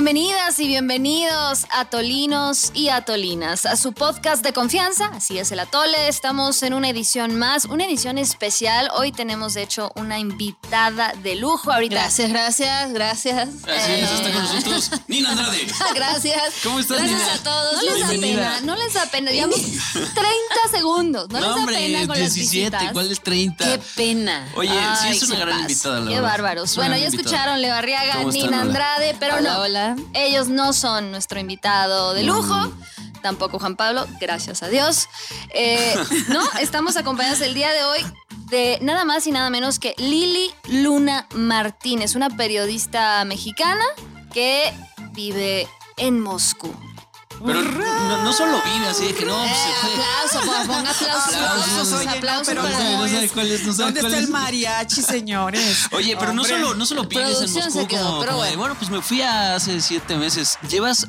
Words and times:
Bienvenidas 0.00 0.60
y 0.60 0.68
bienvenidos 0.68 1.66
a 1.72 1.86
Tolinos 1.86 2.70
y 2.72 2.88
Atolinas, 2.88 3.66
a 3.66 3.74
su 3.76 3.92
podcast 3.92 4.44
de 4.44 4.52
confianza, 4.52 5.06
así 5.12 5.38
es 5.40 5.50
el 5.50 5.58
Atole. 5.58 6.06
Estamos 6.06 6.62
en 6.62 6.72
una 6.72 6.88
edición 6.88 7.36
más, 7.36 7.64
una 7.64 7.84
edición 7.84 8.16
especial. 8.16 8.90
Hoy 8.94 9.10
tenemos, 9.10 9.54
de 9.54 9.62
hecho, 9.62 9.90
una 9.96 10.20
invitada 10.20 11.14
de 11.24 11.34
lujo. 11.34 11.72
Ahorita. 11.72 11.96
Gracias, 11.96 12.30
gracias, 12.30 12.92
gracias. 12.92 13.48
Así 13.64 13.92
es, 13.92 14.08
está 14.12 14.32
con 14.32 14.42
nosotros 14.44 14.90
Nina 15.08 15.30
Andrade. 15.32 15.66
gracias. 15.96 16.42
¿Cómo 16.62 16.78
estás, 16.78 16.98
Gracias 16.98 17.20
Nina? 17.20 17.34
a 17.34 17.38
todos. 17.42 17.74
No 17.74 17.82
les 17.82 18.00
da 18.00 18.08
pena, 18.08 18.60
no 18.60 18.76
les 18.76 18.94
da 18.94 19.06
pena. 19.06 19.30
Digamos 19.32 19.60
30 19.60 20.14
segundos. 20.70 21.28
No, 21.28 21.40
les 21.40 21.48
da 21.48 21.54
hombre, 21.56 21.74
pena 21.74 22.06
con 22.06 22.16
17, 22.16 22.70
las. 22.70 22.92
¿cuál 22.92 23.10
es 23.10 23.20
30? 23.20 23.64
Qué 23.64 23.80
pena. 23.96 24.48
Oye, 24.54 24.70
sí 24.70 24.76
Ay, 25.08 25.16
es 25.16 25.22
una 25.24 25.40
gran 25.40 25.50
paz. 25.54 25.60
invitada, 25.62 25.98
la 26.00 26.06
Qué 26.06 26.14
verdad. 26.14 26.28
bárbaros. 26.30 26.76
Una 26.76 26.86
Bueno, 26.86 27.00
ya 27.00 27.06
invitada. 27.08 27.22
escucharon 27.30 27.62
Leo 27.62 27.74
Arriaga, 27.74 28.12
¿Cómo 28.18 28.28
están, 28.28 28.44
Nina? 28.44 28.60
Andrade, 28.60 29.16
pero 29.18 29.34
Hola, 29.38 29.54
no. 29.54 29.60
hola. 29.62 29.87
Ellos 30.14 30.48
no 30.48 30.72
son 30.72 31.10
nuestro 31.10 31.38
invitado 31.40 32.14
de 32.14 32.22
lujo. 32.22 32.72
Tampoco 33.22 33.58
Juan 33.58 33.76
Pablo, 33.76 34.06
gracias 34.20 34.62
a 34.62 34.68
Dios. 34.68 35.08
Eh, 35.54 35.94
no, 36.28 36.42
estamos 36.60 36.96
acompañados 36.96 37.40
el 37.40 37.54
día 37.54 37.72
de 37.72 37.84
hoy 37.84 38.00
de 38.50 38.78
nada 38.80 39.04
más 39.04 39.26
y 39.26 39.32
nada 39.32 39.50
menos 39.50 39.78
que 39.78 39.94
Lili 39.98 40.50
Luna 40.68 41.26
Martínez, 41.34 42.14
una 42.14 42.30
periodista 42.30 43.24
mexicana 43.24 43.84
que 44.32 44.72
vive 45.12 45.68
en 45.96 46.20
Moscú. 46.20 46.72
Pero 47.44 47.62
no, 47.62 48.24
no 48.24 48.32
solo 48.32 48.60
vive 48.64 48.88
así, 48.88 49.06
de 49.06 49.14
que 49.14 49.24
no, 49.24 49.36
pues, 49.36 49.56
se 49.56 49.68
fue. 49.80 49.90
Aplauso, 49.92 50.46
por 50.46 50.66
favor, 50.66 50.88
aplausos. 50.88 51.34
Aplausos, 51.34 52.06
Aplausos, 52.06 52.54
no, 52.54 52.62
pero 52.62 52.62
No 52.62 52.68
para 52.68 53.08
sabe, 53.08 53.28
cuál 53.28 53.50
es, 53.50 53.66
no 53.66 53.72
sabe 53.72 53.84
¿Dónde 53.86 54.00
cuál 54.00 54.12
está 54.12 54.24
el 54.24 54.30
mariachi, 54.30 55.02
señores? 55.02 55.88
Oye, 55.92 56.16
pero 56.18 56.32
no 56.32 56.44
solo, 56.44 56.74
no 56.74 56.86
solo 56.86 57.04
vives 57.04 57.40
en 57.40 57.52
Moscú, 57.52 57.70
se 57.70 57.86
quedó, 57.86 58.06
como, 58.06 58.20
pero 58.20 58.32
como 58.32 58.44
de, 58.44 58.56
bueno. 58.56 58.58
bueno, 58.60 58.74
pues 58.78 58.90
me 58.90 59.02
fui 59.02 59.22
hace 59.22 59.80
siete 59.80 60.16
meses. 60.16 60.58
¿Llevas 60.68 61.08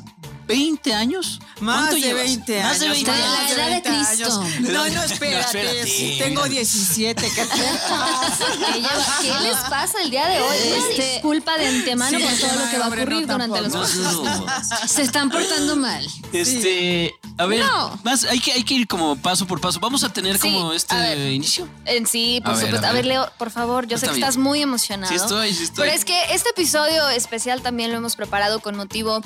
20 0.50 0.94
años? 0.94 1.38
Más 1.60 1.76
¿Cuánto 1.76 1.94
de 1.94 2.00
llevas? 2.00 2.22
20 2.24 2.62
Más 2.62 2.80
de 2.80 2.86
años. 2.86 2.94
20 2.96 3.10
más 3.10 3.20
años. 3.20 3.38
la 3.38 3.54
edad 3.54 3.64
de 3.66 3.70
20 3.70 3.88
Cristo. 3.90 4.40
años. 4.40 4.60
No, 4.60 4.88
no, 4.88 5.02
espérate. 5.04 5.34
No, 5.34 5.40
espérate. 5.40 5.86
sí, 5.86 6.16
tengo 6.18 6.44
17. 6.44 7.22
¿Qué 7.34 7.44
te 7.44 7.46
pasa? 7.46 8.44
Ella- 8.74 9.06
¿Qué 9.22 9.40
les 9.48 9.56
pasa 9.68 10.02
el 10.02 10.10
día 10.10 10.26
de 10.28 10.40
hoy? 10.40 10.56
Este- 10.90 11.12
Disculpa 11.14 11.56
de 11.58 11.66
antemano 11.68 12.18
Sí, 12.18 12.24
por 12.24 12.32
todo 12.34 12.64
lo 12.64 12.70
que 12.70 12.78
va 12.78 12.84
a 12.84 12.88
ocurrir 12.88 13.26
no, 13.26 13.32
durante 13.32 13.60
los 13.60 13.72
No, 13.72 13.82
tampoco. 13.82 14.24
no, 14.24 14.46
no. 14.46 14.88
Se 14.88 15.02
están 15.02 15.30
portando 15.30 15.76
mal. 15.76 16.06
Este, 16.32 17.14
a 17.38 17.46
ver, 17.46 17.60
No. 17.60 17.98
más, 18.02 18.24
hay, 18.24 18.40
que, 18.40 18.52
hay 18.52 18.64
que 18.64 18.74
ir 18.74 18.86
como 18.88 19.16
paso 19.16 19.46
por 19.46 19.60
paso. 19.60 19.78
Vamos 19.80 20.02
a 20.04 20.12
tener 20.12 20.38
Sí, 20.38 20.50
como 20.50 20.72
este 20.72 20.94
ver. 20.94 21.32
inicio. 21.32 21.68
En 21.84 22.06
sí, 22.06 22.40
por 22.44 22.54
A 22.54 22.56
ver, 22.56 22.64
supuesto. 22.66 22.86
a 22.86 22.90
A 22.90 22.92
ver, 22.92 23.02
ver. 23.04 23.12
Leo, 23.12 23.30
por 23.38 23.50
favor, 23.50 23.86
yo 23.86 23.98
sé 23.98 24.06
que 24.06 24.12
bien. 24.12 24.22
estás 24.24 24.36
muy 24.36 24.62
emocionado. 24.62 25.10
Sí 25.10 25.16
estoy, 25.16 25.54
sí 25.54 25.64
estoy. 25.64 25.84
Pero 25.84 25.96
es 25.96 26.04
que 26.04 26.18
este 26.34 26.50
episodio 26.50 27.08
especial 27.10 27.62
también 27.62 27.90
lo 27.92 27.98
hemos 27.98 28.16
preparado 28.16 28.60
con 28.60 28.76
motivo, 28.76 29.20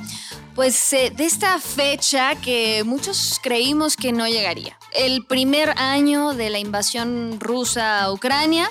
pues, 0.55 0.93
eh, 0.93 1.13
de 1.17 1.25
esta 1.25 1.61
fecha 1.61 2.35
que 2.37 2.83
muchos 2.85 3.39
creímos 3.43 3.97
que 3.97 4.13
no 4.13 4.27
llegaría. 4.27 4.79
El 4.93 5.25
primer 5.25 5.71
año 5.77 6.33
de 6.33 6.51
la 6.51 6.59
invasión 6.59 7.39
rusa 7.41 8.03
a 8.03 8.13
Ucrania, 8.13 8.71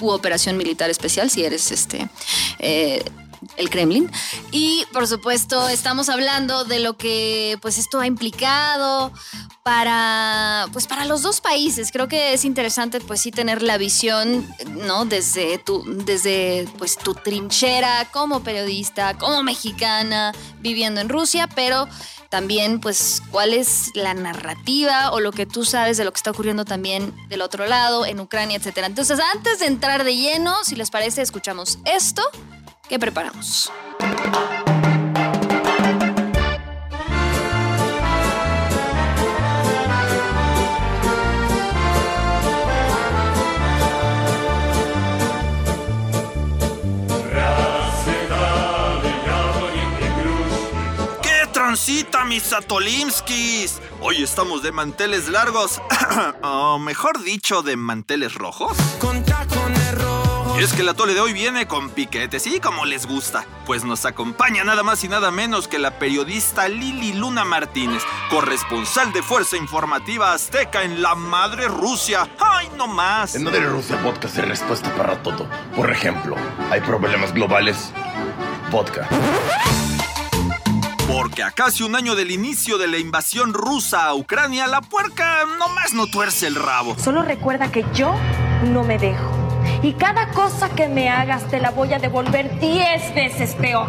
u 0.00 0.10
operación 0.10 0.56
militar 0.56 0.90
especial, 0.90 1.30
si 1.30 1.44
eres 1.44 1.70
este. 1.70 2.08
eh, 2.58 3.02
el 3.56 3.70
Kremlin. 3.70 4.10
Y 4.50 4.84
por 4.92 5.06
supuesto 5.06 5.68
estamos 5.68 6.08
hablando 6.08 6.64
de 6.64 6.78
lo 6.78 6.96
que 6.96 7.58
pues 7.60 7.78
esto 7.78 8.00
ha 8.00 8.06
implicado 8.06 9.12
para 9.62 10.66
pues 10.72 10.86
para 10.86 11.04
los 11.04 11.22
dos 11.22 11.40
países. 11.40 11.92
Creo 11.92 12.08
que 12.08 12.32
es 12.32 12.44
interesante 12.44 13.00
pues 13.00 13.20
sí 13.20 13.30
tener 13.30 13.62
la 13.62 13.78
visión, 13.78 14.46
¿no? 14.70 15.04
Desde 15.04 15.58
tu 15.58 15.84
desde 16.04 16.68
pues 16.78 16.96
tu 16.96 17.14
trinchera 17.14 18.08
como 18.10 18.42
periodista, 18.42 19.16
como 19.18 19.42
mexicana 19.42 20.32
viviendo 20.60 21.00
en 21.00 21.08
Rusia, 21.08 21.48
pero 21.54 21.88
también 22.28 22.80
pues 22.80 23.22
cuál 23.30 23.52
es 23.52 23.90
la 23.94 24.14
narrativa 24.14 25.12
o 25.12 25.20
lo 25.20 25.32
que 25.32 25.44
tú 25.44 25.64
sabes 25.64 25.98
de 25.98 26.04
lo 26.04 26.12
que 26.12 26.16
está 26.16 26.30
ocurriendo 26.30 26.64
también 26.64 27.14
del 27.28 27.42
otro 27.42 27.66
lado 27.66 28.06
en 28.06 28.20
Ucrania, 28.20 28.56
etcétera. 28.56 28.86
Entonces, 28.86 29.20
antes 29.34 29.58
de 29.58 29.66
entrar 29.66 30.02
de 30.02 30.16
lleno, 30.16 30.54
si 30.64 30.74
les 30.74 30.90
parece, 30.90 31.20
escuchamos 31.20 31.78
esto 31.84 32.22
que 32.88 32.98
preparamos. 32.98 33.70
¿Qué 51.72 51.76
transita, 51.76 52.26
mis 52.26 52.52
Atolimskis? 52.52 53.80
Hoy 54.02 54.22
estamos 54.22 54.62
de 54.62 54.72
manteles 54.72 55.30
largos, 55.30 55.80
o 56.42 56.78
mejor 56.78 57.22
dicho, 57.24 57.62
de 57.62 57.76
manteles 57.76 58.34
rojos. 58.34 58.76
Y 60.58 60.62
es 60.62 60.74
que 60.74 60.82
el 60.82 60.90
atole 60.90 61.14
de 61.14 61.20
hoy 61.20 61.32
viene 61.32 61.66
con 61.66 61.88
piquetes, 61.88 62.46
y 62.46 62.60
como 62.60 62.84
les 62.84 63.06
gusta, 63.06 63.46
pues 63.64 63.84
nos 63.84 64.04
acompaña 64.04 64.64
nada 64.64 64.82
más 64.82 65.02
y 65.02 65.08
nada 65.08 65.30
menos 65.30 65.66
que 65.66 65.78
la 65.78 65.98
periodista 65.98 66.68
Lili 66.68 67.14
Luna 67.14 67.46
Martínez, 67.46 68.02
corresponsal 68.28 69.10
de 69.14 69.22
Fuerza 69.22 69.56
Informativa 69.56 70.34
Azteca 70.34 70.82
en 70.82 71.00
la 71.00 71.14
madre 71.14 71.68
Rusia. 71.68 72.28
¡Ay, 72.38 72.68
no 72.76 72.86
más! 72.86 73.34
En 73.34 73.44
Madre 73.44 73.64
Rusia 73.64 73.98
Podcast 74.02 74.36
es 74.36 74.46
respuesta 74.46 74.94
para 74.94 75.22
todo. 75.22 75.48
Por 75.74 75.90
ejemplo, 75.90 76.36
hay 76.70 76.82
problemas 76.82 77.32
globales. 77.32 77.94
Vodka. 78.70 79.08
Porque 81.12 81.42
a 81.42 81.50
casi 81.50 81.82
un 81.82 81.94
año 81.94 82.14
del 82.14 82.30
inicio 82.30 82.78
de 82.78 82.88
la 82.88 82.96
invasión 82.96 83.52
rusa 83.52 84.06
a 84.06 84.14
Ucrania, 84.14 84.66
la 84.66 84.80
puerca 84.80 85.44
nomás 85.58 85.92
no 85.92 86.06
tuerce 86.06 86.46
el 86.46 86.54
rabo. 86.54 86.96
Solo 86.98 87.22
recuerda 87.22 87.70
que 87.70 87.84
yo 87.92 88.14
no 88.72 88.82
me 88.82 88.96
dejo. 88.96 89.30
Y 89.82 89.92
cada 89.92 90.30
cosa 90.30 90.70
que 90.70 90.88
me 90.88 91.10
hagas 91.10 91.46
te 91.50 91.60
la 91.60 91.70
voy 91.70 91.92
a 91.92 91.98
devolver 91.98 92.58
10 92.58 93.14
veces 93.14 93.54
peor. 93.56 93.88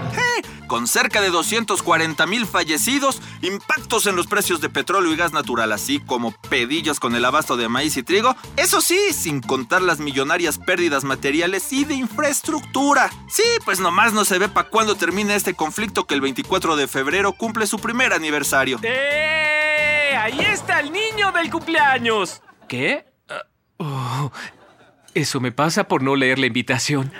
Con 0.74 0.88
cerca 0.88 1.22
de 1.22 1.30
240 1.30 2.26
mil 2.26 2.48
fallecidos, 2.48 3.22
impactos 3.44 4.08
en 4.08 4.16
los 4.16 4.26
precios 4.26 4.60
de 4.60 4.70
petróleo 4.70 5.14
y 5.14 5.16
gas 5.16 5.32
natural, 5.32 5.72
así 5.72 6.00
como 6.00 6.32
pedillos 6.50 7.00
con 7.00 7.14
el 7.14 7.24
abasto 7.26 7.58
de 7.58 7.70
maíz 7.70 7.96
y 7.96 8.02
trigo, 8.02 8.36
eso 8.58 8.82
sí, 8.82 8.98
sin 9.14 9.40
contar 9.40 9.84
las 9.84 10.00
millonarias 10.00 10.58
pérdidas 10.58 11.04
materiales 11.04 11.72
y 11.72 11.86
de 11.86 11.94
infraestructura. 11.94 13.12
Sí, 13.30 13.44
pues 13.66 13.80
nomás 13.82 14.14
no 14.14 14.26
se 14.26 14.40
ve 14.40 14.50
para 14.50 14.68
cuándo 14.68 14.96
termina 14.96 15.36
este 15.36 15.54
conflicto 15.54 16.08
que 16.08 16.16
el 16.16 16.22
24 16.22 16.76
de 16.76 16.88
febrero 16.88 17.34
cumple 17.34 17.68
su 17.68 17.78
primer 17.78 18.12
aniversario. 18.12 18.80
¡Eh! 18.82 20.16
Ahí 20.20 20.40
está 20.40 20.80
el 20.80 20.92
niño 20.92 21.32
del 21.34 21.52
cumpleaños. 21.52 22.42
¿Qué? 22.68 23.06
Oh, 23.78 24.32
eso 25.14 25.40
me 25.40 25.52
pasa 25.52 25.86
por 25.86 26.02
no 26.02 26.16
leer 26.16 26.40
la 26.40 26.48
invitación. 26.48 27.12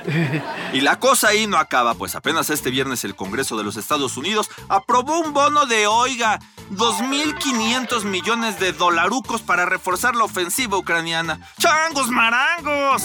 Y 0.74 0.82
la 0.82 1.00
cosa 1.00 1.30
ahí 1.30 1.48
no 1.48 1.58
acaba, 1.58 1.96
pues 1.96 2.16
apenas 2.16 2.50
este 2.50 2.72
viernes 2.72 3.04
el 3.04 3.16
Congreso 3.16 3.58
de 3.58 3.64
los 3.64 3.78
Estados 3.78 4.18
Unidos 4.18 4.50
aprobó 4.70 5.20
un 5.20 5.34
bono 5.34 5.66
de, 5.66 5.88
oiga, 5.88 6.40
2.500 6.72 8.04
millones 8.06 8.60
de 8.60 8.74
dolarucos 8.74 9.42
para 9.42 9.66
reforzar 9.66 10.16
la 10.16 10.24
ofensiva 10.24 10.78
ucraniana. 10.78 11.40
¡Changos 11.60 12.10
marangos! 12.10 13.04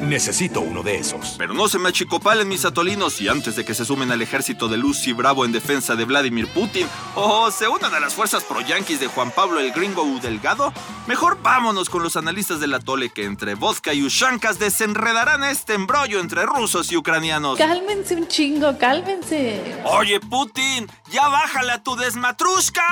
Necesito 0.00 0.60
uno 0.60 0.82
de 0.82 0.96
esos. 0.96 1.34
Pero 1.38 1.54
no 1.54 1.68
se 1.68 1.78
me 1.78 1.90
achicopalen 1.90 2.48
mis 2.48 2.64
atolinos 2.64 3.20
y 3.20 3.28
antes 3.28 3.56
de 3.56 3.64
que 3.64 3.74
se 3.74 3.84
sumen 3.84 4.10
al 4.10 4.22
ejército 4.22 4.68
de 4.68 4.76
Lucy 4.76 5.12
Bravo 5.12 5.44
en 5.44 5.52
defensa 5.52 5.94
de 5.94 6.04
Vladimir 6.04 6.48
Putin 6.48 6.86
o 7.14 7.50
se 7.50 7.68
unan 7.68 7.94
a 7.94 8.00
las 8.00 8.14
fuerzas 8.14 8.44
pro-yanquis 8.44 9.00
de 9.00 9.06
Juan 9.06 9.30
Pablo 9.30 9.60
el 9.60 9.72
Gringo 9.72 10.04
Delgado, 10.20 10.72
mejor 11.06 11.40
vámonos 11.42 11.90
con 11.90 12.02
los 12.02 12.16
analistas 12.16 12.60
del 12.60 12.74
atole 12.74 13.10
que 13.10 13.24
entre 13.24 13.54
vodka 13.54 13.92
y 13.92 14.02
ushankas 14.02 14.58
desenredarán 14.58 15.44
este 15.44 15.74
embrollo 15.74 16.20
entre 16.20 16.46
rusos 16.46 16.90
y 16.92 16.96
ucranianos. 16.96 17.58
Cálmense 17.58 18.14
un 18.16 18.26
chingo, 18.28 18.76
cálmense. 18.78 19.82
Oye, 19.84 20.20
Putin, 20.20 20.90
ya 21.10 21.28
bájale 21.28 21.72
a 21.72 21.82
tu 21.82 21.96
desmatrushka. 21.96 22.82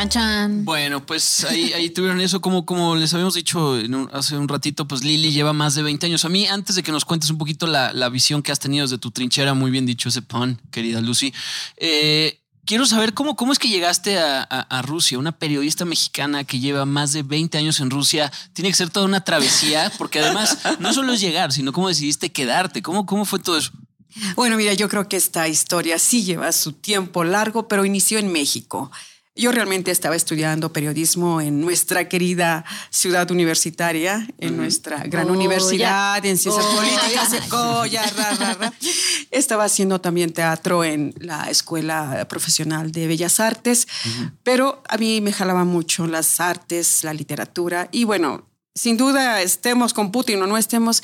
Chan 0.00 0.08
chan. 0.08 0.64
Bueno, 0.64 1.04
pues 1.04 1.44
ahí, 1.44 1.72
ahí 1.74 1.90
tuvieron 1.90 2.20
eso. 2.20 2.40
Como, 2.40 2.64
como 2.64 2.96
les 2.96 3.12
habíamos 3.12 3.34
dicho 3.34 3.78
en 3.78 3.94
un- 3.94 4.10
hace 4.12 4.36
un 4.36 4.48
ratito, 4.48 4.86
pues 4.88 5.04
Lili 5.04 5.30
lleva 5.32 5.52
más 5.52 5.74
de 5.74 5.82
20 5.82 6.06
años. 6.06 6.24
A 6.24 6.28
mí, 6.28 6.46
antes 6.46 6.76
de 6.76 6.82
que 6.82 6.90
nos 6.92 7.04
cuentes 7.04 7.28
un 7.30 7.38
poquito 7.38 7.66
la, 7.66 7.92
la 7.92 8.08
visión 8.08 8.42
que 8.42 8.50
has 8.52 8.58
tenido 8.58 8.84
desde 8.86 8.98
tu 8.98 9.10
trinchera, 9.10 9.52
muy 9.54 9.70
bien 9.70 9.84
dicho 9.86 10.08
ese 10.08 10.22
pun, 10.22 10.58
querida 10.70 11.00
Lucy. 11.00 11.34
eh, 11.76 12.40
quiero 12.64 12.86
saber 12.86 13.12
cómo, 13.14 13.36
cómo 13.36 13.52
es 13.52 13.58
que 13.58 13.68
llegaste 13.68 14.18
a, 14.18 14.40
a- 14.48 14.60
a 14.78 14.82
Rusia, 14.82 15.18
una 15.18 15.32
periodista 15.32 15.84
mexicana 15.84 16.44
que 16.44 16.60
lleva 16.60 16.86
más 16.86 17.12
de 17.12 17.22
20 17.22 17.58
años 17.58 17.80
en 17.80 17.90
Rusia. 17.90 18.32
Tiene 18.54 18.70
que 18.70 18.76
ser 18.76 18.88
toda 18.90 19.04
una 19.06 19.22
travesía, 19.24 19.92
porque 19.98 20.20
además 20.20 20.58
no 20.78 20.92
solo 20.94 21.12
es 21.12 21.20
llegar, 21.20 21.52
sino 21.52 21.72
cómo 21.72 21.88
decidiste 21.88 22.32
quedarte. 22.32 22.80
¿Cómo, 22.80 23.04
cómo 23.06 23.24
fue 23.26 23.38
todo 23.38 23.58
eso? 23.58 23.70
Bueno, 24.34 24.56
mira, 24.56 24.72
yo 24.74 24.88
creo 24.88 25.08
que 25.08 25.16
esta 25.16 25.46
historia 25.46 25.98
sí 25.98 26.24
lleva 26.24 26.50
su 26.52 26.72
tiempo 26.72 27.22
largo, 27.22 27.68
pero 27.68 27.84
inició 27.84 28.18
en 28.18 28.32
México. 28.32 28.90
Yo 29.40 29.52
realmente 29.52 29.90
estaba 29.90 30.16
estudiando 30.16 30.70
periodismo 30.70 31.40
en 31.40 31.62
nuestra 31.62 32.10
querida 32.10 32.62
ciudad 32.90 33.30
universitaria, 33.30 34.28
en 34.36 34.58
nuestra 34.58 34.98
gran 35.04 35.28
Goya. 35.28 35.38
universidad 35.38 36.26
en 36.26 36.36
ciencias 36.36 36.66
Goya. 36.66 36.76
políticas. 36.76 38.16
ra, 38.16 38.34
ra, 38.34 38.54
ra. 38.54 38.74
Estaba 39.30 39.64
haciendo 39.64 39.98
también 39.98 40.34
teatro 40.34 40.84
en 40.84 41.14
la 41.18 41.48
Escuela 41.48 42.26
Profesional 42.28 42.92
de 42.92 43.06
Bellas 43.06 43.40
Artes, 43.40 43.88
pero 44.42 44.82
a 44.86 44.98
mí 44.98 45.22
me 45.22 45.32
jalaba 45.32 45.64
mucho 45.64 46.06
las 46.06 46.38
artes, 46.38 47.02
la 47.02 47.14
literatura 47.14 47.88
y 47.92 48.04
bueno, 48.04 48.46
sin 48.74 48.98
duda 48.98 49.40
estemos 49.40 49.94
con 49.94 50.12
Putin 50.12 50.42
o 50.42 50.46
no 50.46 50.58
estemos, 50.58 51.02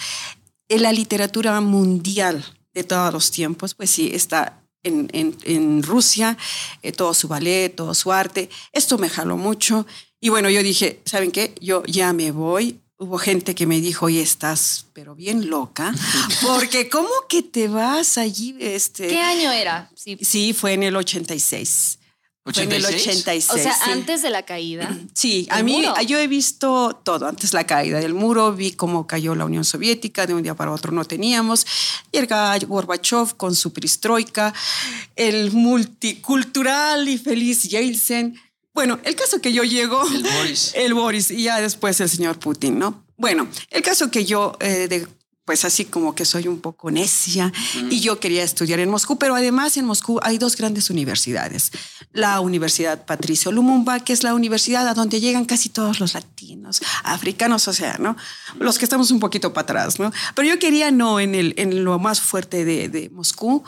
en 0.68 0.82
la 0.82 0.92
literatura 0.92 1.58
mundial 1.62 2.44
de 2.74 2.84
todos 2.84 3.14
los 3.14 3.30
tiempos, 3.30 3.74
pues 3.74 3.88
sí, 3.88 4.10
está 4.12 4.60
en, 4.86 5.08
en- 5.12 5.36
en 5.44 5.82
Rusia, 5.82 6.36
eh, 6.82 6.92
todo 6.92 7.12
su 7.14 7.28
ballet, 7.28 7.74
todo 7.74 7.92
su 7.94 8.12
arte. 8.12 8.48
Esto 8.72 8.98
me 8.98 9.08
jaló 9.08 9.36
mucho. 9.36 9.86
Y 10.20 10.28
bueno, 10.30 10.48
yo 10.48 10.62
dije, 10.62 11.00
¿saben 11.04 11.30
qué? 11.30 11.54
Yo 11.60 11.82
ya 11.86 12.12
me 12.12 12.30
voy. 12.30 12.80
Hubo 12.98 13.18
gente 13.18 13.54
que 13.54 13.66
me 13.66 13.78
dijo, 13.82 14.06
oye, 14.06 14.22
estás 14.22 14.86
pero 14.94 15.14
bien 15.14 15.50
loca, 15.50 15.94
porque 16.46 16.88
¿cómo 16.88 17.10
que 17.28 17.42
te 17.42 17.68
vas 17.68 18.16
allí? 18.16 18.56
Este, 18.58 19.08
¿Qué 19.08 19.20
año 19.20 19.52
era? 19.52 19.90
Sí. 19.94 20.16
Sí, 20.22 20.54
fue 20.54 20.72
en 20.72 20.82
el 20.82 20.96
86. 20.96 21.98
Fue 22.52 22.62
en 22.62 22.72
el 22.72 22.84
86. 22.84 23.50
O 23.50 23.58
sea, 23.58 23.75
sí. 23.75 23.90
antes 23.90 24.22
de 24.22 24.31
la 24.31 24.44
caída. 24.44 24.96
Sí, 25.14 25.48
a 25.50 25.58
¿El 25.58 25.64
mí 25.64 25.78
muro? 25.78 26.00
yo 26.02 26.19
he 26.19 26.28
visto 26.28 27.00
todo. 27.02 27.26
Antes 27.26 27.52
la 27.52 27.66
caída 27.66 27.98
del 27.98 28.14
muro, 28.14 28.52
vi 28.52 28.70
cómo 28.72 29.06
cayó 29.06 29.34
la 29.34 29.44
Unión 29.44 29.64
Soviética, 29.64 30.26
de 30.26 30.34
un 30.34 30.43
día 30.44 30.54
para 30.54 30.70
otro 30.70 30.93
no 30.93 31.04
teníamos. 31.04 31.66
Llega 32.12 32.56
Gorbachev 32.58 33.37
con 33.37 33.56
su 33.56 33.72
perestroika, 33.72 34.54
el 35.16 35.50
multicultural 35.52 37.08
y 37.08 37.19
feliz 37.19 37.64
Yeltsin. 37.64 38.40
Bueno, 38.72 39.00
el 39.04 39.16
caso 39.16 39.40
que 39.40 39.52
yo 39.52 39.64
llego... 39.64 40.06
El 40.06 40.22
Boris. 40.22 40.72
El 40.76 40.94
Boris 40.94 41.31
y 41.31 41.44
ya 41.44 41.60
después 41.60 41.98
el 42.00 42.10
señor 42.10 42.38
Putin, 42.38 42.78
¿no? 42.78 43.06
Bueno, 43.16 43.48
el 43.70 43.82
caso 43.82 44.10
que 44.10 44.26
yo, 44.26 44.56
eh, 44.60 44.87
de, 44.88 45.08
pues 45.46 45.64
así 45.64 45.84
como 45.84 46.14
que 46.14 46.25
soy 46.25 46.48
un 46.48 46.60
poco 46.60 46.90
necia 46.90 47.52
y 47.88 48.00
yo 48.00 48.19
quería 48.19 48.43
estudiar 48.43 48.81
en 48.81 48.90
Moscú, 48.90 49.16
pero 49.16 49.37
además 49.37 49.76
en 49.76 49.84
Moscú 49.84 50.19
hay 50.22 50.38
dos 50.38 50.56
grandes 50.56 50.90
universidades. 50.90 51.70
La 52.12 52.40
Universidad 52.40 53.06
Patricio 53.06 53.52
Lumumba, 53.52 54.00
que 54.00 54.12
es 54.12 54.25
la 54.25 54.34
universidad 54.34 54.88
a 54.88 54.94
donde 54.94 55.20
llegan 55.20 55.44
casi 55.44 55.69
todos 55.69 56.00
los 56.00 56.14
latinos, 56.14 56.82
africanos, 57.04 57.69
o 57.69 57.72
sea, 57.72 57.96
¿no? 57.98 58.16
Los 58.58 58.76
que 58.76 58.84
estamos 58.84 59.12
un 59.12 59.20
poquito 59.20 59.52
para 59.52 59.62
atrás, 59.62 60.00
¿no? 60.00 60.12
Pero 60.34 60.48
yo 60.48 60.58
quería 60.58 60.90
no 60.90 61.20
en, 61.20 61.37
el, 61.37 61.54
en 61.56 61.84
lo 61.84 61.96
más 62.00 62.20
fuerte 62.20 62.64
de, 62.64 62.88
de 62.88 63.08
Moscú 63.10 63.62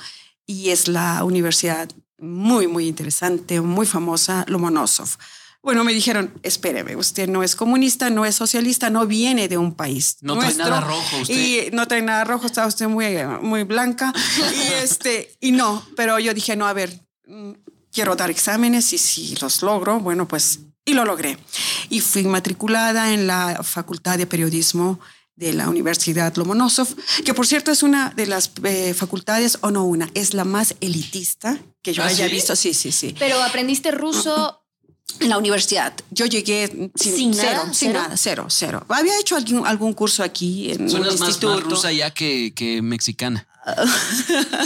y 0.46 0.70
es 0.70 0.88
la 0.88 1.22
universidad 1.22 1.88
muy, 2.18 2.66
muy 2.66 2.88
interesante, 2.88 3.60
muy 3.60 3.86
famosa, 3.86 4.44
Lomonosov. 4.48 5.16
Bueno, 5.62 5.82
me 5.84 5.92
dijeron, 5.92 6.32
espéreme, 6.42 6.94
usted 6.96 7.28
no 7.28 7.42
es 7.42 7.56
comunista, 7.56 8.10
no 8.10 8.24
es 8.24 8.36
socialista, 8.36 8.90
no 8.90 9.06
viene 9.06 9.48
de 9.48 9.58
un 9.58 9.74
país. 9.74 10.16
No 10.20 10.34
trae 10.34 10.44
nuestro, 10.44 10.64
nada 10.66 10.80
rojo 10.80 11.16
usted. 11.20 11.34
Y 11.34 11.70
no 11.72 11.88
trae 11.88 12.00
nada 12.00 12.24
rojo, 12.24 12.46
está 12.46 12.66
usted 12.66 12.86
muy, 12.86 13.16
muy 13.42 13.64
blanca. 13.64 14.12
y, 14.38 14.72
este, 14.82 15.36
y 15.40 15.52
no, 15.52 15.84
pero 15.96 16.18
yo 16.20 16.32
dije, 16.32 16.54
no, 16.54 16.66
a 16.66 16.72
ver, 16.72 17.00
mm, 17.26 17.52
quiero 17.92 18.14
dar 18.14 18.30
exámenes 18.30 18.92
y 18.92 18.98
si 18.98 19.34
los 19.36 19.62
logro, 19.62 19.98
bueno, 19.98 20.28
pues, 20.28 20.60
y 20.84 20.94
lo 20.94 21.04
logré. 21.04 21.36
Y 21.90 22.00
fui 22.00 22.22
matriculada 22.22 23.12
en 23.12 23.26
la 23.26 23.60
Facultad 23.62 24.16
de 24.16 24.26
Periodismo 24.26 25.00
de 25.34 25.52
la 25.52 25.68
Universidad 25.68 26.34
Lomonosov, 26.36 26.88
que 27.24 27.34
por 27.34 27.46
cierto 27.46 27.70
es 27.70 27.82
una 27.82 28.10
de 28.10 28.26
las 28.26 28.50
eh, 28.64 28.94
facultades, 28.94 29.58
o 29.60 29.70
no 29.70 29.84
una, 29.84 30.08
es 30.14 30.34
la 30.34 30.44
más 30.44 30.74
elitista 30.80 31.58
que 31.82 31.92
yo 31.92 32.02
¿Ah, 32.02 32.06
haya 32.06 32.26
sí? 32.26 32.32
visto. 32.32 32.56
Sí, 32.56 32.74
sí, 32.74 32.90
sí. 32.90 33.14
Pero 33.18 33.40
aprendiste 33.42 33.90
ruso 33.90 34.64
En 35.20 35.28
la 35.30 35.38
universidad. 35.38 35.92
Yo 36.10 36.26
llegué 36.26 36.68
sin, 36.94 37.16
¿Sin 37.16 37.34
cero, 37.34 37.52
nada? 37.52 37.64
sin 37.74 37.88
¿Cero? 37.88 38.00
nada, 38.02 38.16
cero, 38.16 38.46
cero. 38.48 38.86
Había 38.88 39.18
hecho 39.18 39.36
algún, 39.36 39.66
algún 39.66 39.92
curso 39.94 40.22
aquí 40.22 40.70
en 40.70 40.82
un 40.82 40.90
Suenas 40.90 41.12
más, 41.12 41.20
más 41.20 41.28
instituto. 41.30 41.60
rusa 41.60 41.90
ya 41.92 42.10
que, 42.12 42.52
que 42.54 42.82
mexicana. 42.82 43.46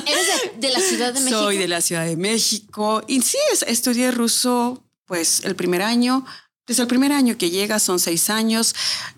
¿Eres 0.07 0.27
de, 0.61 0.69
de 0.69 0.73
la 0.73 0.81
Ciudad 0.81 1.13
de 1.15 1.21
México? 1.21 1.39
Soy 1.41 1.57
de 1.59 1.69
la 1.69 1.81
Ciudad 1.81 2.05
de 2.05 2.17
México. 2.17 3.03
Y 3.09 3.21
sí, 3.23 3.39
es- 3.53 3.63
estudié 3.63 4.11
ruso, 4.11 4.85
pues 5.07 5.41
el 5.45 5.57
primer 5.57 5.83
año. 5.83 6.25
Desde 6.67 6.83
el 6.83 6.89
primer 6.89 7.13
año 7.13 7.37
que 7.37 7.51
llega 7.51 7.79
son 7.81 7.99
seis 7.99 8.31
años 8.31 8.75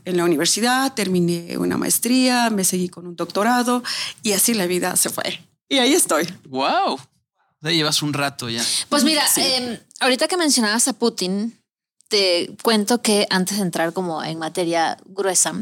en 0.07 0.17
la 0.17 0.25
universidad, 0.25 0.95
terminé 0.95 1.59
una 1.59 1.77
maestría, 1.77 2.49
me 2.49 2.65
seguí 2.65 2.89
con 2.89 3.07
un 3.07 3.17
doctorado 3.17 3.83
y 4.23 4.33
así 4.33 4.55
la 4.55 4.67
vida 4.67 4.97
se 4.97 5.11
fue. 5.11 5.45
Y 5.69 5.79
ahí 5.79 5.93
estoy. 5.93 6.27
¡Wow! 6.49 6.99
Ya 7.65 7.71
llevas 7.71 8.03
un 8.03 8.13
rato 8.13 8.49
ya. 8.49 8.63
Pues 8.91 9.05
mira, 9.05 9.25
eh, 9.37 9.81
ahorita 10.01 10.29
que 10.29 10.37
mencionabas 10.37 10.87
a 10.87 10.93
Putin, 10.93 11.59
te 12.09 12.55
cuento 12.63 13.01
que 13.01 13.27
antes 13.31 13.57
de 13.57 13.63
entrar 13.63 13.93
como 13.95 14.23
en 14.23 14.39
materia 14.39 14.99
gruesa, 15.07 15.55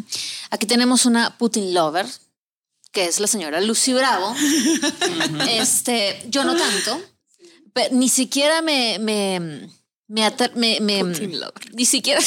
aquí 0.50 0.66
tenemos 0.66 1.06
una 1.06 1.38
Putin 1.38 1.72
lover, 1.72 2.06
que 2.90 3.06
es 3.06 3.20
la 3.20 3.26
señora 3.28 3.60
Lucy 3.60 3.92
Bravo. 3.94 4.34
este, 5.48 6.22
yo 6.28 6.44
no 6.44 6.56
tanto, 6.56 7.00
pero 7.72 7.94
ni 7.94 8.08
siquiera 8.08 8.62
me, 8.62 8.98
me, 8.98 9.68
me, 10.08 10.26
ater- 10.26 10.54
me- 10.54 10.80
me- 10.80 11.02
ni 11.72 11.84
siquiera, 11.86 12.20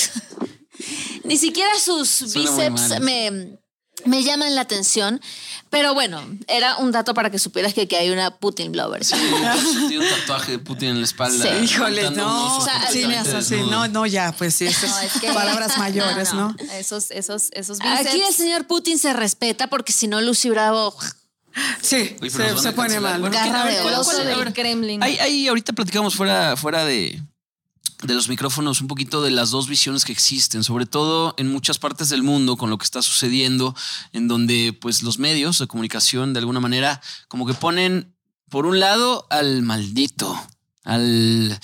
ni 1.23 1.37
siquiera 1.37 1.77
sus 1.79 2.09
Suena 2.09 2.49
bíceps 2.49 2.99
me, 3.01 3.57
me 4.03 4.23
llaman 4.23 4.53
la 4.55 4.61
atención. 4.61 5.21
Pero 5.69 5.93
bueno, 5.93 6.21
era 6.47 6.77
un 6.77 6.91
dato 6.91 7.13
para 7.13 7.29
que 7.31 7.39
supieras 7.39 7.73
que, 7.73 7.87
que 7.87 7.97
hay 7.97 8.09
una 8.11 8.37
Putin 8.37 8.75
lover. 8.75 9.03
Tiene 9.05 9.99
un 9.99 10.09
tatuaje 10.09 10.53
de 10.53 10.59
Putin 10.59 10.89
en 10.89 10.99
la 10.99 11.05
espalda. 11.05 11.43
Sí. 11.43 11.65
Híjole, 11.65 12.11
no. 12.11 12.57
oso 12.57 12.65
sí, 12.91 13.01
completamente 13.01 13.07
me 13.07 13.17
hace- 13.17 13.55
desnudo. 13.55 13.71
no, 13.71 13.87
no, 13.87 14.05
ya, 14.05 14.31
pues 14.37 14.55
sí, 14.55 14.65
estas 14.67 14.89
No, 14.91 14.99
es 14.99 15.13
que- 15.19 15.31
palabras 15.33 15.77
mayores, 15.77 16.33
¿no? 16.33 16.55
Esos, 16.73 17.09
esos, 17.11 17.49
esos 17.53 17.79
bíceps. 17.79 18.07
Aquí 18.07 18.21
el 18.21 18.33
señor 18.33 18.67
Putin 18.67 18.97
se 18.99 19.13
respeta 19.13 19.67
porque 19.67 19.91
si 19.91 20.07
no, 20.07 20.21
Lucy 20.21 20.49
Bravo. 20.49 20.95
Sí, 21.81 22.15
nos 22.21 22.33
se, 22.33 22.57
se 22.57 22.71
pone 22.73 22.99
mal. 22.99 23.21
Bueno, 23.21 23.33
Garra 23.35 23.63
¿qué- 23.69 23.75
de 23.81 23.95
oso 23.95 24.23
del 24.23 24.53
Kremlin. 24.53 25.01
Ahí, 25.01 25.17
ahí 25.19 25.47
ahorita 25.47 25.71
platicamos 25.73 26.13
fuera, 26.15 26.55
fuera 26.57 26.83
de, 26.85 27.21
de 28.05 28.13
los 28.13 28.29
micrófonos 28.29 28.81
un 28.81 28.87
poquito 28.87 29.21
de 29.21 29.31
las 29.31 29.49
dos 29.49 29.67
visiones 29.67 30.05
que 30.05 30.11
existen, 30.11 30.63
sobre 30.63 30.85
todo 30.85 31.33
en 31.37 31.51
muchas 31.51 31.79
partes 31.79 32.09
del 32.09 32.23
mundo 32.23 32.57
con 32.57 32.69
lo 32.69 32.77
que 32.77 32.85
está 32.85 33.01
sucediendo, 33.01 33.75
en 34.13 34.27
donde 34.27 34.73
pues 34.73 35.03
los 35.03 35.19
medios 35.19 35.59
de 35.59 35.67
comunicación 35.67 36.33
de 36.33 36.39
alguna 36.39 36.59
manera 36.59 37.01
como 37.27 37.45
que 37.45 37.53
ponen 37.53 38.15
por 38.49 38.65
un 38.65 38.79
lado 38.79 39.27
al 39.29 39.61
maldito, 39.63 40.39
al, 40.83 41.59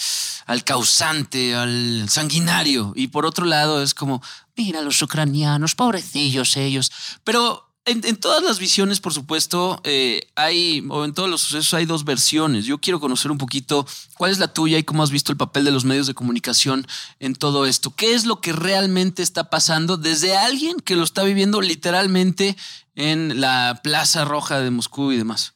al 0.45 0.63
causante, 0.63 1.55
al 1.55 2.09
sanguinario, 2.09 2.93
y 2.95 3.07
por 3.07 3.25
otro 3.25 3.45
lado 3.45 3.81
es 3.83 3.93
como, 3.93 4.21
mira 4.55 4.81
los 4.81 5.01
ucranianos, 5.01 5.75
pobrecillos 5.75 6.57
ellos, 6.57 6.91
pero 7.23 7.70
en, 7.85 8.17
todas 8.17 8.43
las 8.43 8.59
visiones, 8.59 8.99
por 8.99 9.13
supuesto, 9.13 9.81
eh, 9.83 10.27
hay, 10.35 10.85
o 10.89 11.03
en 11.03 11.13
todos 11.13 11.29
los 11.29 11.41
sucesos 11.41 11.73
hay 11.73 11.85
dos 11.85 12.05
versiones. 12.05 12.65
Yo 12.65 12.77
quiero 12.77 12.99
conocer 12.99 13.31
un 13.31 13.39
poquito 13.39 13.87
cuál 14.17 14.31
es 14.31 14.37
la 14.37 14.53
tuya 14.53 14.77
y 14.77 14.83
cómo 14.83 15.01
has 15.01 15.09
visto 15.09 15.31
el 15.31 15.37
papel 15.37 15.65
de 15.65 15.71
los 15.71 15.83
medios 15.83 16.05
de 16.05 16.13
comunicación 16.13 16.85
en 17.19 17.33
todo 17.33 17.65
esto. 17.65 17.93
¿Qué 17.95 18.13
es 18.13 18.25
lo 18.25 18.39
que 18.39 18.53
realmente 18.53 19.23
está 19.23 19.49
pasando 19.49 19.97
desde 19.97 20.37
alguien 20.37 20.77
que 20.79 20.95
lo 20.95 21.03
está 21.03 21.23
viviendo 21.23 21.59
literalmente 21.61 22.55
en 22.95 23.41
la 23.41 23.79
Plaza 23.83 24.25
Roja 24.25 24.59
de 24.59 24.69
Moscú 24.69 25.11
y 25.11 25.17
demás? 25.17 25.53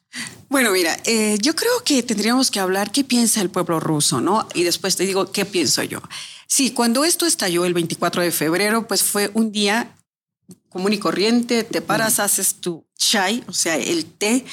Bueno, 0.48 0.72
mira, 0.72 0.96
eh, 1.04 1.38
yo 1.40 1.54
creo 1.54 1.84
que 1.84 2.02
tendríamos 2.02 2.50
que 2.50 2.58
hablar 2.58 2.90
qué 2.90 3.04
piensa 3.04 3.40
el 3.40 3.50
pueblo 3.50 3.78
ruso, 3.78 4.20
¿no? 4.20 4.48
Y 4.54 4.64
después 4.64 4.96
te 4.96 5.04
digo 5.04 5.30
qué 5.30 5.44
pienso 5.44 5.82
yo. 5.84 6.00
Sí, 6.48 6.70
cuando 6.70 7.04
esto 7.04 7.26
estalló 7.26 7.64
el 7.64 7.74
24 7.74 8.22
de 8.22 8.30
febrero, 8.30 8.86
pues 8.86 9.02
fue 9.02 9.30
un 9.34 9.52
día 9.52 9.95
común 10.76 10.92
y 10.92 10.98
corriente, 10.98 11.64
te 11.64 11.80
paras, 11.80 12.20
haces 12.20 12.56
tu 12.56 12.84
chai, 12.98 13.42
o 13.48 13.54
sea, 13.54 13.76
el 13.76 14.04
té, 14.04 14.44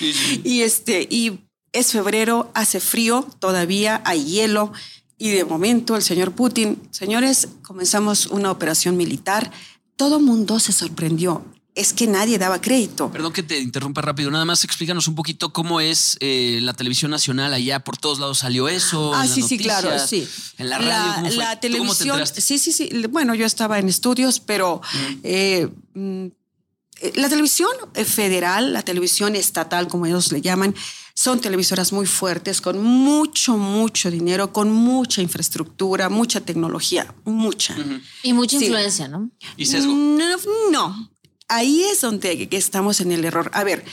y 0.46 0.62
este, 0.62 1.06
y 1.12 1.42
es 1.74 1.92
febrero, 1.92 2.50
hace 2.54 2.80
frío, 2.80 3.28
todavía 3.40 4.02
hay 4.06 4.24
hielo, 4.24 4.72
y 5.18 5.32
de 5.32 5.44
momento 5.44 5.98
el 5.98 6.02
señor 6.02 6.32
Putin, 6.32 6.82
señores, 6.92 7.50
comenzamos 7.62 8.28
una 8.28 8.52
operación 8.52 8.96
militar, 8.96 9.52
todo 9.98 10.22
mundo 10.22 10.62
se 10.62 10.72
sorprendió, 10.72 11.44
es 11.76 11.92
que 11.94 12.06
nadie 12.08 12.38
daba 12.38 12.62
crédito. 12.62 13.12
Perdón 13.12 13.34
que 13.34 13.42
te 13.42 13.60
interrumpa 13.60 14.02
rápido, 14.02 14.30
nada 14.30 14.46
más 14.46 14.64
explícanos 14.64 15.08
un 15.08 15.16
poquito 15.16 15.52
cómo 15.54 15.82
es 15.82 16.18
eh, 16.20 16.60
la 16.62 16.74
televisión 16.74 17.10
nacional 17.10 17.54
allá, 17.54 17.80
por 17.80 17.98
todos 17.98 18.20
lados 18.20 18.40
salió 18.40 18.68
eso. 18.68 19.14
Ah, 19.16 19.28
sí, 19.28 19.42
sí, 19.42 19.58
claro, 19.58 19.90
sí. 20.06 20.28
En 20.58 20.70
la 20.70 20.78
radio, 20.78 21.14
¿cómo 21.16 21.28
fue? 21.28 21.38
la 21.38 21.60
¿Tú 21.60 21.68
cómo 21.78 21.94
te 21.96 22.04
televisión, 22.04 22.28
sí, 22.36 22.60
sí, 22.60 22.72
sí. 22.72 22.90
Bueno, 23.10 23.34
yo 23.34 23.46
estaba 23.46 23.80
en 23.80 23.90
estudios, 23.90 24.40
pero 24.40 24.82
eh, 25.24 25.68
mm, 25.96 26.26
eh, 27.02 27.12
la 27.16 27.28
televisión 27.28 27.72
federal, 28.06 28.72
la 28.72 28.84
televisión 28.84 29.36
estatal, 29.36 29.88
como 29.88 30.06
ellos 30.06 30.32
le 30.32 30.42
llaman, 30.42 30.76
son 31.16 31.42
televisoras 31.42 31.92
muy 31.92 32.06
fuertes, 32.06 32.62
con 32.62 32.82
mucho, 32.84 33.58
mucho 33.58 34.10
dinero, 34.12 34.52
con 34.54 34.72
mucha 34.72 35.22
infraestructura, 35.22 36.10
mucha 36.10 36.42
tecnología, 36.42 37.14
mucha. 37.24 37.76
Y 38.24 38.34
mucha 38.34 38.58
Sí. 38.58 38.66
influencia, 38.66 39.08
¿no? 39.08 39.30
¿Y 39.58 39.66
sesgo? 39.66 39.94
No, 39.94 40.38
no. 40.72 41.13
Ahí 41.54 41.84
es 41.84 42.02
donde 42.02 42.48
estamos 42.52 43.00
en 43.00 43.12
el 43.12 43.26
error. 43.26 43.52
A 43.54 43.64
ver, 43.64 43.86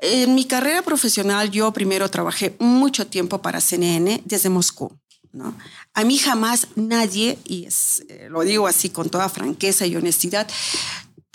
en 0.00 0.34
mi 0.34 0.44
carrera 0.44 0.82
profesional 0.82 1.50
yo 1.50 1.72
primero 1.72 2.10
trabajé 2.10 2.56
mucho 2.58 3.06
tiempo 3.06 3.40
para 3.40 3.60
CNN 3.60 4.22
desde 4.24 4.48
Moscú. 4.48 4.92
¿no? 5.32 5.56
A 5.94 6.04
mí 6.04 6.18
jamás 6.18 6.68
nadie, 6.74 7.38
y 7.44 7.66
es, 7.66 8.04
eh, 8.08 8.28
lo 8.30 8.40
digo 8.40 8.66
así 8.66 8.90
con 8.90 9.08
toda 9.08 9.28
franqueza 9.28 9.86
y 9.86 9.94
honestidad, 9.94 10.48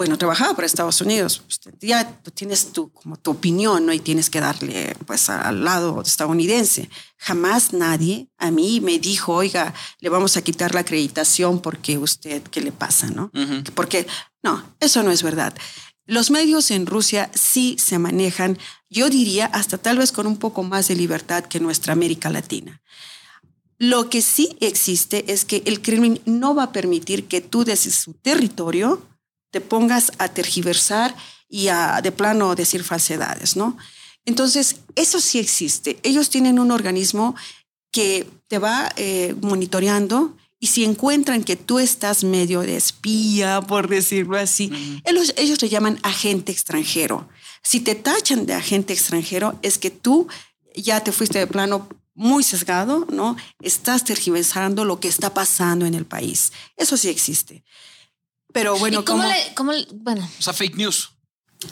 bueno, 0.01 0.17
trabajaba 0.17 0.55
para 0.55 0.65
Estados 0.65 0.99
Unidos, 1.01 1.43
usted 1.47 1.75
ya 1.79 2.19
tienes 2.33 2.73
tu, 2.73 2.91
como 2.91 3.17
tu 3.17 3.29
opinión, 3.29 3.85
¿no? 3.85 3.93
Y 3.93 3.99
tienes 3.99 4.31
que 4.31 4.39
darle, 4.39 4.95
pues, 5.05 5.29
al 5.29 5.63
lado 5.63 6.01
estadounidense. 6.01 6.89
Jamás 7.17 7.71
nadie 7.71 8.27
a 8.39 8.49
mí 8.49 8.81
me 8.81 8.97
dijo, 8.97 9.35
oiga, 9.35 9.75
le 9.99 10.09
vamos 10.09 10.37
a 10.37 10.41
quitar 10.41 10.73
la 10.73 10.79
acreditación 10.79 11.61
porque 11.61 11.99
usted, 11.99 12.41
¿qué 12.41 12.61
le 12.61 12.71
pasa, 12.71 13.11
no? 13.11 13.29
Porque, 13.75 14.07
no, 14.41 14.73
eso 14.79 15.03
no 15.03 15.11
es 15.11 15.21
verdad. 15.21 15.53
Los 16.07 16.31
medios 16.31 16.71
en 16.71 16.87
Rusia 16.87 17.29
sí 17.35 17.75
se 17.77 17.99
manejan, 17.99 18.57
yo 18.89 19.07
diría, 19.11 19.45
hasta 19.45 19.77
tal 19.77 19.99
vez 19.99 20.11
con 20.11 20.25
un 20.25 20.37
poco 20.37 20.63
más 20.63 20.87
de 20.87 20.95
libertad 20.95 21.43
que 21.43 21.59
nuestra 21.59 21.93
América 21.93 22.31
Latina. 22.31 22.81
Lo 23.77 24.09
que 24.09 24.23
sí 24.23 24.57
existe 24.61 25.31
es 25.31 25.45
que 25.45 25.61
el 25.67 25.83
Kremlin 25.83 26.21
no 26.25 26.55
va 26.55 26.63
a 26.63 26.71
permitir 26.71 27.27
que 27.27 27.39
tú 27.39 27.65
desde 27.65 27.91
su 27.91 28.15
territorio 28.15 29.10
te 29.51 29.61
pongas 29.61 30.11
a 30.17 30.29
tergiversar 30.29 31.15
y 31.47 31.67
a 31.67 32.01
de 32.01 32.11
plano 32.11 32.55
decir 32.55 32.83
falsedades, 32.83 33.55
¿no? 33.55 33.77
Entonces, 34.25 34.77
eso 34.95 35.19
sí 35.19 35.39
existe. 35.39 35.99
Ellos 36.03 36.29
tienen 36.29 36.59
un 36.59 36.71
organismo 36.71 37.35
que 37.91 38.27
te 38.47 38.57
va 38.59 38.91
eh, 38.95 39.35
monitoreando 39.41 40.37
y 40.59 40.67
si 40.67 40.85
encuentran 40.85 41.43
que 41.43 41.55
tú 41.55 41.79
estás 41.79 42.23
medio 42.23 42.61
de 42.61 42.77
espía, 42.77 43.61
por 43.61 43.87
decirlo 43.87 44.37
así, 44.37 45.01
ellos, 45.05 45.33
ellos 45.35 45.61
le 45.61 45.69
llaman 45.69 45.99
agente 46.03 46.51
extranjero. 46.51 47.27
Si 47.63 47.79
te 47.79 47.95
tachan 47.95 48.45
de 48.45 48.53
agente 48.53 48.93
extranjero, 48.93 49.57
es 49.63 49.79
que 49.79 49.89
tú 49.89 50.27
ya 50.75 51.03
te 51.03 51.11
fuiste 51.11 51.39
de 51.39 51.47
plano 51.47 51.89
muy 52.13 52.43
sesgado, 52.43 53.07
¿no? 53.11 53.35
Estás 53.61 54.03
tergiversando 54.03 54.85
lo 54.85 54.99
que 54.99 55.07
está 55.07 55.33
pasando 55.33 55.87
en 55.87 55.95
el 55.95 56.05
país. 56.05 56.51
Eso 56.77 56.95
sí 56.95 57.09
existe. 57.09 57.63
Pero 58.53 58.77
bueno, 58.77 59.01
¿Y 59.01 59.03
cómo, 59.03 59.23
le, 59.23 59.53
cómo 59.55 59.71
le- 59.71 59.87
bueno, 59.93 60.27
O 60.39 60.41
sea, 60.41 60.53
fake 60.53 60.75
news. 60.75 61.09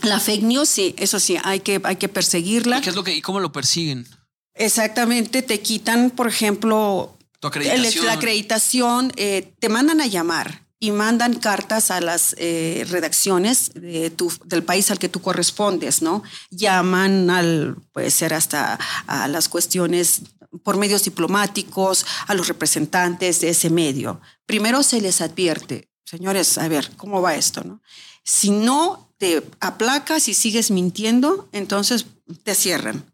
la 0.03 0.19
fake 0.19 0.43
news, 0.43 0.69
sí, 0.69 0.93
eso 0.97 1.19
sí, 1.19 1.37
hay 1.43 1.59
que, 1.61 1.81
hay 1.83 1.95
que 1.97 2.07
perseguirla. 2.09 2.77
¿Y 2.79 2.81
qué 2.81 2.89
es 2.89 2.95
lo 2.95 3.03
que 3.03 3.15
y 3.15 3.21
cómo 3.21 3.39
lo 3.39 3.51
persiguen? 3.51 4.07
Exactamente, 4.55 5.41
te 5.41 5.61
quitan, 5.61 6.09
por 6.11 6.27
ejemplo, 6.27 7.17
Tu 7.39 7.47
acreditación. 7.47 8.05
la 8.05 8.13
acreditación, 8.13 9.11
eh, 9.15 9.53
te 9.59 9.69
mandan 9.69 10.01
a 10.01 10.05
llamar 10.05 10.67
y 10.81 10.91
mandan 10.91 11.35
cartas 11.35 11.91
a 11.91 12.01
las 12.01 12.35
eh, 12.37 12.85
redacciones 12.89 13.71
de 13.73 14.09
tu- 14.09 14.31
del 14.45 14.63
país 14.63 14.91
al 14.91 14.99
que 14.99 15.09
tú 15.09 15.21
correspondes, 15.21 16.01
¿no? 16.01 16.23
Llaman 16.51 17.29
al, 17.29 17.75
puede 17.93 18.11
ser 18.11 18.33
hasta 18.33 18.77
a 19.07 19.27
las 19.27 19.49
cuestiones 19.49 20.21
por 20.63 20.77
medios 20.77 21.03
diplomáticos, 21.03 22.05
a 22.27 22.33
los 22.33 22.47
representantes 22.47 23.39
de 23.41 23.49
ese 23.49 23.69
medio. 23.69 24.19
Primero 24.45 24.83
se 24.83 24.99
les 24.99 25.21
advierte, 25.21 25.88
señores, 26.09 26.57
a 26.57 26.67
ver, 26.67 26.91
¿cómo 26.97 27.21
va 27.21 27.35
esto, 27.35 27.63
no? 27.63 27.81
Si 28.23 28.49
no 28.49 29.09
te 29.17 29.43
aplacas 29.59 30.27
y 30.27 30.33
sigues 30.33 30.71
mintiendo, 30.71 31.49
entonces 31.51 32.05
te 32.43 32.55
cierran. 32.55 33.05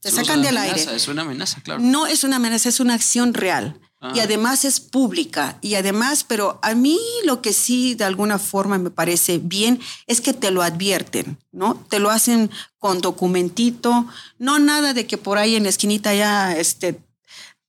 Te 0.00 0.10
sacan 0.10 0.42
del 0.42 0.56
amenaza, 0.56 0.80
aire. 0.90 0.96
Es 0.96 1.08
una 1.08 1.22
amenaza, 1.22 1.60
claro. 1.62 1.80
No 1.80 2.06
es 2.06 2.24
una 2.24 2.36
amenaza, 2.36 2.68
es 2.68 2.80
una 2.80 2.94
acción 2.94 3.34
real. 3.34 3.80
Y 4.14 4.18
Ah. 4.18 4.24
además 4.24 4.64
es 4.64 4.80
pública. 4.80 5.58
Y 5.60 5.76
además, 5.76 6.24
pero 6.26 6.58
a 6.62 6.74
mí 6.74 6.98
lo 7.24 7.40
que 7.40 7.52
sí 7.52 7.94
de 7.94 8.02
alguna 8.04 8.40
forma 8.40 8.76
me 8.78 8.90
parece 8.90 9.38
bien 9.38 9.78
es 10.08 10.20
que 10.20 10.32
te 10.34 10.50
lo 10.50 10.62
advierten, 10.62 11.38
¿no? 11.52 11.76
Te 11.88 12.00
lo 12.00 12.10
hacen 12.10 12.50
con 12.78 13.00
documentito, 13.00 14.06
no 14.38 14.58
nada 14.58 14.92
de 14.92 15.06
que 15.06 15.18
por 15.18 15.38
ahí 15.38 15.54
en 15.54 15.62
la 15.62 15.68
esquinita 15.68 16.12
ya 16.14 16.56
este, 16.56 16.98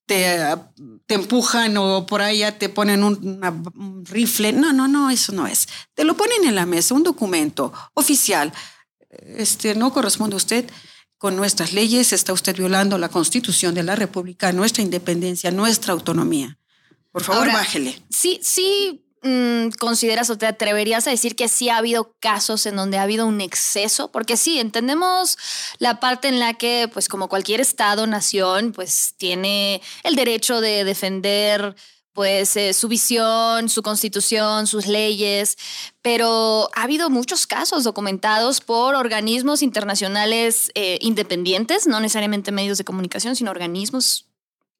te, 0.05 0.37
te 1.05 1.15
empujan 1.15 1.75
o 1.77 2.05
por 2.05 2.21
ya 2.31 2.57
te 2.57 2.69
ponen 2.69 3.03
un, 3.03 3.19
una- 3.27 3.51
un 3.75 4.05
rifle. 4.05 4.51
No, 4.53 4.73
no, 4.73 4.87
no, 4.87 5.09
eso 5.09 5.31
no 5.31 5.47
es. 5.47 5.67
Te 5.93 6.03
lo 6.03 6.15
ponen 6.17 6.43
en 6.45 6.55
la 6.55 6.65
mesa, 6.65 6.93
un 6.93 7.03
documento 7.03 7.71
oficial. 7.93 8.51
Este, 9.09 9.75
no 9.75 9.93
corresponde 9.93 10.35
a 10.35 10.37
usted 10.37 10.69
con 11.17 11.35
nuestras 11.35 11.71
leyes, 11.71 12.11
está 12.11 12.33
usted 12.33 12.55
violando 12.55 12.97
la 12.97 13.07
constitución 13.09 13.73
de 13.73 13.83
la 13.83 13.95
República, 13.95 14.51
nuestra 14.51 14.83
independencia, 14.83 15.51
nuestra 15.51 15.93
autonomía. 15.93 16.57
Por 17.11 17.23
favor, 17.23 17.41
Ahora, 17.43 17.53
bájele. 17.53 18.01
Sí, 18.09 18.39
sí 18.43 19.02
consideras 19.79 20.29
o 20.29 20.37
te 20.37 20.45
atreverías 20.45 21.07
a 21.07 21.11
decir 21.11 21.35
que 21.35 21.47
sí 21.47 21.69
ha 21.69 21.77
habido 21.77 22.13
casos 22.19 22.65
en 22.65 22.75
donde 22.75 22.97
ha 22.97 23.03
habido 23.03 23.25
un 23.25 23.41
exceso, 23.41 24.11
porque 24.11 24.37
sí, 24.37 24.59
entendemos 24.59 25.37
la 25.79 25.99
parte 25.99 26.27
en 26.27 26.39
la 26.39 26.55
que, 26.55 26.89
pues 26.91 27.07
como 27.07 27.29
cualquier 27.29 27.61
estado, 27.61 28.05
nación, 28.07 28.73
pues 28.73 29.13
tiene 29.17 29.81
el 30.03 30.15
derecho 30.15 30.61
de 30.61 30.83
defender 30.83 31.75
pues 32.13 32.55
eh, 32.57 32.73
su 32.73 32.87
visión, 32.87 33.69
su 33.69 33.81
constitución, 33.81 34.67
sus 34.67 34.85
leyes, 34.85 35.57
pero 36.03 36.69
ha 36.75 36.83
habido 36.83 37.09
muchos 37.09 37.47
casos 37.47 37.83
documentados 37.83 38.61
por 38.61 38.93
organismos 38.93 39.63
internacionales 39.63 40.71
eh, 40.75 40.99
independientes, 41.01 41.87
no 41.87 41.99
necesariamente 41.99 42.51
medios 42.51 42.77
de 42.77 42.83
comunicación, 42.83 43.35
sino 43.35 43.49
organismos 43.49 44.27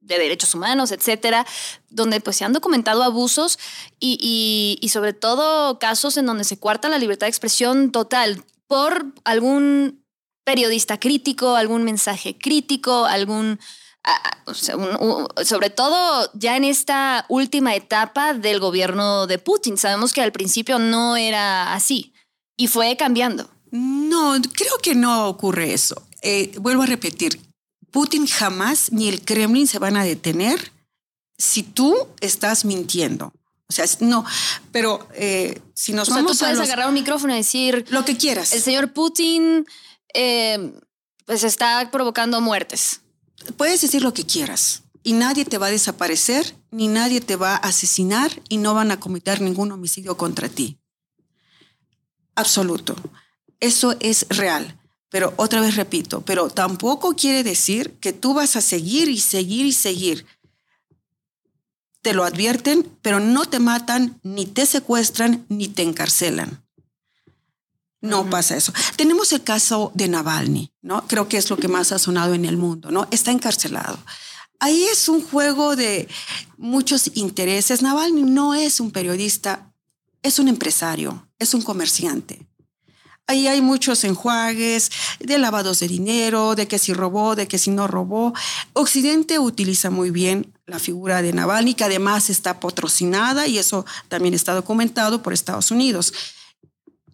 de 0.04 0.20
derechos 0.20 0.54
humanos, 0.54 0.92
etcétera, 0.92 1.46
donde 1.90 2.20
pues 2.22 2.38
se 2.38 2.46
han 2.46 2.54
documentado 2.54 3.04
abusos 3.04 3.58
y, 4.00 4.78
y- 4.82 4.90
sobre 4.90 5.14
todo 5.14 5.80
casos 5.80 6.18
en 6.18 6.26
donde 6.26 6.44
se 6.44 6.60
cuarta 6.60 6.90
la 6.90 6.98
libertad 6.98 7.26
de 7.26 7.30
expresión 7.32 7.92
total 7.92 8.44
por 8.68 9.14
algún 9.24 10.04
periodista 10.44 11.00
crítico, 11.00 11.56
algún 11.56 11.84
mensaje 11.84 12.38
crítico, 12.38 13.06
algún... 13.06 13.60
sobre 15.44 15.70
todo 15.70 16.30
ya 16.34 16.58
en 16.58 16.66
esta 16.66 17.26
última 17.30 17.76
etapa 17.76 18.34
del 18.34 18.60
gobierno 18.60 19.26
de 19.28 19.40
Putin. 19.40 19.78
Sabemos 19.78 20.12
que 20.12 20.22
al 20.22 20.32
principio 20.32 20.80
no 20.80 21.16
era 21.16 21.74
así 21.74 22.14
y 22.58 22.68
fue 22.68 22.98
cambiando. 22.98 23.50
No, 23.72 24.36
creo 24.54 24.78
que 24.82 24.96
no 24.96 25.28
ocurre 25.28 25.74
eso. 25.74 25.96
Eh, 26.22 26.52
vuelvo 26.60 26.84
a 26.84 26.88
repetir, 26.88 27.40
Putin 27.94 28.28
jamás 28.28 28.92
ni 28.92 29.08
el 29.08 29.22
Kremlin 29.22 29.68
se 29.68 29.80
van 29.80 29.96
a 29.96 30.04
detener 30.04 30.74
si 31.38 31.64
tú 31.64 31.96
estás 32.20 32.66
mintiendo. 32.66 33.32
O 33.70 33.74
sea, 33.74 33.86
no, 34.02 34.26
pero 34.72 35.08
eh, 35.14 35.62
si 35.74 35.94
nos 35.94 36.10
O 36.10 36.12
sea, 36.12 36.20
tú 36.22 36.26
vamos 36.26 36.38
a 36.42 36.46
puedes 36.46 36.58
los- 36.58 36.68
agarrar 36.68 36.88
un 36.90 36.94
micrófono 36.96 37.34
y 37.34 37.38
decir... 37.38 37.86
lo 37.90 38.04
que 38.04 38.18
quieras. 38.18 38.52
El 38.52 38.62
señor 38.62 38.94
Putin 38.94 39.66
eh, 40.14 40.74
pues 41.26 41.44
está 41.44 41.90
provocando 41.92 42.42
muertes. 42.42 43.02
Puedes 43.58 43.82
decir 43.82 44.02
lo 44.02 44.14
que 44.14 44.26
quieras 44.26 44.82
y 45.04 45.14
nadie 45.14 45.46
te 45.46 45.58
va 45.58 45.68
a 45.68 45.72
desaparecer, 45.72 46.56
ni 46.72 46.88
nadie 46.88 47.22
te 47.22 47.36
va 47.36 47.54
a 47.56 47.58
asesinar 47.58 48.42
y 48.50 48.58
no 48.58 48.74
van 48.74 48.92
a 48.92 49.00
cometer 49.00 49.40
ningún 49.42 49.72
homicidio 49.72 50.18
contra 50.18 50.50
ti. 50.50 50.80
Absoluto. 52.36 52.96
Eso 53.60 53.96
es 54.00 54.26
real. 54.30 54.80
Pero 55.14 55.32
otra 55.38 55.62
vez 55.62 55.76
repito, 55.76 56.22
pero 56.22 56.50
tampoco 56.50 57.16
quiere 57.16 57.44
decir 57.44 58.00
que 58.00 58.14
tú 58.14 58.34
vas 58.34 58.56
a 58.56 58.62
seguir 58.62 59.10
y 59.10 59.20
seguir 59.20 59.68
y 59.68 59.72
seguir. 59.72 60.26
Te 62.02 62.16
lo 62.16 62.24
advierten, 62.24 62.90
pero 63.04 63.20
no 63.20 63.46
te 63.46 63.60
matan, 63.60 64.20
ni 64.24 64.48
te 64.48 64.66
secuestran, 64.66 65.46
ni 65.50 65.68
te 65.68 65.84
encarcelan. 65.84 66.66
No 68.02 68.28
pasa 68.28 68.58
eso. 68.58 68.74
Tenemos 68.96 69.32
el 69.34 69.44
caso 69.44 69.92
de 69.94 70.08
Navalny, 70.08 70.74
¿no? 70.82 71.06
Creo 71.06 71.30
que 71.30 71.38
es 71.38 71.48
lo 71.52 71.58
que 71.58 71.68
más 71.68 71.92
ha 71.92 72.00
sonado 72.00 72.34
en 72.34 72.46
el 72.46 72.58
mundo, 72.58 72.90
¿no? 72.90 73.08
Está 73.12 73.30
encarcelado. 73.30 74.00
Ahí 74.60 74.84
es 74.86 75.08
un 75.10 75.22
juego 75.22 75.76
de 75.76 76.08
muchos 76.58 77.12
intereses. 77.14 77.84
Navalny 77.84 78.24
no 78.24 78.56
es 78.56 78.80
un 78.80 78.90
periodista, 78.90 79.72
es 80.24 80.40
un 80.40 80.48
empresario, 80.48 81.30
es 81.38 81.54
un 81.54 81.62
comerciante. 81.62 82.48
Ahí 83.28 83.48
hay 83.48 83.62
muchos 83.62 84.04
enjuagues 84.04 84.92
de 85.20 85.38
lavados 85.38 85.80
de 85.80 85.88
dinero, 85.88 86.56
de 86.56 86.68
que 86.68 86.78
si 86.78 86.94
robó, 86.94 87.36
de 87.36 87.48
que 87.48 87.58
si 87.58 87.72
no 87.72 87.88
robó. 87.88 88.34
Occidente 88.74 89.40
utiliza 89.40 89.90
muy 89.90 90.12
bien 90.12 90.54
la 90.66 90.80
figura 90.80 91.22
de 91.22 91.32
Navalny, 91.32 91.74
que 91.74 91.86
además 91.86 92.30
está 92.30 92.60
patrocinada 92.60 93.48
y 93.48 93.58
eso 93.58 93.86
también 94.10 94.34
está 94.34 94.54
documentado 94.54 95.24
por 95.24 95.32
Estados 95.32 95.72
Unidos. 95.72 96.14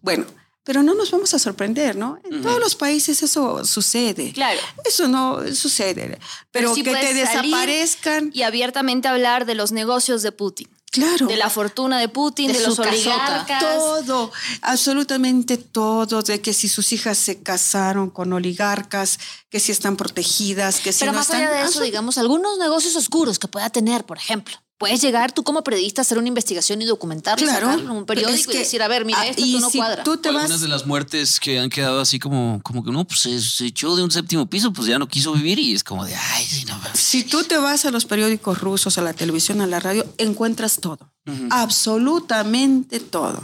Bueno, 0.02 0.26
pero 0.64 0.82
no 0.82 0.94
nos 0.94 1.10
vamos 1.10 1.32
a 1.32 1.38
sorprender, 1.38 1.96
¿no? 1.96 2.18
En 2.24 2.42
todos 2.42 2.60
los 2.60 2.76
países 2.76 3.22
eso 3.22 3.64
sucede. 3.64 4.32
Claro. 4.32 4.60
Eso 4.84 5.08
no 5.08 5.40
sucede. 5.54 6.18
Pero, 6.50 6.74
sí 6.74 6.82
que 6.82 6.92
te 6.92 7.14
desaparezcan. 7.14 8.30
Y 8.32 8.42
abiertamente 8.42 9.08
hablar 9.08 9.46
de 9.46 9.54
los 9.54 9.72
negocios 9.72 10.22
de 10.22 10.32
Putin. 10.32 10.68
Claro. 10.90 11.26
De 11.28 11.36
la 11.36 11.50
fortuna 11.50 12.00
de 12.00 12.08
Putin, 12.08 12.48
de, 12.48 12.58
De 12.58 12.66
los 12.66 12.76
casota. 12.76 12.90
oligarcas. 12.90 13.60
Todo, 13.60 14.32
absolutamente 14.62 15.56
todo, 15.56 16.22
de 16.22 16.40
que 16.40 16.52
si 16.52 16.68
sus 16.68 16.92
hijas 16.92 17.16
se 17.16 17.42
casaron 17.42 18.10
con 18.10 18.32
oligarcas, 18.32 19.20
que 19.50 19.60
si 19.60 19.70
están 19.70 19.96
protegidas, 19.96 20.80
que 20.80 20.92
si 20.92 21.00
pero 21.00 21.12
no 21.12 21.18
más 21.18 21.28
están... 21.28 21.42
allá 21.42 21.62
de 21.62 21.68
eso, 21.68 21.82
digamos, 21.82 22.18
algunos 22.18 22.58
negocios 22.58 22.96
oscuros 22.96 23.38
que 23.38 23.46
pueda 23.46 23.70
tener, 23.70 24.04
por 24.04 24.18
ejemplo. 24.18 24.56
Puedes 24.80 25.02
llegar 25.02 25.30
tú 25.30 25.44
como 25.44 25.62
periodista 25.62 26.00
a 26.00 26.02
hacer 26.02 26.16
una 26.16 26.28
investigación 26.28 26.80
y 26.80 26.86
documentarlo, 26.86 27.46
Claro, 27.46 27.70
en 27.72 27.90
un 27.90 28.06
pero 28.06 28.22
periódico 28.22 28.40
es 28.40 28.46
y 28.48 28.50
que- 28.50 28.58
decir, 28.60 28.82
a 28.82 28.88
ver, 28.88 29.04
mira, 29.04 29.20
ah, 29.20 29.26
esto 29.28 29.42
y 29.44 29.52
tú 29.52 29.60
no 29.60 29.68
si 29.70 29.76
cuadra. 29.78 30.02
tú 30.02 30.16
te 30.16 30.30
vas- 30.30 30.44
Algunas 30.44 30.62
de 30.62 30.68
las 30.68 30.86
muertes 30.86 31.38
que 31.38 31.58
han 31.60 31.68
quedado 31.68 32.00
así 32.00 32.18
como, 32.18 32.60
como 32.64 32.82
que 32.82 32.90
no, 32.90 33.04
pues 33.06 33.20
se, 33.20 33.38
se 33.42 33.66
echó 33.66 33.94
de 33.94 34.02
un 34.02 34.10
séptimo 34.10 34.48
piso, 34.48 34.72
pues 34.72 34.88
ya 34.88 34.98
no 34.98 35.06
quiso 35.06 35.32
vivir 35.34 35.58
y 35.58 35.74
es 35.74 35.84
como 35.84 36.06
de, 36.06 36.14
ay, 36.16 36.44
sí, 36.46 36.64
no 36.64 36.78
mames". 36.78 36.98
Si 36.98 37.24
tú 37.24 37.44
te 37.44 37.58
vas 37.58 37.84
a 37.84 37.90
los 37.90 38.06
periódicos 38.06 38.58
rusos, 38.62 38.96
a 38.96 39.02
la 39.02 39.12
televisión, 39.12 39.60
a 39.60 39.66
la 39.66 39.80
radio, 39.80 40.06
encuentras 40.16 40.78
todo, 40.80 41.12
absolutamente 41.50 43.00
todo. 43.00 43.42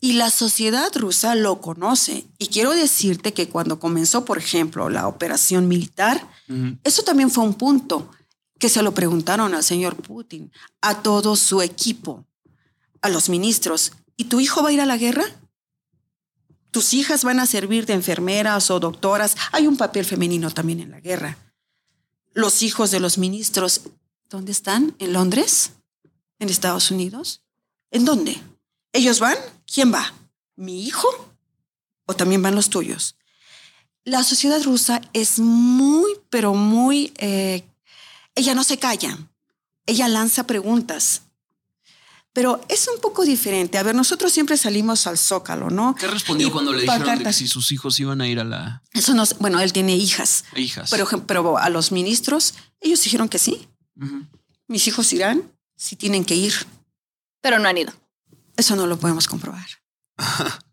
Y 0.00 0.12
la 0.12 0.30
sociedad 0.30 0.90
rusa 0.94 1.34
lo 1.34 1.60
conoce. 1.60 2.26
Y 2.38 2.48
quiero 2.48 2.72
decirte 2.74 3.32
que 3.32 3.48
cuando 3.48 3.80
comenzó, 3.80 4.24
por 4.24 4.38
ejemplo, 4.38 4.90
la 4.90 5.08
operación 5.08 5.66
militar, 5.66 6.28
eso 6.84 7.02
también 7.02 7.30
fue 7.30 7.42
un 7.42 7.54
punto 7.54 8.10
que 8.58 8.68
se 8.68 8.82
lo 8.82 8.94
preguntaron 8.94 9.54
al 9.54 9.64
señor 9.64 9.96
Putin, 9.96 10.52
a 10.80 11.02
todo 11.02 11.36
su 11.36 11.62
equipo, 11.62 12.24
a 13.02 13.08
los 13.08 13.28
ministros. 13.28 13.92
¿Y 14.16 14.24
tu 14.24 14.40
hijo 14.40 14.62
va 14.62 14.68
a 14.70 14.72
ir 14.72 14.80
a 14.80 14.86
la 14.86 14.96
guerra? 14.96 15.24
¿Tus 16.70 16.94
hijas 16.94 17.24
van 17.24 17.40
a 17.40 17.46
servir 17.46 17.86
de 17.86 17.92
enfermeras 17.94 18.70
o 18.70 18.80
doctoras? 18.80 19.36
Hay 19.52 19.66
un 19.66 19.76
papel 19.76 20.04
femenino 20.04 20.50
también 20.50 20.80
en 20.80 20.90
la 20.90 21.00
guerra 21.00 21.38
los 22.34 22.62
hijos 22.62 22.90
de 22.90 23.00
los 23.00 23.16
ministros, 23.16 23.82
¿dónde 24.28 24.52
están? 24.52 24.94
¿En 24.98 25.12
Londres? 25.12 25.70
¿En 26.40 26.50
Estados 26.50 26.90
Unidos? 26.90 27.42
¿En 27.90 28.04
dónde? 28.04 28.40
¿Ellos 28.92 29.20
van? 29.20 29.36
¿Quién 29.72 29.92
va? 29.92 30.12
¿Mi 30.56 30.82
hijo? 30.84 31.08
¿O 32.06 32.14
también 32.14 32.42
van 32.42 32.56
los 32.56 32.68
tuyos? 32.68 33.16
La 34.04 34.22
sociedad 34.24 34.62
rusa 34.62 35.00
es 35.12 35.38
muy, 35.38 36.10
pero 36.28 36.54
muy... 36.54 37.12
eh, 37.16 37.64
ella 38.34 38.54
no 38.54 38.64
se 38.64 38.78
calla, 38.78 39.18
ella 39.86 40.08
lanza 40.08 40.46
preguntas. 40.46 41.22
Pero 42.32 42.60
es 42.68 42.88
un 42.88 43.00
poco 43.00 43.24
diferente. 43.24 43.78
A 43.78 43.84
ver, 43.84 43.94
nosotros 43.94 44.32
siempre 44.32 44.56
salimos 44.56 45.06
al 45.06 45.16
zócalo, 45.18 45.70
¿no? 45.70 45.94
¿Qué 45.94 46.08
respondió 46.08 46.48
Y 46.48 46.50
cuando 46.50 46.72
le 46.72 46.82
dijeron 46.82 47.18
de 47.18 47.24
que 47.24 47.32
si 47.32 47.46
sus 47.46 47.70
hijos 47.70 48.00
iban 48.00 48.20
a 48.20 48.26
ir 48.26 48.40
a 48.40 48.44
la 48.44 48.82
Eso 48.92 49.14
no, 49.14 49.22
bueno, 49.38 49.60
él 49.60 49.72
tiene 49.72 49.94
hijas. 49.94 50.44
hijas? 50.56 50.90
Pero, 50.90 51.06
pero 51.26 51.58
a 51.58 51.68
los 51.68 51.92
ministros, 51.92 52.54
ellos 52.80 53.00
dijeron 53.04 53.28
que 53.28 53.38
sí. 53.38 53.68
Ujú. 54.00 54.26
Mis 54.66 54.84
hijos 54.88 55.12
irán 55.12 55.52
si 55.76 55.94
tienen 55.94 56.24
que 56.24 56.34
ir. 56.34 56.52
Pero 57.40 57.60
no 57.60 57.68
han 57.68 57.78
ido. 57.78 57.92
Eso 58.56 58.74
no 58.74 58.88
lo 58.88 58.98
podemos 58.98 59.28
comprobar. 59.28 59.68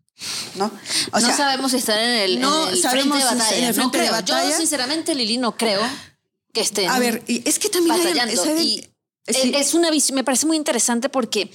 ¿No? 0.56 0.70
O 1.12 1.20
no 1.20 1.36
sabemos 1.36 1.70
si 1.70 1.76
están 1.76 1.98
en 2.00 2.10
el, 2.22 2.40
no 2.40 2.68
en 2.68 2.74
el 2.74 2.80
sabemos 2.80 3.18
frente 3.18 3.24
de 3.24 3.30
si 3.30 3.38
batalla. 3.38 3.56
en 3.58 3.64
el 3.64 3.68
no 3.70 3.74
frente 3.74 3.98
de 3.98 4.04
creo. 4.04 4.12
batalla. 4.12 4.50
Yo, 4.50 4.56
sinceramente, 4.56 5.14
Lili, 5.14 5.38
no 5.38 5.56
creo 5.56 5.80
que 6.52 6.60
estén 6.60 6.88
a 6.88 6.98
ver, 6.98 7.22
y 7.26 7.46
es 7.48 7.58
que 7.58 7.68
también 7.68 7.96
hay- 7.96 8.04
batallando. 8.04 8.44
¿saben? 8.44 8.58
Y 8.62 8.84
Sí. 9.28 9.52
es 9.54 9.74
una 9.74 9.90
visión, 9.90 10.16
me 10.16 10.24
parece 10.24 10.46
muy 10.46 10.56
interesante 10.56 11.08
porque 11.08 11.48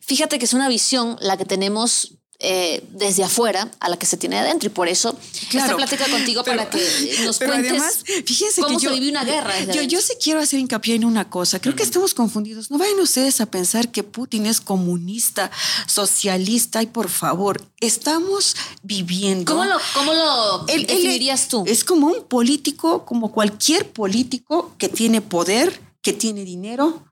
fíjate 0.00 0.38
que 0.38 0.44
es 0.44 0.52
una 0.52 0.68
visión 0.68 1.16
la 1.20 1.36
que 1.36 1.44
tenemos 1.44 2.14
eh, 2.42 2.84
desde 2.90 3.22
afuera 3.24 3.70
a 3.80 3.88
la 3.88 3.96
que 3.96 4.04
se 4.06 4.16
tiene 4.16 4.38
adentro. 4.38 4.66
Y 4.66 4.70
por 4.70 4.88
eso 4.88 5.16
Claro. 5.48 5.66
esta 5.66 5.76
plática 5.76 6.10
contigo 6.10 6.42
Pero- 6.44 6.56
para 6.58 6.70
que 6.70 6.78
nos 7.24 7.38
pero 7.38 7.52
cuentes 7.52 7.70
además, 7.72 8.04
fíjense 8.26 8.60
cómo 8.62 8.76
que 8.78 8.84
yo, 8.84 8.90
se 8.90 8.98
vive 9.00 9.10
una 9.10 9.24
guerra. 9.24 9.50
Yo, 9.60 9.64
adentro. 9.64 9.82
yo 9.84 10.00
sí 10.00 10.14
quiero 10.22 10.40
hacer 10.40 10.58
hincapié 10.60 10.94
en 10.96 11.04
una 11.04 11.30
cosa. 11.30 11.60
Creo 11.60 11.74
que 11.76 11.82
estamos 11.82 12.14
confundidos. 12.14 12.70
No 12.70 12.78
vayan 12.78 12.98
ustedes 13.00 13.40
a 13.40 13.46
pensar 13.46 13.90
que 13.90 14.02
Putin 14.02 14.46
es 14.46 14.60
comunista, 14.60 15.50
socialista 15.86 16.82
y 16.82 16.86
por 16.86 17.08
favor, 17.08 17.62
estamos 17.80 18.56
viviendo. 18.82 19.52
¿Cómo 19.52 19.64
lo, 19.64 19.76
cómo 19.94 20.12
lo 20.12 20.66
Él- 20.68 20.80
él 20.80 20.86
definirías 20.86 21.48
tú? 21.48 21.64
Es 21.66 21.84
como 21.84 22.08
un 22.08 22.24
político, 22.24 23.04
como 23.04 23.30
cualquier 23.30 23.90
político 23.92 24.74
que 24.78 24.88
tiene 24.88 25.20
poder, 25.20 25.80
que 26.02 26.12
tiene 26.12 26.44
dinero. 26.44 27.04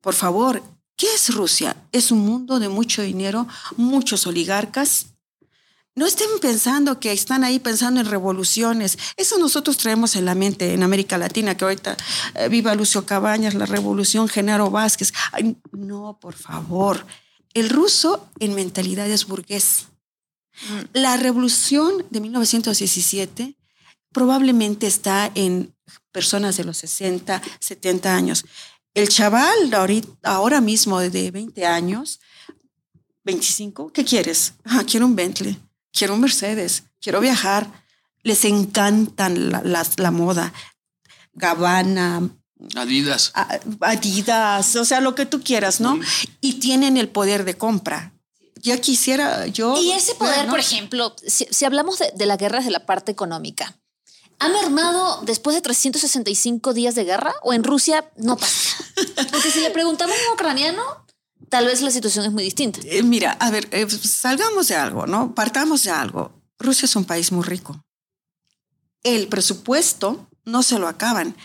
Por 0.00 0.14
favor, 0.14 0.62
¿qué 0.96 1.06
es 1.14 1.34
Rusia? 1.34 1.76
Es 1.92 2.10
un 2.10 2.20
mundo 2.20 2.58
de 2.58 2.68
mucho 2.68 3.02
dinero, 3.02 3.46
muchos 3.76 4.26
oligarcas. 4.26 5.06
No 5.96 6.06
estén 6.06 6.28
pensando 6.40 6.98
que 6.98 7.12
están 7.12 7.44
ahí 7.44 7.60
pensando 7.60 8.00
en 8.00 8.06
revoluciones. 8.06 8.98
Eso 9.16 9.38
nosotros 9.38 9.76
traemos 9.76 10.16
en 10.16 10.24
la 10.24 10.34
mente 10.34 10.74
en 10.74 10.82
América 10.82 11.18
Latina, 11.18 11.56
que 11.56 11.64
ahorita 11.64 11.96
eh, 12.34 12.48
viva 12.48 12.74
Lucio 12.74 13.06
Cabañas, 13.06 13.54
la 13.54 13.66
revolución, 13.66 14.28
Genaro 14.28 14.70
Vázquez. 14.70 15.12
Ay, 15.30 15.56
no, 15.70 16.18
por 16.20 16.34
favor. 16.34 17.06
El 17.54 17.70
ruso 17.70 18.28
en 18.40 18.56
mentalidad 18.56 19.08
es 19.08 19.26
burgués. 19.26 19.86
La 20.92 21.16
revolución 21.16 22.04
de 22.10 22.20
1917 22.20 23.56
probablemente 24.12 24.86
está 24.86 25.30
en 25.34 25.74
personas 26.12 26.56
de 26.56 26.64
los 26.64 26.78
60, 26.78 27.42
70 27.58 28.14
años. 28.14 28.44
El 28.94 29.08
chaval 29.08 29.72
ahorita, 29.74 30.08
ahora 30.22 30.60
mismo 30.60 31.00
de 31.00 31.30
20 31.30 31.66
años, 31.66 32.20
25, 33.24 33.92
¿qué 33.92 34.04
quieres? 34.04 34.54
Ah, 34.64 34.84
quiero 34.88 35.06
un 35.06 35.16
Bentley, 35.16 35.58
quiero 35.92 36.14
un 36.14 36.20
Mercedes, 36.20 36.84
quiero 37.00 37.20
viajar. 37.20 37.84
Les 38.22 38.44
encantan 38.44 39.50
la, 39.50 39.60
las- 39.62 39.98
la 39.98 40.10
moda. 40.10 40.52
Gabbana, 41.34 42.22
Adidas. 42.76 43.32
a- 43.34 43.58
Adidas, 43.80 44.76
o 44.76 44.84
sea, 44.84 45.00
lo 45.00 45.14
que 45.14 45.26
tú 45.26 45.42
quieras, 45.42 45.80
¿no? 45.80 45.98
Y 46.40 46.54
tienen 46.54 46.96
el 46.96 47.08
poder 47.08 47.44
de 47.44 47.54
compra. 47.58 48.12
Ya 48.62 48.80
quisiera 48.80 49.46
yo. 49.48 49.76
Y 49.78 49.90
ese 49.92 50.14
poder, 50.14 50.44
¿no? 50.46 50.52
por 50.52 50.60
ejemplo, 50.60 51.14
si, 51.26 51.46
si 51.50 51.64
hablamos 51.66 51.98
de, 51.98 52.12
de 52.14 52.24
la 52.26 52.36
guerra 52.38 52.58
desde 52.58 52.70
la 52.70 52.86
parte 52.86 53.12
económica, 53.12 53.76
¿ha 54.38 54.48
mermado 54.48 55.20
después 55.22 55.54
de 55.56 55.62
365 55.62 56.74
días 56.74 56.94
de 56.94 57.04
guerra 57.04 57.34
o 57.42 57.52
en 57.52 57.64
Rusia 57.64 58.10
no 58.16 58.36
pasa? 58.36 58.76
Porque 59.30 59.50
si 59.50 59.60
le 59.60 59.70
preguntamos 59.70 60.16
a 60.16 60.28
un 60.28 60.34
ucraniano, 60.34 60.82
tal 61.48 61.66
vez 61.66 61.82
la 61.82 61.90
situación 61.90 62.24
es 62.24 62.32
muy 62.32 62.44
distinta. 62.44 62.80
Eh, 62.84 63.02
mira, 63.02 63.32
a 63.32 63.50
ver, 63.50 63.68
eh, 63.70 63.86
salgamos 63.88 64.68
de 64.68 64.76
algo, 64.76 65.06
¿no? 65.06 65.34
Partamos 65.34 65.82
de 65.84 65.90
algo. 65.90 66.42
Rusia 66.58 66.86
es 66.86 66.96
un 66.96 67.04
país 67.04 67.32
muy 67.32 67.44
rico. 67.44 67.84
El 69.02 69.28
presupuesto 69.28 70.28
no 70.44 70.62
se 70.62 70.78
lo 70.78 70.88
acaban. 70.88 71.36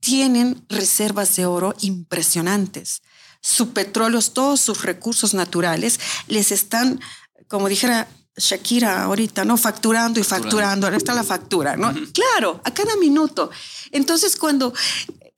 Tienen 0.00 0.64
reservas 0.68 1.34
de 1.36 1.46
oro 1.46 1.74
impresionantes. 1.80 3.02
Su 3.40 3.72
petróleo, 3.72 4.20
todos 4.20 4.60
sus 4.60 4.82
recursos 4.82 5.34
naturales 5.34 6.00
les 6.26 6.52
están, 6.52 7.00
como 7.48 7.68
dijera 7.68 8.08
Shakira 8.36 9.04
ahorita, 9.04 9.44
¿no? 9.44 9.56
Facturando 9.56 10.20
y 10.20 10.22
facturando. 10.22 10.86
Ahora 10.86 10.96
está 10.96 11.14
la 11.14 11.24
factura, 11.24 11.76
¿no? 11.76 11.94
Claro, 12.12 12.60
a 12.64 12.74
cada 12.74 12.96
minuto. 12.96 13.50
Entonces, 13.92 14.36
cuando 14.36 14.72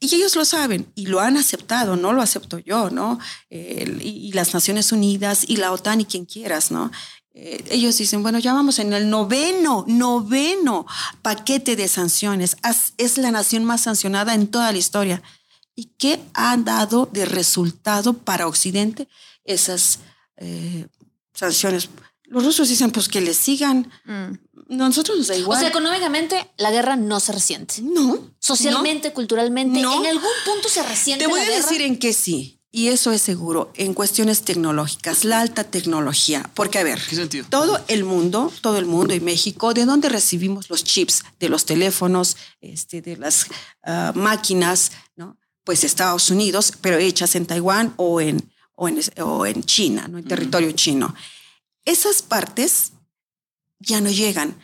y 0.00 0.14
ellos 0.14 0.36
lo 0.36 0.44
saben 0.44 0.90
y 0.94 1.06
lo 1.06 1.18
han 1.18 1.36
aceptado, 1.36 1.96
no 1.96 2.12
lo 2.12 2.22
acepto 2.22 2.58
yo, 2.58 2.88
¿no? 2.90 3.18
Y, 3.50 3.88
y 4.00 4.32
las 4.32 4.54
Naciones 4.54 4.92
Unidas 4.92 5.44
y 5.46 5.56
la 5.56 5.72
OTAN 5.72 6.00
y 6.00 6.04
quien 6.04 6.24
quieras, 6.24 6.70
¿no? 6.70 6.90
Eh, 7.40 7.64
ellos 7.70 7.96
dicen, 7.96 8.24
bueno, 8.24 8.40
ya 8.40 8.52
vamos 8.52 8.80
en 8.80 8.92
el 8.92 9.08
noveno, 9.08 9.84
noveno 9.86 10.86
paquete 11.22 11.76
de 11.76 11.86
sanciones. 11.86 12.56
Es 12.96 13.16
la 13.16 13.30
nación 13.30 13.64
más 13.64 13.82
sancionada 13.82 14.34
en 14.34 14.48
toda 14.48 14.72
la 14.72 14.78
historia. 14.78 15.22
¿Y 15.76 15.92
qué 15.98 16.20
ha 16.34 16.56
dado 16.56 17.08
de 17.12 17.24
resultado 17.26 18.12
para 18.12 18.48
Occidente 18.48 19.08
esas 19.44 20.00
eh, 20.36 20.88
sanciones? 21.32 21.88
Los 22.28 22.44
rusos 22.44 22.68
dicen, 22.68 22.90
pues 22.90 23.08
que 23.08 23.20
les 23.20 23.36
sigan. 23.36 23.90
Nosotros 24.68 25.16
nos 25.18 25.28
da 25.28 25.34
O 25.34 25.38
igual. 25.38 25.60
sea, 25.60 25.68
económicamente 25.68 26.50
la 26.58 26.70
guerra 26.70 26.96
no 26.96 27.20
se 27.20 27.32
resiente. 27.32 27.80
no. 27.82 28.30
Socialmente, 28.38 29.12
culturalmente, 29.12 29.80
No. 29.80 30.00
en 30.04 30.10
algún 30.10 30.30
punto 30.44 30.68
se 30.68 30.82
resiente 30.82 31.24
Te 31.24 31.30
voy 31.30 31.40
la 31.40 31.46
a 31.46 31.48
guerra. 31.48 31.62
decir 31.62 31.82
en 31.82 31.98
qué 31.98 32.12
sí. 32.12 32.54
Y 32.70 32.88
eso 32.88 33.12
es 33.12 33.22
seguro, 33.22 33.72
en 33.76 33.94
cuestiones 33.94 34.42
tecnológicas, 34.42 35.24
la 35.24 35.40
alta 35.40 35.64
tecnología. 35.64 36.50
Porque, 36.52 36.78
a 36.78 36.82
ver, 36.84 37.00
¿Qué 37.08 37.16
sentido? 37.16 37.46
todo 37.48 37.80
el 37.88 38.04
mundo, 38.04 38.52
todo 38.60 38.76
el 38.76 38.84
mundo 38.84 39.14
y 39.14 39.20
México, 39.20 39.72
¿de 39.72 39.86
dónde 39.86 40.10
recibimos 40.10 40.68
los 40.68 40.84
chips? 40.84 41.22
De 41.40 41.48
los 41.48 41.64
teléfonos, 41.64 42.36
este, 42.60 43.00
de 43.00 43.16
las 43.16 43.46
ah, 43.84 44.12
máquinas, 44.14 44.92
¿no? 45.16 45.38
Pues 45.64 45.82
Estados 45.82 46.30
Unidos, 46.30 46.74
pero 46.82 46.98
hechas 46.98 47.34
en 47.36 47.46
Taiwán 47.46 47.94
o 47.96 48.20
en, 48.20 48.52
o 48.74 48.86
en, 48.88 49.00
o 49.22 49.46
en 49.46 49.64
China, 49.64 50.06
¿no? 50.08 50.18
En 50.18 50.24
territorio 50.26 50.70
chino. 50.72 51.14
Esas 51.84 52.22
partes 52.22 52.92
ya 53.78 54.00
no 54.00 54.10
llegan. 54.10 54.58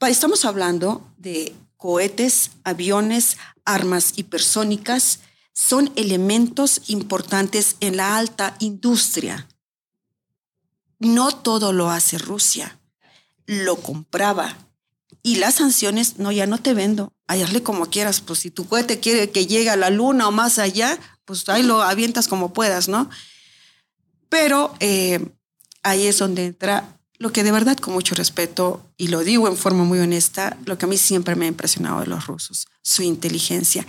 Estamos 0.00 0.44
hablando 0.44 1.10
de 1.16 1.54
cohetes, 1.76 2.50
aviones, 2.62 3.38
armas 3.64 4.12
hipersónicas, 4.16 5.20
son 5.54 5.90
elementos 5.96 6.82
importantes 6.88 7.76
en 7.80 7.96
la 7.96 8.18
alta 8.18 8.56
industria. 8.58 9.48
No 10.98 11.32
todo 11.32 11.72
lo 11.72 11.90
hace 11.90 12.18
Rusia, 12.18 12.78
lo 13.46 13.76
compraba. 13.76 14.58
Y 15.22 15.36
las 15.36 15.54
sanciones, 15.54 16.18
no, 16.18 16.32
ya 16.32 16.46
no 16.46 16.58
te 16.58 16.74
vendo, 16.74 17.12
hazle 17.26 17.62
como 17.62 17.86
quieras, 17.86 18.20
pues 18.20 18.40
si 18.40 18.50
tu 18.50 18.66
cohete 18.66 19.00
quiere 19.00 19.30
que 19.30 19.46
llegue 19.46 19.70
a 19.70 19.76
la 19.76 19.90
luna 19.90 20.28
o 20.28 20.32
más 20.32 20.58
allá, 20.58 20.98
pues 21.24 21.48
ahí 21.48 21.62
lo 21.62 21.82
avientas 21.82 22.28
como 22.28 22.52
puedas, 22.52 22.88
¿no? 22.88 23.08
Pero 24.28 24.74
eh, 24.80 25.33
ahí 25.84 26.06
es 26.06 26.18
donde 26.18 26.46
entra 26.46 26.98
lo 27.18 27.32
que 27.32 27.44
de 27.44 27.52
verdad, 27.52 27.78
con 27.78 27.94
mucho 27.94 28.14
respeto, 28.14 28.90
y 28.96 29.08
lo 29.08 29.22
digo 29.22 29.46
en 29.48 29.56
forma 29.56 29.84
muy 29.84 30.00
honesta, 30.00 30.58
lo 30.66 30.76
que 30.76 30.86
a 30.86 30.88
mí 30.88 30.98
siempre 30.98 31.36
me 31.36 31.44
ha 31.44 31.48
impresionado 31.48 32.00
de 32.00 32.06
los 32.06 32.26
rusos, 32.26 32.66
su 32.82 33.02
inteligencia. 33.02 33.86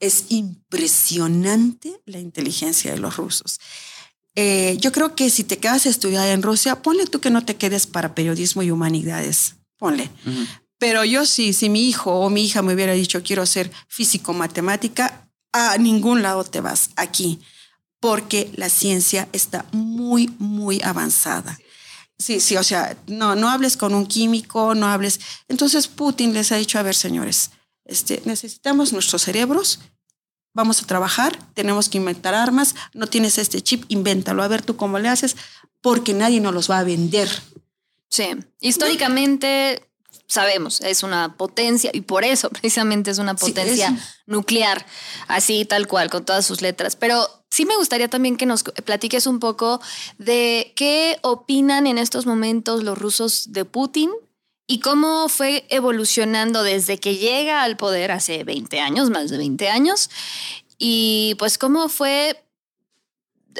Es 0.00 0.24
impresionante 0.30 2.00
la 2.06 2.18
inteligencia 2.18 2.90
de 2.90 2.98
los 2.98 3.16
rusos. 3.18 3.60
Eh, 4.34 4.78
yo 4.80 4.90
creo 4.90 5.14
que 5.14 5.28
si 5.28 5.44
te 5.44 5.58
quedas 5.58 5.84
a 5.84 5.90
estudiar 5.90 6.26
en 6.28 6.42
Rusia, 6.42 6.80
ponle 6.80 7.06
tú 7.06 7.20
que 7.20 7.30
no 7.30 7.44
te 7.44 7.56
quedes 7.56 7.86
para 7.86 8.14
periodismo 8.14 8.62
y 8.62 8.70
humanidades, 8.70 9.56
ponle. 9.76 10.10
Pero 10.78 11.04
yo 11.04 11.26
sí, 11.26 11.52
si 11.52 11.68
mi 11.68 11.88
hijo 11.88 12.12
o 12.12 12.30
mi 12.30 12.44
hija 12.44 12.62
me 12.62 12.74
hubiera 12.74 12.94
dicho 12.94 13.22
quiero 13.22 13.44
ser 13.44 13.70
físico 13.88 14.32
matemática, 14.32 15.28
a 15.52 15.76
ningún 15.76 16.22
lado 16.22 16.44
te 16.44 16.62
vas, 16.62 16.90
aquí, 16.96 17.38
porque 18.02 18.50
la 18.56 18.68
ciencia 18.68 19.28
está 19.32 19.64
muy, 19.70 20.34
muy 20.40 20.82
avanzada. 20.82 21.56
Sí, 22.18 22.40
sí, 22.40 22.56
o 22.56 22.64
sea, 22.64 22.96
no, 23.06 23.36
no 23.36 23.48
hables 23.48 23.76
con 23.76 23.94
un 23.94 24.08
químico, 24.08 24.74
no 24.74 24.88
hables. 24.88 25.20
Entonces 25.46 25.86
Putin 25.86 26.34
les 26.34 26.50
ha 26.50 26.56
dicho, 26.56 26.80
a 26.80 26.82
ver, 26.82 26.96
señores, 26.96 27.52
este, 27.84 28.20
necesitamos 28.24 28.92
nuestros 28.92 29.22
cerebros, 29.22 29.78
vamos 30.52 30.82
a 30.82 30.86
trabajar, 30.86 31.38
tenemos 31.54 31.88
que 31.88 31.98
inventar 31.98 32.34
armas, 32.34 32.74
no 32.92 33.06
tienes 33.06 33.38
este 33.38 33.60
chip, 33.60 33.84
invéntalo, 33.86 34.42
a 34.42 34.48
ver 34.48 34.62
tú 34.62 34.74
cómo 34.74 34.98
le 34.98 35.08
haces, 35.08 35.36
porque 35.80 36.12
nadie 36.12 36.40
nos 36.40 36.54
los 36.54 36.68
va 36.68 36.80
a 36.80 36.84
vender. 36.84 37.30
Sí, 38.08 38.34
históricamente 38.58 39.88
sabemos, 40.26 40.80
es 40.80 41.04
una 41.04 41.36
potencia 41.36 41.92
y 41.94 42.00
por 42.00 42.24
eso 42.24 42.50
precisamente 42.50 43.12
es 43.12 43.18
una 43.18 43.36
potencia 43.36 43.96
nuclear, 44.26 44.84
así 45.28 45.64
tal 45.64 45.86
cual, 45.86 46.10
con 46.10 46.24
todas 46.24 46.44
sus 46.44 46.62
letras. 46.62 46.96
Pero 46.96 47.41
sí 47.52 47.66
me 47.66 47.76
gustaría 47.76 48.08
también 48.08 48.38
que 48.38 48.46
nos 48.46 48.62
platiques 48.62 49.26
un 49.26 49.38
poco 49.38 49.78
de 50.16 50.72
qué 50.74 51.18
opinan 51.20 51.86
en 51.86 51.98
estos 51.98 52.24
momentos 52.24 52.82
los 52.82 52.98
rusos 52.98 53.52
de 53.52 53.66
Putin 53.66 54.10
y 54.66 54.80
cómo 54.80 55.28
fue 55.28 55.66
evolucionando 55.68 56.62
desde 56.62 56.96
que 56.96 57.16
llega 57.16 57.62
al 57.62 57.76
poder 57.76 58.10
hace 58.10 58.42
20 58.42 58.80
años, 58.80 59.10
más 59.10 59.28
de 59.28 59.36
20 59.36 59.68
años, 59.68 60.08
y 60.78 61.34
pues 61.38 61.58
cómo 61.58 61.90
fue, 61.90 62.42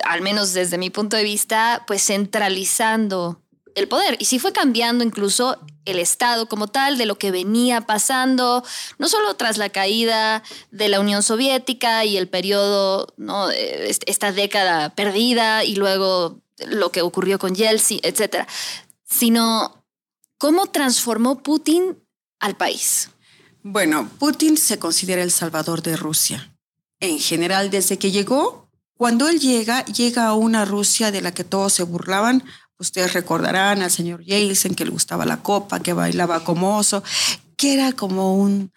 al 0.05 0.22
menos 0.22 0.55
desde 0.55 0.78
mi 0.78 0.88
punto 0.88 1.18
de 1.18 1.24
vista, 1.24 1.85
pues 1.87 2.07
centralizando 2.07 3.41
el 3.75 3.89
poder. 3.89 4.17
Y 4.19 4.27
sí 4.27 4.39
fue 4.39 4.53
cambiando 4.53 5.05
incluso 5.05 5.59
el 5.85 5.99
Estado 5.99 6.49
como 6.49 6.69
tal, 6.69 6.99
de 6.99 7.07
lo 7.07 7.19
que 7.19 7.31
venía 7.31 7.83
pasando, 7.83 8.65
no 8.99 9.09
solo 9.09 9.35
tras 9.35 9.59
la 9.59 9.71
caída 9.71 10.43
de 10.71 10.89
la 10.89 11.01
Unión 11.01 11.23
Soviética 11.23 12.05
y 12.05 12.17
el 12.17 12.29
periodo, 12.29 13.13
¿no? 13.17 13.51
esta 13.51 14.33
década 14.33 14.95
perdida 14.95 15.65
y 15.65 15.77
luego 15.77 16.41
lo 16.67 16.93
que 16.93 17.03
ocurrió 17.03 17.39
con 17.39 17.55
Yeltsin, 17.55 18.01
etcétera, 18.03 18.47
sino 19.05 19.85
cómo 20.39 20.67
transformó 20.67 21.43
Putin 21.43 21.99
al 22.39 22.57
país. 22.57 23.11
Bueno, 23.63 24.09
Putin 24.19 24.57
se 24.57 24.79
considera 24.79 25.23
el 25.23 25.31
salvador 25.31 25.83
de 25.83 25.97
Rusia. 25.97 26.57
En 27.01 27.19
general, 27.19 27.71
desde 27.71 27.99
que 27.99 28.11
llegó, 28.11 28.69
cuando 28.97 29.29
él 29.29 29.41
llega, 29.41 29.85
llega 29.87 30.27
a 30.27 30.35
una 30.35 30.65
Rusia 30.65 31.11
de 31.11 31.21
la 31.21 31.33
que 31.33 31.45
todos 31.45 31.73
se 31.73 31.83
burlaban 31.83 32.45
Ustedes 32.83 33.12
recordarán 33.12 33.81
al 33.81 33.92
señor 33.92 34.25
Yeltsin 34.25 34.75
que 34.75 34.85
le 34.85 34.90
gustaba 34.90 35.25
la 35.25 35.40
copa, 35.40 35.79
que 35.79 35.92
bailaba 35.92 36.42
como 36.42 36.77
oso, 36.77 37.05
que 37.57 37.75
era 37.75 37.92
como 37.92 38.37
un... 38.37 38.73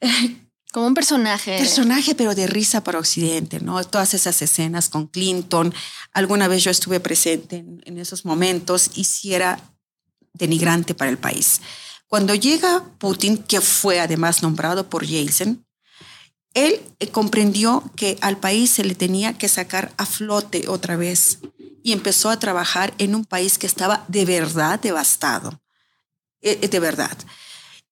como 0.72 0.86
un 0.86 0.94
personaje. 0.94 1.58
Personaje, 1.58 2.14
pero 2.14 2.36
de 2.36 2.46
risa 2.46 2.84
para 2.84 3.00
Occidente, 3.00 3.58
¿no? 3.58 3.82
Todas 3.82 4.14
esas 4.14 4.40
escenas 4.42 4.88
con 4.88 5.08
Clinton. 5.08 5.74
Alguna 6.12 6.46
vez 6.46 6.62
yo 6.62 6.70
estuve 6.70 7.00
presente 7.00 7.56
en, 7.56 7.82
en 7.84 7.98
esos 7.98 8.24
momentos 8.24 8.92
y 8.94 9.04
si 9.04 9.34
era 9.34 9.58
denigrante 10.34 10.94
para 10.94 11.10
el 11.10 11.18
país. 11.18 11.60
Cuando 12.06 12.36
llega 12.36 12.84
Putin, 12.98 13.38
que 13.38 13.60
fue 13.60 13.98
además 13.98 14.40
nombrado 14.42 14.88
por 14.88 15.04
Yeltsin, 15.04 15.66
él 16.54 16.80
eh, 17.00 17.08
comprendió 17.08 17.90
que 17.96 18.18
al 18.20 18.38
país 18.38 18.70
se 18.70 18.84
le 18.84 18.94
tenía 18.94 19.36
que 19.38 19.48
sacar 19.48 19.92
a 19.96 20.06
flote 20.06 20.68
otra 20.68 20.96
vez 20.96 21.38
y 21.82 21.92
empezó 21.92 22.30
a 22.30 22.38
trabajar 22.38 22.94
en 22.98 23.14
un 23.14 23.24
país 23.24 23.58
que 23.58 23.66
estaba 23.66 24.04
de 24.08 24.24
verdad 24.24 24.80
devastado, 24.80 25.62
eh, 26.40 26.58
eh, 26.62 26.68
de 26.68 26.80
verdad. 26.80 27.16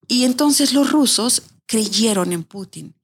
Y 0.06 0.24
entonces 0.24 0.72
los 0.72 0.90
rusos 0.90 1.42
creyeron 1.66 2.32
en 2.32 2.44
Putin, 2.44 2.94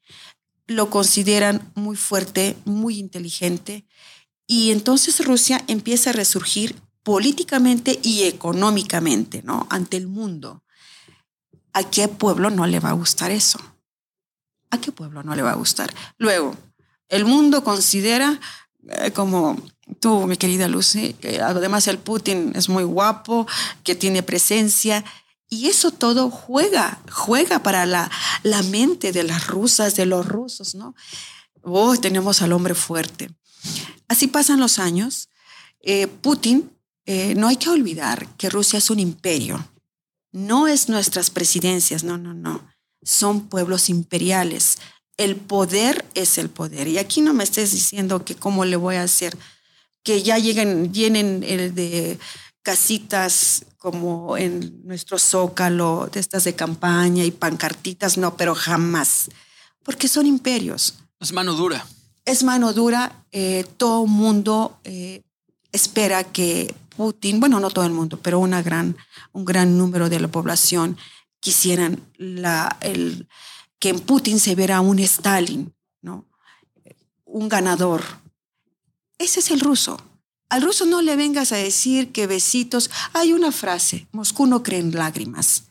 lo 0.67 0.91
consideran 0.91 1.71
muy 1.75 1.97
fuerte, 1.97 2.57
muy 2.65 2.99
inteligente, 2.99 3.87
y 4.47 4.71
entonces 4.71 5.25
Rusia 5.25 5.63
empieza 5.67 6.11
a 6.11 6.13
resurgir 6.13 6.77
políticamente 7.03 7.99
y 8.03 8.25
económicamente, 8.25 9.43
¿no? 9.43 9.67
Ante 9.71 9.97
el 9.97 10.07
mundo. 10.07 10.65
¿A 11.73 11.85
qué 11.91 12.09
pueblo 12.09 12.51
no 12.51 12.67
le 12.67 12.81
va 12.81 12.91
a 12.91 12.95
gustar 12.95 13.31
eso? 13.31 13.61
¿A 14.71 14.81
qué 14.81 14.93
pueblo 14.93 15.23
no 15.23 15.35
le 15.35 15.43
va 15.43 15.53
a 15.53 15.57
gustar? 15.57 15.93
Luego, 16.19 16.57
el 17.09 17.25
mundo 17.25 17.63
considera 17.63 18.41
eh, 18.89 19.11
como 19.13 19.57
tú, 20.01 20.27
mi 20.27 20.37
querida 20.37 20.69
Lucy, 20.69 21.15
que 21.15 21.41
además 21.41 21.87
el 21.89 21.99
Putin 21.99 22.53
es 22.55 22.69
muy 22.69 22.85
guapo, 22.85 23.47
que 23.83 23.95
tiene 23.95 24.23
presencia. 24.23 25.05
Y 25.49 25.69
eso 25.69 25.91
todo 25.93 26.31
juega, 26.31 27.01
juega 27.11 27.63
para 27.63 27.87
la, 27.87 28.11
la 28.43 28.63
mente 28.65 29.13
de 29.13 29.23
las 29.23 29.47
rusas, 29.47 29.95
de 29.95 30.07
los 30.07 30.27
rusos, 30.27 30.75
¿no? 30.75 30.95
Oh, 31.63 31.97
tenemos 31.97 32.43
al 32.43 32.53
hombre 32.53 32.75
fuerte. 32.75 33.31
Así 34.09 34.29
pasan 34.29 34.61
los 34.61 34.79
años. 34.79 35.29
Eh, 35.81 36.07
Putin, 36.07 36.71
eh, 37.07 37.35
no 37.37 37.49
hay 37.49 37.57
que 37.57 37.71
olvidar 37.71 38.29
que 38.37 38.51
Rusia 38.51 38.79
es 38.79 38.91
un 38.91 39.01
imperio. 39.01 39.69
No 40.33 40.67
es 40.67 40.89
nuestras 40.89 41.31
presidencias, 41.31 42.05
no, 42.05 42.19
no, 42.19 42.35
no. 42.35 42.69
Son 43.07 43.49
pueblos 43.49 43.89
imperiales. 43.89 44.79
El 45.17 45.37
poder 45.37 46.05
es 46.15 46.37
el 46.37 46.51
poder. 46.51 46.89
Y 46.89 46.99
aquí 46.99 47.23
no 47.23 47.33
me 47.33 47.45
estés 47.45 47.71
diciendo 47.71 48.25
que 48.25 48.35
cómo 48.35 48.65
le 48.65 48.77
voy 48.77 48.97
a 48.97 49.05
hacer 49.05 49.39
que 50.03 50.23
ya 50.23 50.39
lleguen, 50.39 50.93
llenen 50.93 51.43
el 51.43 51.75
de 51.75 52.19
casitas 52.63 53.65
como 53.79 54.37
en 54.37 54.83
nuestro 54.85 55.19
zócalo, 55.19 56.09
de 56.13 56.21
estas 56.21 56.45
de 56.45 56.55
campaña 56.55 57.25
y 57.25 57.31
pancartitas, 57.31 58.19
no, 58.19 58.37
pero 58.37 58.55
jamás, 58.55 59.31
porque 59.85 60.09
son 60.09 60.27
imperios. 60.27 60.95
Es 61.21 61.33
mano 61.33 61.55
dura. 61.55 61.87
Es 62.25 62.43
mano 62.43 62.73
dura. 62.73 63.25
Eh, 63.31 63.65
todo 63.77 64.07
mundo 64.07 64.79
eh, 64.85 65.23
espera 65.73 66.25
que 66.25 66.75
Putin, 66.97 67.41
bueno, 67.41 67.61
no 67.61 67.71
todo 67.71 67.85
el 67.85 67.93
mundo, 67.93 68.19
pero 68.23 68.39
una 68.39 68.63
gran, 68.63 68.97
un 69.33 69.45
gran 69.45 69.77
número 69.77 70.09
de 70.09 70.19
la 70.19 70.29
población 70.29 70.97
quisieran 71.47 72.05
la, 72.17 72.77
el, 72.81 73.29
que 73.79 73.91
en 73.91 74.01
Putin 74.01 74.41
se 74.41 74.57
viera 74.57 74.81
un 74.81 74.99
Stalin, 74.99 75.73
¿no? 76.03 76.27
un 77.25 77.49
ganador, 77.49 78.03
ese 79.19 79.39
es 79.39 79.53
el 79.53 79.61
ruso. 79.61 79.97
Al 80.49 80.63
ruso 80.63 80.87
no 80.87 81.03
le 81.03 81.15
vengas 81.15 81.53
a 81.53 81.57
decir 81.57 82.11
que 82.11 82.27
besitos. 82.27 82.91
Hay 83.13 83.33
una 83.33 83.53
frase, 83.53 84.09
Moscú 84.11 84.47
no 84.47 84.65
cree 84.65 84.81
en 84.81 84.93
lágrimas. 84.93 85.65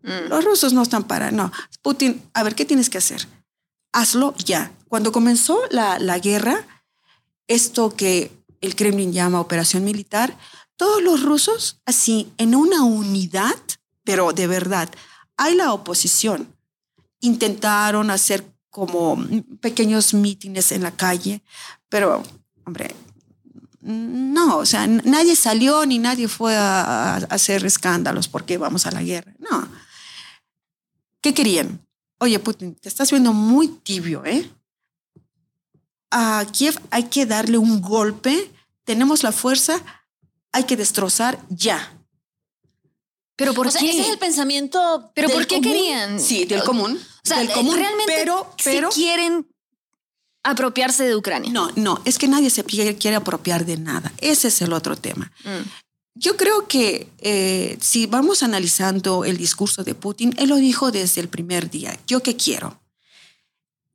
Mm. 0.00 0.28
Los 0.30 0.44
rusos 0.46 0.72
no 0.72 0.80
están 0.80 1.04
para, 1.04 1.30
no. 1.30 1.52
Putin, 1.82 2.22
a 2.32 2.42
ver, 2.42 2.54
¿qué 2.54 2.64
tienes 2.64 2.88
que 2.88 2.98
hacer? 2.98 3.28
Hazlo 3.92 4.34
ya. 4.38 4.72
Cuando 4.88 5.12
comenzó 5.12 5.60
la, 5.70 5.98
la 5.98 6.18
guerra, 6.18 6.66
esto 7.48 7.94
que 7.94 8.30
el 8.62 8.76
Kremlin 8.76 9.12
llama 9.12 9.40
operación 9.40 9.84
militar, 9.84 10.38
todos 10.76 11.02
los 11.02 11.22
rusos, 11.22 11.82
así, 11.84 12.32
en 12.38 12.54
una 12.54 12.82
unidad, 12.82 13.58
pero 14.04 14.32
de 14.32 14.46
verdad, 14.46 14.88
hay 15.36 15.54
la 15.54 15.72
oposición. 15.72 16.54
Intentaron 17.20 18.10
hacer 18.10 18.44
como 18.70 19.22
pequeños 19.60 20.14
mítines 20.14 20.72
en 20.72 20.82
la 20.82 20.92
calle, 20.92 21.42
pero 21.88 22.22
hombre, 22.64 22.94
no, 23.82 24.58
o 24.58 24.66
sea, 24.66 24.86
nadie 24.86 25.34
salió 25.34 25.84
ni 25.84 25.98
nadie 25.98 26.28
fue 26.28 26.56
a, 26.56 27.16
hacer 27.16 27.66
escándalos 27.66 28.28
porque 28.28 28.56
vamos 28.56 28.86
a 28.86 28.92
la 28.92 29.02
guerra. 29.02 29.34
No. 29.38 29.68
¿Qué 31.20 31.34
querían? 31.34 31.84
Oye, 32.18 32.38
Putin, 32.38 32.76
te 32.76 32.88
estás 32.88 33.10
viendo 33.10 33.32
muy 33.32 33.68
tibio, 33.68 34.24
¿eh? 34.24 34.48
A 36.12 36.46
Kiev 36.52 36.80
hay 36.90 37.04
que 37.04 37.26
darle 37.26 37.58
un 37.58 37.80
golpe, 37.80 38.52
tenemos 38.84 39.22
la 39.24 39.32
fuerza, 39.32 39.80
hay 40.52 40.64
que 40.64 40.76
destrozar 40.76 41.40
ya. 41.48 41.98
Pero 43.42 43.54
por 43.54 43.72
qué? 43.72 43.90
ese 43.90 44.00
es 44.02 44.08
el 44.08 44.18
pensamiento. 44.18 45.10
Pero 45.14 45.28
¿por 45.28 45.46
qué 45.46 45.60
querían? 45.60 46.20
Sí, 46.20 46.44
del 46.44 46.62
común. 46.62 46.96
O 46.96 47.28
sea, 47.28 47.38
del 47.38 47.50
común, 47.50 47.76
realmente 47.76 48.12
pero, 48.14 48.54
pero 48.64 48.88
quieren 48.90 49.46
apropiarse 50.44 51.04
de 51.04 51.16
Ucrania. 51.16 51.50
No, 51.50 51.70
no, 51.76 52.00
es 52.04 52.18
que 52.18 52.28
nadie 52.28 52.50
se 52.50 52.64
quiere 52.64 53.16
apropiar 53.16 53.64
de 53.64 53.76
nada. 53.76 54.12
Ese 54.18 54.48
es 54.48 54.62
el 54.62 54.72
otro 54.72 54.96
tema. 54.96 55.32
Mm. 55.44 55.68
Yo 56.14 56.36
creo 56.36 56.68
que 56.68 57.08
eh, 57.18 57.78
si 57.80 58.06
vamos 58.06 58.42
analizando 58.42 59.24
el 59.24 59.38
discurso 59.38 59.82
de 59.82 59.94
Putin, 59.94 60.34
él 60.38 60.50
lo 60.50 60.56
dijo 60.56 60.90
desde 60.90 61.20
el 61.20 61.28
primer 61.28 61.70
día. 61.70 61.98
¿Yo 62.06 62.22
qué 62.22 62.36
quiero? 62.36 62.80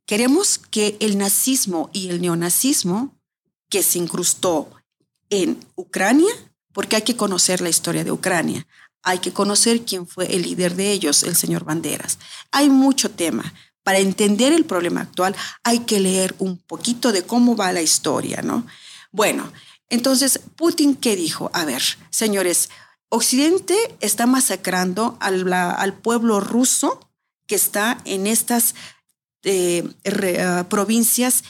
Queremos 0.04 0.58
que 0.58 0.96
el 1.00 1.16
nazismo 1.16 1.90
y 1.92 2.08
el 2.08 2.20
neonazismo 2.20 3.14
que 3.70 3.82
se 3.82 3.98
incrustó 3.98 4.68
en 5.30 5.58
Ucrania, 5.74 6.32
porque 6.72 6.96
hay 6.96 7.02
que 7.02 7.16
conocer 7.16 7.60
la 7.60 7.68
historia 7.68 8.04
de 8.04 8.12
Ucrania, 8.12 8.66
hay 9.08 9.20
que 9.20 9.32
conocer 9.32 9.86
quién 9.86 10.06
fue 10.06 10.34
el 10.34 10.42
líder 10.42 10.76
de 10.76 10.92
ellos, 10.92 11.22
el 11.22 11.34
señor 11.34 11.64
Banderas. 11.64 12.18
Hay 12.52 12.68
mucho 12.68 13.10
tema 13.10 13.54
para 13.82 14.00
entender 14.00 14.52
el 14.52 14.66
problema 14.66 15.00
actual 15.00 15.34
hay 15.64 15.78
que 15.78 15.98
leer 15.98 16.34
un 16.38 16.58
poquito 16.58 17.10
de 17.10 17.22
cómo 17.22 17.56
va 17.56 17.72
la 17.72 17.80
historia, 17.80 18.42
¿no? 18.42 18.66
Bueno, 19.10 19.50
entonces, 19.88 20.40
Putin, 20.56 20.94
¿qué 20.94 21.16
dijo? 21.16 21.50
A 21.54 21.64
ver, 21.64 21.82
señores, 22.10 22.68
Occidente 23.08 23.78
está 24.00 24.26
masacrando 24.26 25.16
al, 25.20 25.94
pueblo 26.02 26.40
ruso 26.40 27.10
que 27.46 27.54
está 27.54 27.96
en 28.04 28.26
estas 28.26 28.74
eh, 29.42 29.88
ah, 30.38 30.66
provincias 30.68 31.44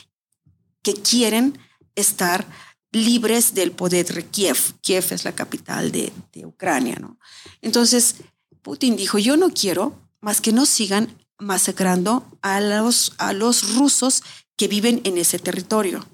que 0.85 0.95
quieren 0.95 1.59
estar 1.97 2.47
libres 2.93 3.55
del 3.55 3.73
poder 3.73 4.07
de 4.07 4.25
Kiev. 4.27 4.59
Kiev 4.81 5.07
es 5.11 5.25
la 5.25 5.35
capital 5.35 5.93
de, 5.93 6.13
de 6.33 6.47
Ucrania, 6.47 6.97
¿no? 7.01 7.19
Entonces, 7.61 8.17
Putin 8.63 8.97
dijo, 8.97 9.19
yo 9.19 9.37
no 9.37 9.51
quiero 9.51 9.99
más 10.21 10.41
que 10.41 10.53
no 10.53 10.67
sigan 10.67 11.17
masacrando 11.39 12.27
a 12.43 12.61
los, 12.61 13.13
a 13.19 13.33
los 13.33 13.75
rusos 13.75 14.23
que 14.57 14.69
viven 14.69 15.01
en 15.05 15.19
ese 15.19 15.39
territorio. 15.39 16.05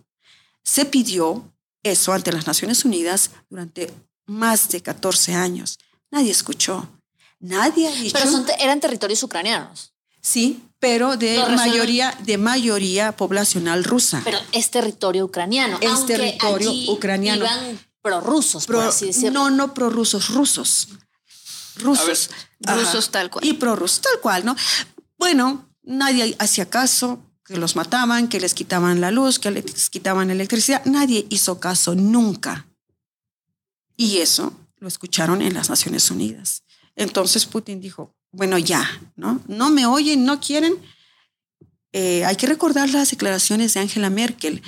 Se 0.63 0.85
pidió 0.85 1.53
eso 1.83 2.13
ante 2.13 2.33
las 2.33 2.47
Naciones 2.47 2.85
Unidas 2.85 3.31
durante 3.49 3.93
más 4.27 4.69
de 4.69 4.83
14 4.83 5.35
años. 5.35 5.79
Nadie 6.11 6.31
escuchó. 6.31 6.89
Nadie 7.41 7.89
ha 7.89 7.95
dicho. 7.95 8.17
Pero 8.19 8.45
eran 8.59 8.81
territorios 8.81 9.23
ucranianos. 9.23 9.93
Sí, 10.21 10.63
pero 10.85 11.16
de 11.16 11.42
mayoría, 11.57 12.14
de 12.25 12.37
mayoría 12.37 13.16
poblacional 13.16 13.85
rusa. 13.85 14.20
Pero 14.23 14.38
es 14.53 14.70
territorio 14.70 15.25
ucraniano. 15.25 15.79
Es 15.81 16.05
territorio 16.05 16.70
ucraniano. 16.92 17.47
Iban 17.47 17.81
prorrusos, 18.03 18.66
por 18.66 18.85
así 18.85 19.07
decirlo. 19.07 19.31
No, 19.31 19.51
no 19.51 19.73
prorrusos, 19.73 20.29
rusos. 20.29 20.88
Rusos. 21.77 22.29
rusos 22.61 23.11
tal 23.11 23.31
cual. 23.31 23.47
Y 23.47 23.55
prorrusos, 23.55 24.03
tal 24.03 24.20
cual, 24.20 24.44
¿no? 24.44 24.55
Bueno, 25.16 25.66
nadie 25.83 26.37
hacía 26.38 26.68
caso, 26.68 27.18
que 27.47 27.57
los 27.57 27.77
mataban, 27.77 28.29
que 28.29 28.38
les 28.38 28.53
quitaban 28.53 29.01
la 29.01 29.11
luz, 29.11 29.38
que 29.38 29.51
les 29.51 29.88
quitaban 29.88 30.31
electricidad. 30.31 30.85
Nadie 30.85 31.27
hizo 31.31 31.61
caso 31.61 31.94
nunca. 31.94 32.66
Y 33.97 34.18
eso 34.18 34.53
lo 34.81 34.88
escucharon 34.88 35.40
en 35.40 35.55
las 35.55 35.70
Naciones 35.70 36.11
Unidas. 36.11 36.62
Entonces 36.94 37.47
Putin 37.47 37.81
dijo, 37.81 38.14
bueno, 38.35 38.59
ya, 38.59 38.88
¿no? 39.16 39.40
No 39.47 39.70
me 39.70 39.87
oyen, 39.87 40.25
no 40.25 40.40
quieren. 40.40 40.75
Eh, 41.92 42.25
hay 42.25 42.37
que 42.37 42.47
recordar 42.47 42.90
las 42.90 43.11
declaraciones 43.11 43.75
de 43.75 43.81
Angela 43.81 44.11
Merkel. 44.11 44.62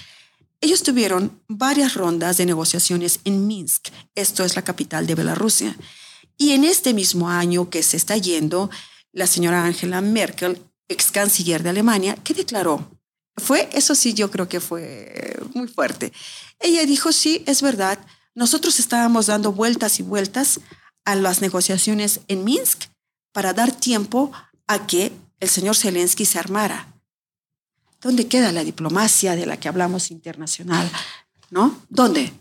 Ellos 0.60 0.82
tuvieron 0.82 1.42
varias 1.48 1.94
rondas 1.94 2.36
de 2.36 2.46
negociaciones 2.46 3.20
en 3.24 3.46
Minsk. 3.46 3.88
Esto 4.14 4.44
es 4.44 4.56
la 4.56 4.62
capital 4.62 5.06
de 5.06 5.14
Bielorrusia. 5.14 5.76
Y 6.38 6.52
en 6.52 6.64
este 6.64 6.94
mismo 6.94 7.28
año 7.28 7.68
que 7.68 7.82
se 7.82 7.96
está 7.96 8.16
yendo, 8.16 8.70
la 9.12 9.26
señora 9.26 9.64
Angela 9.64 10.00
Merkel, 10.00 10.62
ex 10.88 11.10
canciller 11.10 11.62
de 11.62 11.70
Alemania, 11.70 12.16
¿qué 12.22 12.34
declaró? 12.34 12.90
Fue, 13.36 13.68
eso 13.72 13.94
sí, 13.94 14.14
yo 14.14 14.30
creo 14.30 14.48
que 14.48 14.60
fue 14.60 15.38
muy 15.54 15.68
fuerte. 15.68 16.12
Ella 16.60 16.86
dijo, 16.86 17.12
sí, 17.12 17.42
es 17.46 17.60
verdad, 17.60 17.98
nosotros 18.34 18.78
estábamos 18.78 19.26
dando 19.26 19.52
vueltas 19.52 19.98
y 19.98 20.02
vueltas 20.02 20.60
a 21.04 21.16
las 21.16 21.40
negociaciones 21.40 22.20
en 22.28 22.44
Minsk 22.44 22.84
para 23.36 23.52
dar 23.52 23.70
tiempo 23.70 24.32
a 24.66 24.86
que 24.86 25.12
el 25.40 25.50
señor 25.50 25.76
Zelensky 25.76 26.24
se 26.24 26.38
armara. 26.38 26.94
¿Dónde 28.00 28.28
queda 28.28 28.50
la 28.50 28.64
diplomacia 28.64 29.36
de 29.36 29.44
la 29.44 29.60
que 29.60 29.68
hablamos 29.68 30.10
internacional? 30.10 30.90
¿No? 31.50 31.78
¿Dónde? 31.90 32.32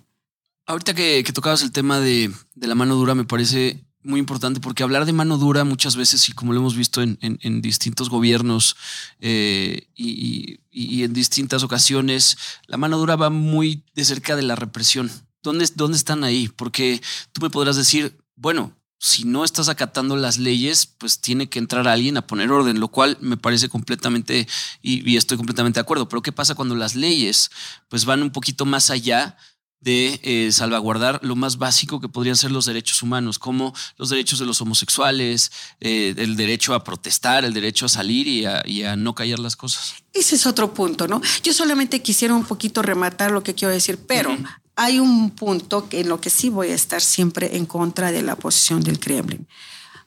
Ahorita 0.66 0.94
que, 0.94 1.22
tocabas 1.34 1.64
el 1.64 1.74
tema 1.74 2.00
de, 2.00 2.32
la 2.56 2.76
mano 2.76 2.96
dura, 2.96 3.14
me 3.14 3.26
parece 3.26 3.84
muy 4.04 4.22
importante 4.22 4.62
porque 4.62 4.84
hablar 4.84 5.06
de 5.06 5.12
mano 5.12 5.38
dura 5.38 5.66
muchas 5.66 5.98
veces, 5.98 6.30
y 6.30 6.32
como 6.32 6.54
lo 6.54 6.62
hemos 6.62 6.78
visto 6.78 7.02
en, 7.02 7.62
distintos 7.62 8.10
gobiernos 8.10 8.78
eh, 9.20 9.90
y, 9.96 10.62
en 11.04 11.12
distintas 11.12 11.64
ocasiones, 11.64 12.38
la 12.68 12.78
mano 12.78 12.98
dura 12.98 13.18
va 13.18 13.30
muy 13.30 13.84
de 13.96 14.06
cerca 14.06 14.38
de 14.38 14.44
la 14.44 14.56
represión. 14.56 15.12
¿Dónde, 15.44 15.68
¿Dónde 15.76 15.98
están 15.98 16.24
ahí? 16.24 16.48
Porque 16.48 17.02
tú 17.34 17.42
me 17.42 17.50
podrás 17.50 17.76
decir, 17.76 18.18
bueno, 18.38 18.72
si 18.98 19.24
no 19.26 19.44
estás 19.44 19.70
acatando 19.70 20.16
las 20.16 20.38
leyes, 20.38 20.86
pues 20.86 21.20
tiene 21.20 21.50
que 21.50 21.60
entrar 21.60 21.88
alguien 21.88 22.18
a 22.18 22.26
poner 22.26 22.52
orden, 22.52 22.80
lo 22.80 22.88
cual 22.88 23.18
me 23.22 23.38
parece 23.38 23.70
completamente, 23.70 24.48
y, 24.82 25.16
estoy 25.18 25.38
completamente 25.38 25.78
de 25.78 25.82
acuerdo, 25.82 26.08
pero 26.10 26.22
¿qué 26.22 26.32
pasa 26.32 26.56
cuando 26.56 26.76
las 26.76 26.96
leyes 26.96 27.52
pues 27.90 28.06
van 28.06 28.22
un 28.22 28.32
poquito 28.32 28.66
más 28.66 28.90
allá? 28.90 29.38
de 29.82 30.20
eh, 30.24 30.52
salvaguardar 30.52 31.20
lo 31.22 31.36
más 31.36 31.60
básico 31.60 32.02
que 32.02 32.10
podrían 32.10 32.36
ser 32.36 32.50
los 32.50 32.66
derechos 32.66 33.04
humanos, 33.04 33.38
como 33.38 33.72
los 33.98 34.10
derechos 34.10 34.40
de 34.40 34.46
los 34.48 34.60
homosexuales, 34.60 35.52
eh, 35.80 36.16
el 36.18 36.36
derecho 36.36 36.74
a 36.74 36.84
protestar, 36.84 37.46
el 37.46 37.54
derecho 37.54 37.86
a 37.86 37.90
salir 37.90 38.28
y 38.28 38.84
a, 38.84 38.96
no 38.96 39.14
callar 39.14 39.38
las 39.38 39.56
cosas. 39.56 39.94
Ese 40.12 40.38
es 40.38 40.48
otro 40.48 40.74
punto, 40.74 41.08
¿no? 41.08 41.22
Yo 41.44 41.54
solamente 41.54 42.02
quisiera 42.02 42.34
un 42.34 42.46
poquito 42.46 42.82
rematar 42.82 43.30
lo 43.30 43.44
que 43.44 43.54
quiero 43.54 43.72
decir, 43.72 44.00
pero 44.08 44.36
hay 44.76 45.00
un 45.00 45.32
punto 45.32 45.88
en 45.92 46.10
lo 46.10 46.20
que 46.20 46.30
sí 46.30 46.50
voy 46.50 46.70
a 46.70 46.76
estar 46.76 47.02
siempre 47.02 47.56
en 47.56 47.66
contra 47.66 48.12
de 48.12 48.22
la 48.22 48.36
posición 48.36 48.82
del 48.84 49.00
Kremlin. 49.00 49.48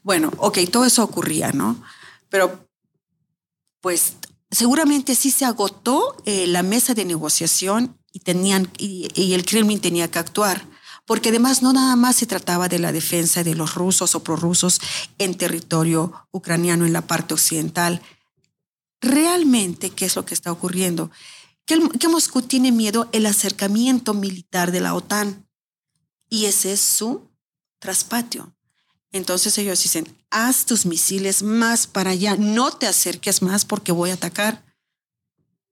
Bueno, 0.02 0.30
ok, 0.38 0.58
todo 0.70 0.84
eso 0.84 1.02
ocurría, 1.02 1.52
¿no? 1.52 1.82
Pero, 2.28 2.68
pues, 3.80 4.14
seguramente 4.50 5.14
sí 5.14 5.30
se 5.30 5.44
agotó 5.44 6.16
eh, 6.24 6.46
la 6.46 6.62
mesa 6.62 6.94
de 6.94 7.04
negociación 7.04 7.98
y, 8.12 8.20
tenían, 8.20 8.70
y, 8.78 9.32
el 9.34 9.44
Kremlin 9.44 9.80
tenía 9.80 10.10
que 10.10 10.18
actuar 10.18 10.66
porque 11.08 11.30
además 11.30 11.62
no 11.62 11.72
nada 11.72 11.96
más 11.96 12.16
se 12.16 12.26
trataba 12.26 12.68
de 12.68 12.78
la 12.78 12.92
defensa 12.92 13.42
de 13.42 13.54
los 13.54 13.74
rusos 13.74 14.14
o 14.14 14.22
prorrusos 14.22 14.78
en 15.16 15.38
territorio 15.38 16.12
ucraniano 16.32 16.84
en 16.84 16.92
la 16.92 17.00
parte 17.00 17.32
occidental. 17.32 18.02
Realmente, 19.00 19.88
¿qué 19.88 20.04
es 20.04 20.16
lo 20.16 20.26
que 20.26 20.34
está 20.34 20.52
ocurriendo? 20.52 21.10
Que, 21.68 22.08
Moscú 22.08 22.40
tiene 22.42 22.72
miedo 22.72 23.08
el 23.12 23.26
acercamiento 23.26 24.14
militar 24.14 24.72
de 24.72 24.80
la 24.80 24.94
OTAN 24.94 25.46
y 26.30 26.46
ese 26.46 26.72
es 26.72 26.80
su 26.80 27.28
traspatio. 27.78 28.56
Entonces 29.12 29.56
ellos 29.58 29.82
dicen, 29.82 30.16
haz 30.30 30.64
tus 30.64 30.86
misiles 30.86 31.42
más 31.42 31.86
para 31.86 32.10
allá, 32.10 32.36
no 32.36 32.72
te 32.72 32.86
acerques 32.86 33.42
más 33.42 33.66
porque 33.66 33.92
voy 33.92 34.10
a 34.10 34.14
atacar. 34.14 34.64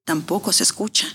Tampoco 0.05 0.53
se 0.53 0.63
escucha. 0.63 1.07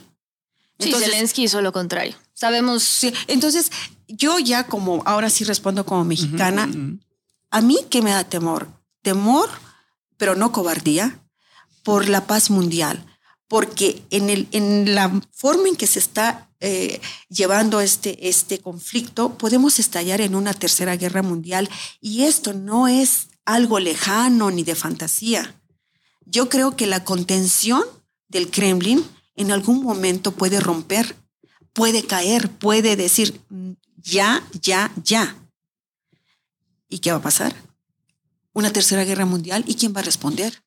Entonces, 0.79 1.11
Zelensky 1.11 1.43
hizo 1.43 1.61
lo 1.61 1.71
contrario. 1.71 2.15
Sabemos. 2.33 2.81
Sí, 2.83 3.13
entonces, 3.27 3.71
yo 4.07 4.39
ya 4.39 4.65
como, 4.65 5.03
ahora 5.05 5.29
sí 5.29 5.43
respondo 5.43 5.85
como 5.85 6.03
mexicana, 6.05 6.67
a 7.51 7.61
mí 7.61 7.77
que 7.89 8.01
me 8.01 8.09
da 8.09 8.23
temor, 8.23 8.67
temor, 9.03 9.49
pero 10.17 10.35
no 10.35 10.51
cobardía, 10.51 11.23
por 11.83 12.09
la 12.09 12.25
paz 12.25 12.49
mundial 12.49 13.10
porque 13.51 14.01
en, 14.11 14.29
el, 14.29 14.47
en 14.53 14.95
la 14.95 15.11
forma 15.33 15.67
en 15.67 15.75
que 15.75 15.85
se 15.85 15.99
está 15.99 16.49
eh, 16.61 17.01
llevando 17.27 17.81
este, 17.81 18.29
este 18.29 18.59
conflicto, 18.59 19.37
podemos 19.37 19.77
estallar 19.77 20.21
en 20.21 20.35
una 20.35 20.53
tercera 20.53 20.95
guerra 20.95 21.21
mundial 21.21 21.69
y 21.99 22.23
esto 22.23 22.53
no 22.53 22.87
es 22.87 23.27
algo 23.43 23.79
lejano 23.79 24.51
ni 24.51 24.63
de 24.63 24.73
fantasía. 24.73 25.61
Yo 26.25 26.47
creo 26.47 26.77
que 26.77 26.87
la 26.87 27.03
contención 27.03 27.83
del 28.29 28.49
Kremlin 28.49 29.03
en 29.35 29.51
algún 29.51 29.83
momento 29.83 30.31
puede 30.31 30.61
romper, 30.61 31.17
puede 31.73 32.05
caer, 32.05 32.49
puede 32.51 32.95
decir 32.95 33.41
ya, 33.97 34.47
ya, 34.61 34.93
ya. 35.03 35.35
¿Y 36.87 36.99
qué 36.99 37.11
va 37.11 37.17
a 37.17 37.21
pasar? 37.21 37.53
Una 38.53 38.71
tercera 38.71 39.03
guerra 39.03 39.25
mundial 39.25 39.65
y 39.67 39.75
quién 39.75 39.93
va 39.93 39.99
a 39.99 40.03
responder? 40.03 40.63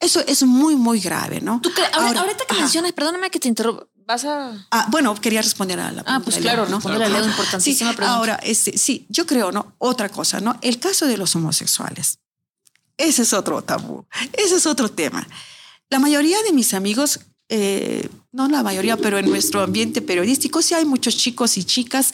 Eso 0.00 0.20
es 0.26 0.42
muy, 0.44 0.76
muy 0.76 0.98
grave, 0.98 1.42
¿no? 1.42 1.60
¿Tú 1.60 1.70
Ahora, 1.92 2.20
ahorita 2.20 2.46
que 2.46 2.54
mencionas, 2.54 2.92
perdóname 2.92 3.30
que 3.30 3.38
te 3.38 3.48
interrumpa. 3.48 3.86
Vas 4.06 4.24
a. 4.24 4.66
Ah, 4.70 4.86
bueno, 4.90 5.14
quería 5.14 5.42
responder 5.42 5.78
a 5.78 5.92
la 5.92 6.02
Ah, 6.06 6.20
pues 6.24 6.38
claro, 6.38 6.66
¿no? 6.66 6.80
Claro. 6.80 7.06
La 7.06 7.24
importantísima 7.24 7.92
sí, 7.92 7.98
Ahora, 8.02 8.40
este, 8.42 8.76
sí, 8.78 9.06
yo 9.10 9.26
creo, 9.26 9.52
¿no? 9.52 9.74
Otra 9.78 10.08
cosa, 10.08 10.40
¿no? 10.40 10.58
El 10.62 10.80
caso 10.80 11.06
de 11.06 11.18
los 11.18 11.36
homosexuales. 11.36 12.18
Ese 12.96 13.22
es 13.22 13.32
otro 13.34 13.62
tabú. 13.62 14.06
Ese 14.32 14.56
es 14.56 14.66
otro 14.66 14.90
tema. 14.90 15.26
La 15.90 15.98
mayoría 15.98 16.42
de 16.42 16.52
mis 16.52 16.72
amigos, 16.72 17.20
eh, 17.48 18.08
no 18.32 18.48
la 18.48 18.62
mayoría, 18.62 18.96
pero 18.96 19.18
en 19.18 19.28
nuestro 19.28 19.62
ambiente 19.62 20.00
periodístico, 20.00 20.62
sí 20.62 20.74
hay 20.74 20.86
muchos 20.86 21.16
chicos 21.16 21.58
y 21.58 21.64
chicas 21.64 22.12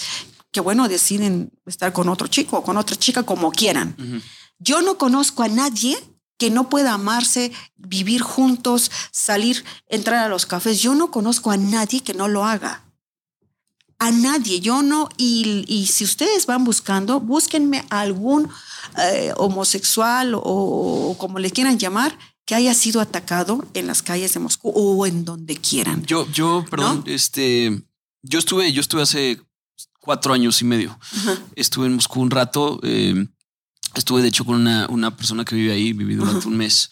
que, 0.51 0.61
bueno, 0.61 0.89
deciden 0.89 1.51
estar 1.67 1.93
con 1.93 2.09
otro 2.09 2.27
chico 2.27 2.59
o 2.59 2.63
con 2.63 2.77
otra 2.77 2.97
chica 2.97 3.23
como 3.23 3.53
quieran. 3.53 3.97
Yo 4.59 4.83
no 4.83 4.99
conozco 4.99 5.43
a 5.43 5.49
nadie 5.49 5.97
que 6.39 6.51
no 6.51 6.69
pueda 6.69 6.93
amarse, 6.95 7.53
vivir 7.77 8.23
juntos, 8.23 8.91
salir, 9.11 9.65
entrar 9.89 10.25
a 10.25 10.29
los 10.29 10.47
cafés. 10.47 10.81
Yo 10.81 10.95
no 10.95 11.11
conozco 11.11 11.51
a 11.51 11.57
nadie 11.57 12.03
que 12.03 12.15
no 12.15 12.29
lo 12.29 12.45
haga. 12.45 12.85
A 13.99 14.11
nadie, 14.11 14.61
yo 14.61 14.83
no. 14.83 15.09
Y, 15.17 15.89
si 15.91 16.05
ustedes 16.05 16.45
van 16.47 16.65
buscando, 16.65 17.19
búsquenme 17.21 17.85
algún 17.89 18.51
eh, 18.99 19.33
homosexual 19.37 20.33
o, 20.35 21.17
como 21.19 21.39
le 21.39 21.51
quieran 21.51 21.79
llamar, 21.79 22.19
que 22.45 22.55
haya 22.55 22.75
sido 22.75 23.01
atacado 23.01 23.65
en 23.75 23.87
las 23.87 24.03
calles 24.03 24.35
de 24.35 24.41
Moscú 24.41 24.71
o 24.75 25.07
en 25.07 25.25
donde 25.25 25.57
quieran. 25.57 26.05
Yo, 26.05 26.31
yo, 26.31 26.65
perdón, 26.71 27.05
este, 27.07 27.83
yo 28.23 28.39
estuve, 28.39 28.73
yo 28.73 28.83
estuve 28.83 29.03
hace 29.03 29.41
cuatro 29.99 30.35
años 30.35 30.61
y 30.61 30.65
medio. 30.65 30.99
Estuve 31.57 31.87
en 31.87 31.95
Moscú 31.95 32.21
un 32.21 32.31
rato. 32.31 32.79
Eh, 32.83 33.27
Estuve 33.97 34.23
de 34.23 34.29
hecho 34.29 34.45
con 34.45 34.57
una, 34.57 34.87
una 34.89 35.17
persona 35.17 35.45
que 35.45 35.57
vive 35.57 35.73
ahí, 35.73 35.93
viví 35.93 36.15
durante 36.15 36.47
un 36.47 36.57
mes. 36.57 36.91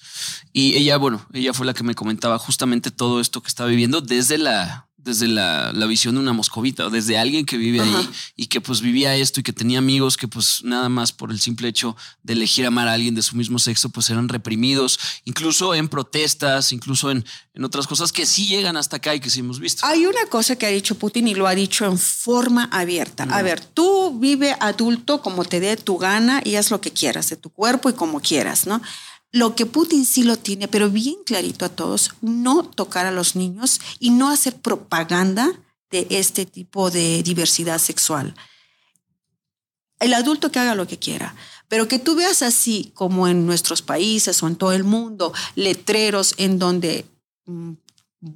Y 0.52 0.74
ella, 0.74 0.96
bueno, 0.96 1.24
ella 1.32 1.52
fue 1.52 1.66
la 1.66 1.74
que 1.74 1.84
me 1.84 1.94
comentaba 1.94 2.38
justamente 2.38 2.90
todo 2.90 3.20
esto 3.20 3.42
que 3.42 3.48
está 3.48 3.66
viviendo 3.66 4.00
desde 4.00 4.38
la, 4.38 4.88
desde 5.04 5.28
la, 5.28 5.72
la, 5.72 5.86
visión 5.86 6.14
de 6.14 6.20
una 6.20 6.32
moscovita, 6.32 6.86
o 6.86 6.90
desde 6.90 7.18
alguien 7.18 7.44
que 7.44 7.56
vive 7.56 7.80
ahí 7.80 8.10
y 8.36 8.46
que 8.46 8.60
pues 8.60 8.80
vivía 8.80 9.14
esto 9.16 9.40
y 9.40 9.42
que 9.42 9.52
tenía 9.52 9.78
amigos 9.78 10.16
que 10.16 10.26
pues 10.26 10.62
nada 10.64 10.88
más 10.88 11.12
por 11.12 11.30
el 11.30 11.40
simple 11.40 11.68
hecho 11.68 11.96
de 12.22 12.32
elegir 12.32 12.66
amar 12.66 12.88
a 12.88 12.94
alguien 12.94 13.14
de 13.14 13.22
su 13.22 13.36
mismo 13.36 13.58
sexo 13.58 13.90
pues 13.90 14.10
eran 14.10 14.28
reprimidos, 14.28 14.98
incluso 15.24 15.74
en 15.74 15.88
protestas, 15.88 16.72
incluso 16.72 17.10
en, 17.10 17.24
en 17.54 17.64
otras 17.64 17.86
cosas 17.86 18.12
que 18.12 18.26
sí 18.26 18.46
llegan 18.46 18.76
hasta 18.76 18.96
acá 18.96 19.14
y 19.14 19.20
que 19.20 19.30
sí 19.30 19.40
hemos 19.40 19.60
visto. 19.60 19.86
Hay 19.86 20.06
una 20.06 20.26
cosa 20.30 20.56
que 20.56 20.66
ha 20.66 20.70
dicho 20.70 20.96
Putin 20.96 21.28
y 21.28 21.34
lo 21.34 21.46
ha 21.46 21.54
dicho 21.54 21.84
en 21.84 21.98
forma 21.98 22.64
abierta. 22.72 23.24
A 23.24 23.42
ver, 23.42 23.60
tú 23.60 24.18
vive 24.18 24.56
adulto 24.58 25.20
como 25.20 25.44
te 25.44 25.60
dé 25.60 25.76
tu 25.76 25.98
gana 25.98 26.40
y 26.44 26.56
haz 26.56 26.70
lo 26.70 26.80
que 26.80 26.92
quieras 26.92 27.28
de 27.28 27.36
tu 27.36 27.50
cuerpo 27.50 27.90
y 27.90 27.92
como 27.92 28.20
quieras, 28.20 28.66
¿no? 28.66 28.80
Lo 29.34 29.56
que 29.56 29.66
Putin 29.66 30.06
sí 30.06 30.22
lo 30.22 30.36
tiene, 30.36 30.68
pero 30.68 30.90
bien 30.90 31.16
clarito 31.26 31.64
a 31.64 31.68
todos, 31.68 32.14
no 32.20 32.62
tocar 32.62 33.04
a 33.04 33.10
los 33.10 33.34
niños 33.34 33.80
y 33.98 34.10
no 34.10 34.30
hacer 34.30 34.54
propaganda 34.54 35.60
de 35.90 36.06
este 36.10 36.46
tipo 36.46 36.88
de 36.92 37.20
diversidad 37.24 37.78
sexual. 37.78 38.36
El 39.98 40.14
adulto 40.14 40.52
que 40.52 40.60
haga 40.60 40.76
lo 40.76 40.86
que 40.86 41.00
quiera, 41.00 41.34
pero 41.66 41.88
que 41.88 41.98
tú 41.98 42.14
veas 42.14 42.42
así 42.42 42.92
como 42.94 43.26
en 43.26 43.44
nuestros 43.44 43.82
países 43.82 44.40
o 44.40 44.46
en 44.46 44.54
todo 44.54 44.70
el 44.70 44.84
mundo, 44.84 45.32
letreros 45.56 46.34
en 46.36 46.60
donde 46.60 47.04
mm, 47.46 47.72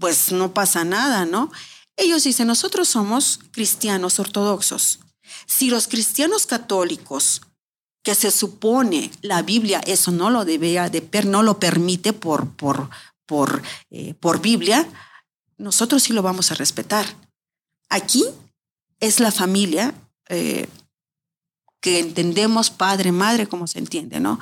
pues 0.00 0.32
no 0.32 0.52
pasa 0.52 0.84
nada, 0.84 1.26
¿no? 1.26 1.52
Ellos 1.96 2.24
dicen, 2.24 2.48
nosotros 2.48 2.88
somos 2.88 3.38
cristianos 3.52 4.18
ortodoxos. 4.18 4.98
Si 5.46 5.70
los 5.70 5.86
cristianos 5.86 6.44
católicos 6.46 7.42
que 8.08 8.14
se 8.14 8.30
supone 8.30 9.10
la 9.20 9.42
Biblia 9.42 9.82
eso 9.84 10.10
no 10.12 10.30
lo 10.30 10.46
debía 10.46 10.88
de 10.88 11.06
no 11.24 11.42
lo 11.42 11.60
permite 11.60 12.14
por, 12.14 12.48
por, 12.52 12.88
por, 13.26 13.62
eh, 13.90 14.14
por 14.14 14.40
Biblia, 14.40 14.88
nosotros 15.58 16.04
sí 16.04 16.14
lo 16.14 16.22
vamos 16.22 16.50
a 16.50 16.54
respetar. 16.54 17.04
Aquí 17.90 18.24
es 18.98 19.20
la 19.20 19.30
familia 19.30 19.92
eh, 20.30 20.70
que 21.82 21.98
entendemos 21.98 22.70
padre, 22.70 23.12
madre, 23.12 23.46
como 23.46 23.66
se 23.66 23.78
entiende, 23.78 24.20
¿no? 24.20 24.40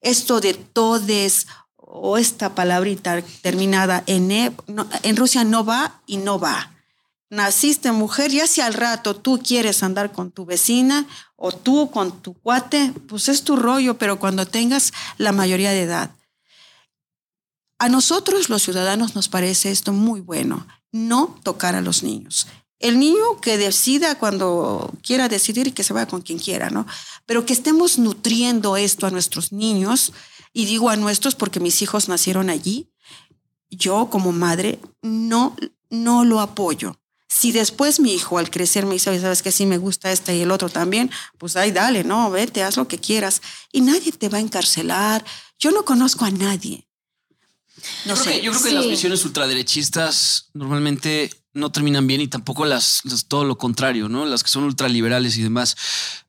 Esto 0.00 0.40
de 0.40 0.54
todes 0.54 1.46
o 1.76 2.18
esta 2.18 2.56
palabrita 2.56 3.22
terminada 3.40 4.02
en 4.08 4.32
e, 4.32 4.52
no, 4.66 4.88
en 5.04 5.14
Rusia 5.14 5.44
no 5.44 5.64
va 5.64 6.02
y 6.08 6.16
no 6.16 6.40
va 6.40 6.72
naciste 7.30 7.92
mujer, 7.92 8.32
y 8.32 8.40
si 8.46 8.60
al 8.60 8.74
rato 8.74 9.16
tú 9.16 9.40
quieres 9.42 9.82
andar 9.82 10.12
con 10.12 10.30
tu 10.30 10.44
vecina 10.44 11.06
o 11.36 11.52
tú 11.52 11.90
con 11.90 12.22
tu 12.22 12.34
cuate, 12.34 12.92
pues 13.08 13.28
es 13.28 13.44
tu 13.44 13.56
rollo, 13.56 13.98
pero 13.98 14.18
cuando 14.18 14.46
tengas 14.46 14.92
la 15.18 15.32
mayoría 15.32 15.70
de 15.70 15.82
edad. 15.82 16.10
A 17.78 17.88
nosotros 17.88 18.48
los 18.48 18.62
ciudadanos 18.62 19.14
nos 19.14 19.28
parece 19.28 19.70
esto 19.70 19.92
muy 19.92 20.20
bueno, 20.20 20.66
no 20.92 21.38
tocar 21.42 21.74
a 21.74 21.82
los 21.82 22.02
niños. 22.02 22.46
El 22.78 22.98
niño 22.98 23.40
que 23.40 23.58
decida 23.58 24.18
cuando 24.18 24.92
quiera 25.02 25.28
decidir 25.28 25.66
y 25.66 25.72
que 25.72 25.84
se 25.84 25.92
vaya 25.92 26.08
con 26.08 26.22
quien 26.22 26.38
quiera, 26.38 26.70
¿no? 26.70 26.86
Pero 27.26 27.46
que 27.46 27.52
estemos 27.52 27.98
nutriendo 27.98 28.76
esto 28.76 29.06
a 29.06 29.10
nuestros 29.10 29.52
niños, 29.52 30.12
y 30.56 30.64
digo 30.64 30.88
a 30.88 30.96
nuestros 30.96 31.34
porque 31.34 31.60
mis 31.60 31.82
hijos 31.82 32.08
nacieron 32.08 32.48
allí, 32.48 32.88
yo 33.68 34.08
como 34.08 34.32
madre 34.32 34.80
no, 35.02 35.54
no 35.90 36.24
lo 36.24 36.40
apoyo. 36.40 36.98
Si 37.36 37.52
después 37.52 38.00
mi 38.00 38.14
hijo 38.14 38.38
al 38.38 38.50
crecer 38.50 38.86
me 38.86 38.94
dice, 38.94 39.20
sabes 39.20 39.42
que 39.42 39.52
sí 39.52 39.66
me 39.66 39.76
gusta 39.76 40.10
este 40.10 40.34
y 40.34 40.40
el 40.40 40.50
otro 40.50 40.70
también, 40.70 41.10
pues 41.36 41.54
ahí 41.56 41.70
dale, 41.70 42.02
no, 42.02 42.30
vete, 42.30 42.62
haz 42.62 42.78
lo 42.78 42.88
que 42.88 42.98
quieras. 42.98 43.42
Y 43.72 43.82
nadie 43.82 44.10
te 44.12 44.30
va 44.30 44.38
a 44.38 44.40
encarcelar. 44.40 45.22
Yo 45.58 45.70
no 45.70 45.84
conozco 45.84 46.24
a 46.24 46.30
nadie. 46.30 46.88
No 48.06 48.14
yo 48.14 48.16
sé. 48.16 48.22
Creo 48.22 48.34
que, 48.38 48.42
yo 48.42 48.52
creo 48.52 48.62
que 48.62 48.72
las 48.72 48.86
visiones 48.86 49.24
ultraderechistas 49.26 50.48
normalmente 50.54 51.30
no 51.56 51.72
terminan 51.72 52.06
bien 52.06 52.20
y 52.20 52.28
tampoco 52.28 52.66
las, 52.66 53.02
todo 53.28 53.44
lo 53.44 53.56
contrario, 53.56 54.08
¿no? 54.08 54.26
Las 54.26 54.44
que 54.44 54.50
son 54.50 54.64
ultraliberales 54.64 55.36
y 55.38 55.42
demás. 55.42 55.76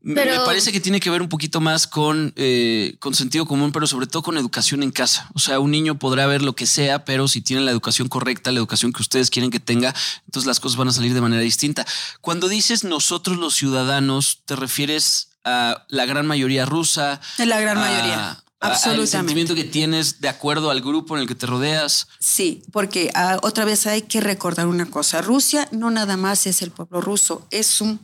me 0.01 0.25
parece 0.45 0.71
que 0.71 0.79
tiene 0.79 0.99
que 1.01 1.09
ver 1.09 1.21
un 1.21 1.27
poquito 1.27 1.59
más 1.59 1.85
con, 1.85 2.33
eh, 2.37 2.95
con 2.99 3.13
sentido 3.13 3.45
común, 3.45 3.73
pero 3.73 3.87
sobre 3.87 4.07
todo 4.07 4.23
con 4.23 4.37
educación 4.37 4.83
en 4.83 4.91
casa. 4.91 5.29
O 5.33 5.39
sea, 5.39 5.59
un 5.59 5.71
niño 5.71 5.99
podrá 5.99 6.25
ver 6.27 6.41
lo 6.41 6.55
que 6.55 6.65
sea, 6.65 7.03
pero 7.03 7.27
si 7.27 7.41
tiene 7.41 7.61
la 7.61 7.71
educación 7.71 8.07
correcta, 8.07 8.51
la 8.51 8.59
educación 8.59 8.93
que 8.93 9.01
ustedes 9.01 9.29
quieren 9.29 9.51
que 9.51 9.59
tenga, 9.59 9.93
entonces 10.25 10.47
las 10.47 10.61
cosas 10.61 10.77
van 10.77 10.87
a 10.87 10.93
salir 10.93 11.13
de 11.13 11.21
manera 11.21 11.41
distinta. 11.41 11.85
Cuando 12.21 12.47
dices 12.47 12.85
nosotros 12.85 13.37
los 13.37 13.53
ciudadanos, 13.53 14.43
¿te 14.45 14.55
refieres 14.55 15.31
a 15.43 15.85
la 15.89 16.05
gran 16.05 16.25
mayoría 16.25 16.65
rusa? 16.65 17.19
La 17.37 17.59
gran 17.59 17.77
mayoría. 17.77 18.43
Absolutamente. 18.59 19.01
El 19.01 19.07
sentimiento 19.07 19.55
que 19.55 19.63
tienes 19.63 20.19
de 20.19 20.29
acuerdo 20.29 20.71
al 20.71 20.81
grupo 20.81 21.15
en 21.15 21.21
el 21.21 21.27
que 21.27 21.35
te 21.35 21.45
rodeas. 21.45 22.07
Sí, 22.19 22.63
porque 22.71 23.11
uh, 23.15 23.45
otra 23.45 23.65
vez 23.65 23.85
hay 23.85 24.01
que 24.01 24.19
recordar 24.19 24.67
una 24.67 24.87
cosa. 24.87 25.21
Rusia 25.21 25.67
no 25.71 25.91
nada 25.91 26.17
más 26.17 26.47
es 26.47 26.61
el 26.61 26.71
pueblo 26.71 26.99
ruso, 27.01 27.47
es 27.51 27.81
un, 27.81 27.99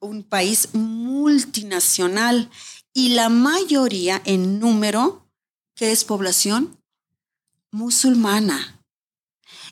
un 0.00 0.22
país 0.22 0.68
multinacional 0.72 2.50
y 2.94 3.10
la 3.10 3.28
mayoría 3.28 4.22
en 4.24 4.60
número, 4.60 5.28
que 5.74 5.92
es 5.92 6.04
población 6.04 6.78
musulmana. 7.70 8.80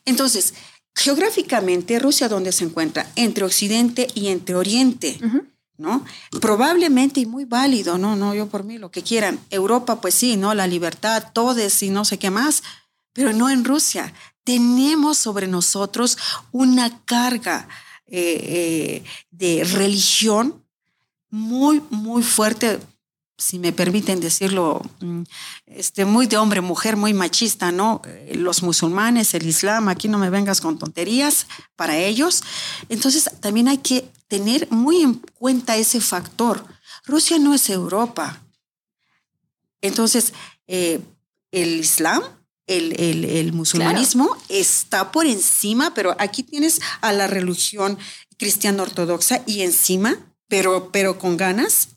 Entonces, 0.05 0.55
geográficamente, 0.95 1.99
Rusia, 1.99 2.29
¿dónde 2.29 2.53
se 2.53 2.65
encuentra? 2.65 3.11
Entre 3.17 3.45
Occidente 3.45 4.07
y 4.15 4.29
entre 4.29 4.55
Oriente. 4.55 5.19
Uh 5.23 5.27
-huh. 5.27 5.47
¿No? 5.81 6.05
Probablemente 6.41 7.21
y 7.21 7.27
muy 7.27 7.47
válido, 7.47 7.99
no, 7.99 8.15
no, 8.15 8.35
yo 8.35 8.47
por 8.47 8.65
mí, 8.65 8.79
lo 8.79 8.91
que 8.91 9.03
quieran. 9.03 9.41
Europa, 9.51 10.01
pues 10.01 10.15
sí, 10.15 10.37
¿no? 10.37 10.55
La 10.55 10.67
libertad, 10.67 11.33
todes 11.33 11.83
y 11.83 11.91
no 11.91 12.05
sé 12.05 12.19
qué 12.19 12.31
más, 12.31 12.63
pero 13.13 13.33
no 13.33 13.49
en 13.49 13.65
Rusia. 13.65 14.13
Tenemos 14.45 15.17
sobre 15.19 15.49
nosotros 15.49 16.19
una 16.53 17.03
carga 17.05 17.67
eh, 18.07 19.03
eh, 19.03 19.05
de 19.31 19.65
religión 19.65 20.63
muy, 21.31 21.83
muy 21.91 22.23
fuerte, 22.23 22.79
si 23.39 23.59
me 23.59 23.73
permiten 23.73 24.21
decirlo, 24.21 24.83
este, 25.65 26.05
muy 26.05 26.27
de 26.27 26.37
hombre, 26.37 26.61
mujer, 26.61 26.97
muy 26.97 27.15
machista, 27.15 27.73
¿no? 27.73 28.03
Los 28.35 28.63
musulmanes, 28.63 29.33
el 29.33 29.47
islam, 29.47 29.89
aquí 29.89 30.09
no 30.09 30.19
me 30.19 30.29
vengas 30.29 30.61
con 30.61 30.79
tonterías 30.79 31.47
para 31.75 31.97
ellos. 31.97 32.43
Entonces, 32.91 33.31
también 33.41 33.69
hay 33.69 33.79
que 33.79 34.11
tener 34.31 34.71
muy 34.71 35.03
en 35.03 35.15
cuenta 35.35 35.77
ese 35.77 36.01
factor. 36.01 36.65
Rusia 37.05 37.39
no 37.41 37.53
es 37.53 37.69
Europa. 37.69 38.41
Entonces, 39.81 40.33
eh, 40.69 41.01
el 41.51 41.81
Islam, 41.81 42.23
el, 42.69 42.99
el, 43.01 43.25
el 43.25 43.53
musulmanismo 43.53 44.29
claro. 44.29 44.45
está 44.49 45.11
por 45.11 45.27
encima, 45.27 45.93
pero 45.95 46.15
aquí 46.21 46.45
tienes 46.45 46.81
a 47.01 47.13
la 47.13 47.27
religión 47.27 47.99
cristiana 48.39 48.85
ortodoxa 48.85 49.43
y 49.47 49.63
encima, 49.63 50.17
pero, 50.47 50.93
pero 50.93 51.19
con 51.19 51.37
ganas, 51.37 51.89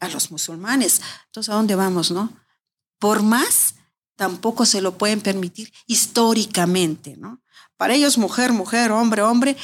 a 0.00 0.08
los 0.08 0.30
musulmanes. 0.30 1.02
Entonces, 1.26 1.52
¿a 1.52 1.56
dónde 1.56 1.74
vamos, 1.74 2.10
no? 2.10 2.32
Por 2.98 3.22
más, 3.22 3.74
tampoco 4.16 4.64
se 4.64 4.80
lo 4.80 4.96
pueden 4.96 5.20
permitir 5.20 5.70
históricamente, 5.86 7.16
¿no? 7.18 7.42
Para 7.76 7.94
ellos, 7.94 8.16
mujer, 8.16 8.52
mujer, 8.52 8.92
hombre, 8.92 9.20
hombre, 9.20 9.56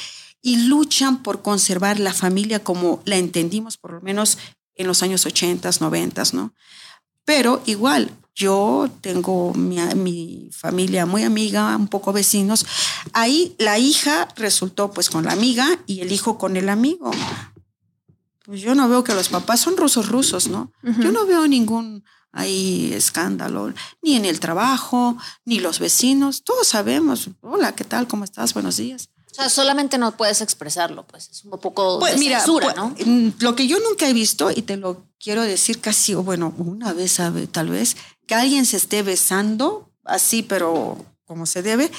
y 0.43 0.67
luchan 0.67 1.23
por 1.23 1.41
conservar 1.41 1.99
la 1.99 2.13
familia 2.13 2.63
como 2.63 3.01
la 3.05 3.15
entendimos 3.15 3.77
por 3.77 3.93
lo 3.93 4.01
menos 4.01 4.37
en 4.75 4.87
los 4.87 5.01
años 5.01 5.25
80, 5.25 5.69
90, 5.79 6.23
¿no? 6.33 6.53
Pero 7.25 7.63
igual, 7.65 8.11
yo 8.35 8.89
tengo 9.01 9.53
mi, 9.53 9.77
mi, 9.95 10.49
familia 10.51 11.05
muy 11.05 11.23
amiga, 11.23 11.75
un 11.77 11.87
poco 11.87 12.11
vecinos. 12.11 12.65
Ahí 13.13 13.55
la 13.57 13.79
hija 13.79 14.27
resultó 14.35 14.91
pues 14.91 15.09
con 15.09 15.23
la 15.25 15.31
amiga 15.31 15.79
y 15.87 16.01
el 16.01 16.11
hijo 16.11 16.37
con 16.37 16.57
el 16.57 16.67
amigo. 16.67 17.11
Pues 18.43 18.59
yo 18.59 18.75
no 18.75 18.89
veo 18.89 19.05
que 19.05 19.13
los 19.13 19.29
papás 19.29 19.61
son 19.61 19.77
rusos 19.77 20.09
rusos, 20.09 20.49
¿no? 20.49 20.73
Uh 20.83 20.89
-huh. 20.89 21.03
Yo 21.03 21.11
no 21.13 21.25
veo 21.25 21.47
ningún 21.47 22.03
ahí 22.33 22.91
escándalo, 22.93 23.73
ni 24.01 24.15
en 24.15 24.25
el 24.25 24.41
trabajo, 24.41 25.15
ni 25.45 25.59
los 25.59 25.79
vecinos. 25.79 26.43
Todos 26.43 26.67
sabemos, 26.67 27.29
hola, 27.41 27.75
¿qué 27.75 27.85
tal? 27.85 28.07
¿Cómo 28.07 28.25
estás? 28.25 28.53
Buenos 28.53 28.75
días. 28.75 29.09
O 29.33 29.35
sea, 29.35 29.49
solamente 29.49 29.97
no 29.97 30.15
puedes 30.15 30.41
expresarlo, 30.41 31.07
pues 31.07 31.27
es 31.29 31.43
un 31.43 31.57
poco 31.59 31.97
pues, 31.99 32.13
de 32.13 32.19
mira, 32.19 32.37
censura, 32.37 32.71
pues, 32.75 33.07
¿no? 33.07 33.33
Lo 33.39 33.55
que 33.55 33.65
yo 33.65 33.79
nunca 33.79 34.07
he 34.07 34.13
visto, 34.13 34.51
y 34.51 34.61
te 34.61 34.77
lo 34.77 35.07
quiero 35.19 35.41
decir 35.41 35.81
casi, 35.81 36.13
bueno, 36.13 36.53
una 36.59 36.93
vez 36.93 37.19
tal 37.51 37.69
vez, 37.69 37.97
que 38.27 38.35
alguien 38.35 38.67
se 38.67 38.77
esté 38.77 39.01
besando 39.01 39.91
así, 40.03 40.43
pero 40.43 41.03
como 41.25 41.47
se 41.47 41.63
debe. 41.63 41.91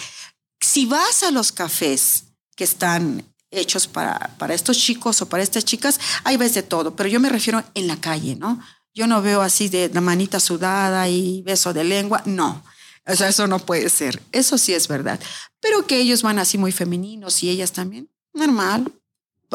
Si 0.61 0.87
vas 0.87 1.25
a 1.25 1.33
los 1.33 1.51
cafés 1.51 2.27
que 2.55 2.62
están 2.62 3.25
hechos 3.50 3.88
para, 3.88 4.31
para 4.38 4.54
estos 4.54 4.79
chicos 4.79 5.21
o 5.21 5.29
para 5.29 5.42
estas 5.42 5.65
chicas, 5.65 5.98
hay 6.23 6.37
ves 6.37 6.54
de 6.54 6.63
todo, 6.63 6.94
pero 6.94 7.09
yo 7.09 7.19
me 7.19 7.31
refiero 7.31 7.65
en 7.75 7.88
la 7.88 8.00
calle, 8.00 8.37
¿no? 8.37 8.61
Yo 8.94 9.09
no 9.09 9.23
veo 9.23 9.42
así 9.42 9.69
de 9.69 9.90
la 9.92 10.00
manita 10.00 10.38
sudada 10.38 11.09
y 11.09 11.42
beso 11.42 11.73
de 11.73 11.83
lengua, 11.83 12.23
no. 12.27 12.63
O 13.07 13.15
sea, 13.15 13.29
eso 13.29 13.46
no 13.46 13.59
puede 13.59 13.88
ser. 13.90 14.23
Eso 14.33 14.59
sí 14.59 14.73
es 14.73 14.88
verdad. 14.88 15.21
Pero 15.61 15.87
que 15.87 15.98
ellos 15.98 16.23
van 16.23 16.38
así 16.38 16.59
muy 16.59 16.73
femeninos 16.73 17.42
y 17.42 17.50
ellas 17.50 17.73
también, 17.73 18.09
normal. 18.33 18.92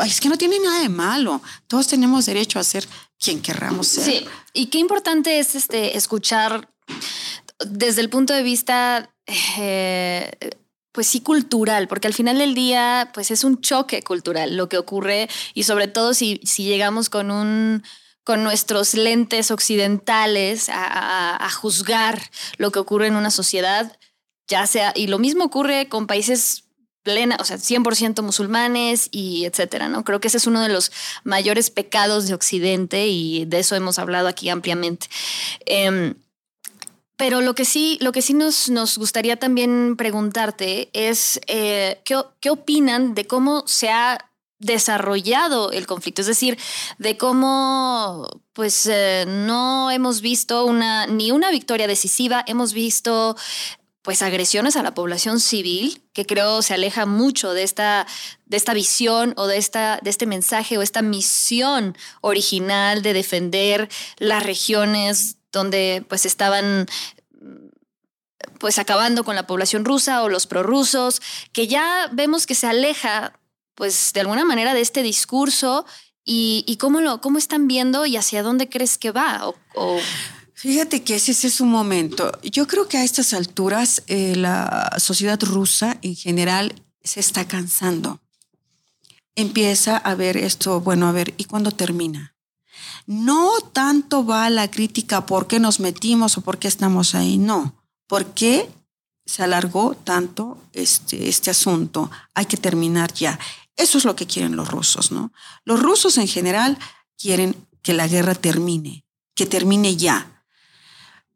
Es 0.06 0.22
que 0.22 0.30
no 0.30 0.38
tiene 0.38 0.60
nada 0.60 0.82
de 0.82 0.90
malo. 0.90 1.42
Todos 1.68 1.88
tenemos 1.88 2.26
derecho 2.26 2.60
a 2.60 2.64
ser 2.64 2.88
quien 3.20 3.42
querramos 3.42 3.88
ser. 3.88 4.04
Sí, 4.04 4.26
y 4.54 4.68
qué 4.68 4.78
importante 4.78 5.40
es 5.40 5.56
este 5.56 5.98
escuchar 5.98 6.70
desde 7.66 8.02
el 8.02 8.10
punto 8.10 8.34
de 8.34 8.44
vista 8.44 9.14
eh, 9.58 10.32
pues 10.92 11.08
sí 11.08 11.22
cultural, 11.22 11.88
porque 11.88 12.08
al 12.08 12.14
final 12.14 12.38
del 12.38 12.56
día 12.56 13.12
pues 13.14 13.32
es 13.32 13.44
un 13.44 13.62
choque 13.62 14.02
cultural 14.02 14.56
lo 14.56 14.70
que 14.70 14.78
ocurre 14.78 15.30
y 15.54 15.64
sobre 15.64 15.88
todo 15.88 16.14
si, 16.14 16.40
si 16.44 16.64
llegamos 16.64 17.10
con 17.10 17.32
un 17.32 17.84
con 18.30 18.44
nuestros 18.44 18.94
lentes 18.94 19.50
occidentales 19.50 20.70
a, 20.72 21.50
juzgar 21.50 22.22
lo 22.58 22.72
que 22.72 22.78
ocurre 22.78 23.08
en 23.08 23.16
una 23.16 23.32
sociedad, 23.32 23.98
ya 24.48 24.68
sea, 24.68 24.94
y 24.96 25.08
lo 25.08 25.18
mismo 25.18 25.46
ocurre 25.46 25.90
con 25.90 26.06
países 26.06 26.66
plena, 27.02 27.38
o 27.40 27.44
sea, 27.44 27.58
100% 27.58 28.22
musulmanes 28.22 29.10
y 29.12 29.46
etcétera, 29.46 29.90
¿no? 29.90 30.04
Creo 30.04 30.20
que 30.20 30.28
ese 30.28 30.38
es 30.38 30.46
uno 30.46 30.62
de 30.62 30.70
los 30.70 30.92
mayores 31.24 31.72
pecados 31.72 32.28
de 32.28 32.36
Occidente 32.36 33.08
y 33.08 33.46
de 33.46 33.62
eso 33.62 33.76
hemos 33.76 33.98
hablado 33.98 34.28
aquí 34.28 34.50
ampliamente. 34.50 35.08
Eh, 35.66 36.14
pero 37.18 37.42
lo 37.42 37.56
que 37.56 37.66
sí, 37.66 37.98
lo 38.00 38.12
que 38.12 38.22
sí 38.22 38.36
nos, 38.36 38.70
nos 38.70 39.00
gustaría 39.00 39.38
también 39.38 39.96
preguntarte 39.98 40.92
es 40.94 41.42
eh, 41.48 42.00
¿qué, 42.06 42.22
¿qué, 42.42 42.52
opinan 42.52 43.16
de 43.16 43.26
cómo 43.26 43.64
se 43.66 43.90
ha 43.90 44.29
desarrollado 44.60 45.72
el 45.72 45.88
conflicto, 45.88 46.22
es 46.22 46.28
decir, 46.28 46.58
de 46.98 47.18
cómo 47.18 48.28
pues 48.54 48.86
eh, 48.88 49.26
no 49.28 49.90
hemos 49.90 50.22
visto 50.22 50.66
una 50.66 51.08
ni 51.08 51.32
una 51.32 51.50
victoria 51.50 51.88
decisiva, 51.88 52.44
hemos 52.46 52.74
visto 52.74 53.38
pues 54.02 54.22
agresiones 54.22 54.76
a 54.76 54.84
la 54.84 54.94
población 54.94 55.40
civil, 55.40 56.04
que 56.14 56.26
creo 56.26 56.62
se 56.62 56.74
aleja 56.74 57.06
mucho 57.06 57.54
de 57.54 57.64
esta, 57.64 58.08
de 58.46 58.58
esta 58.58 58.74
visión 58.74 59.34
o 59.38 59.48
de, 59.48 59.58
esta, 59.58 60.00
de 60.02 60.10
este 60.10 60.26
mensaje 60.26 60.78
o 60.78 60.82
esta 60.82 61.02
misión 61.02 61.98
original 62.22 63.02
de 63.02 63.14
defender 63.14 63.90
las 64.18 64.44
regiones 64.44 65.38
donde 65.52 66.06
pues 66.08 66.26
estaban 66.26 66.88
pues 68.60 68.78
acabando 68.78 69.24
con 69.24 69.36
la 69.36 69.48
población 69.48 69.86
rusa 69.86 70.24
o 70.24 70.30
los 70.30 70.48
prorrusos, 70.48 71.22
que 71.54 71.68
ya 71.68 72.10
vemos 72.12 72.46
que 72.46 72.56
se 72.56 72.68
aleja 72.68 73.39
pues 73.80 74.12
de 74.14 74.20
alguna 74.20 74.44
manera 74.44 74.74
de 74.74 74.82
este 74.82 75.04
discurso 75.04 75.86
y, 76.26 76.78
cómo, 76.82 77.00
lo, 77.00 77.22
cómo 77.22 77.38
están 77.38 77.66
viendo 77.66 78.06
y 78.06 78.18
hacia 78.18 78.44
dónde 78.44 78.68
crees 78.68 78.98
que 78.98 79.12
va. 79.12 79.52
O. 79.74 80.00
Fíjate 80.54 81.02
que 81.02 81.16
ese, 81.16 81.32
ese, 81.32 81.48
es 81.48 81.62
un 81.62 81.70
momento. 81.70 82.30
Yo 82.44 82.68
creo 82.68 82.90
que 82.90 82.98
a 82.98 83.06
estas 83.06 83.34
alturas 83.34 84.04
eh, 84.08 84.36
la 84.36 84.92
sociedad 84.98 85.42
rusa 85.42 85.98
en 86.02 86.18
general 86.18 86.76
se 87.06 87.22
está 87.22 87.48
cansando. 87.48 88.20
Empieza 89.36 89.96
a 89.96 90.14
ver 90.14 90.36
esto, 90.36 90.82
bueno, 90.82 91.08
a 91.08 91.14
ver, 91.14 91.34
¿y 91.38 91.46
cuándo 91.46 91.72
termina? 91.72 92.36
No 93.06 93.62
tanto 93.72 94.26
va 94.26 94.50
la 94.50 94.70
crítica 94.70 95.26
por 95.26 95.48
qué 95.48 95.62
nos 95.62 95.80
metimos 95.80 96.38
o 96.38 96.42
por 96.42 96.60
qué 96.60 96.68
estamos 96.68 97.16
ahí, 97.16 97.38
no. 97.38 97.82
¿Por 98.08 98.34
qué 98.34 98.70
se 99.26 99.42
alargó 99.42 99.96
tanto 99.96 100.58
este, 100.74 101.30
este 101.30 101.50
asunto? 101.50 102.12
Hay 102.34 102.46
que 102.46 102.58
terminar 102.58 103.14
ya. 103.14 103.40
Eso 103.80 103.98
es 103.98 104.04
lo 104.04 104.14
que 104.14 104.28
quieren 104.28 104.58
los 104.58 104.68
rusos, 104.68 105.10
¿no? 105.10 105.32
Los 105.64 105.82
rusos 105.82 106.18
en 106.18 106.28
general 106.28 106.78
quieren 107.18 107.56
que 107.82 107.94
la 107.94 108.10
guerra 108.10 108.36
termine, 108.36 109.06
que 109.36 109.46
termine 109.46 109.96
ya. 109.96 110.44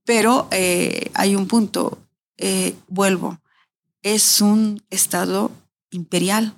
Pero 0.04 0.50
eh, 0.52 1.10
hay 1.14 1.38
un 1.38 1.48
punto, 1.48 1.98
eh, 2.38 2.76
vuelvo, 2.89 3.39
es 4.02 4.41
un 4.41 4.84
estado 4.89 5.52
imperial. 5.89 6.54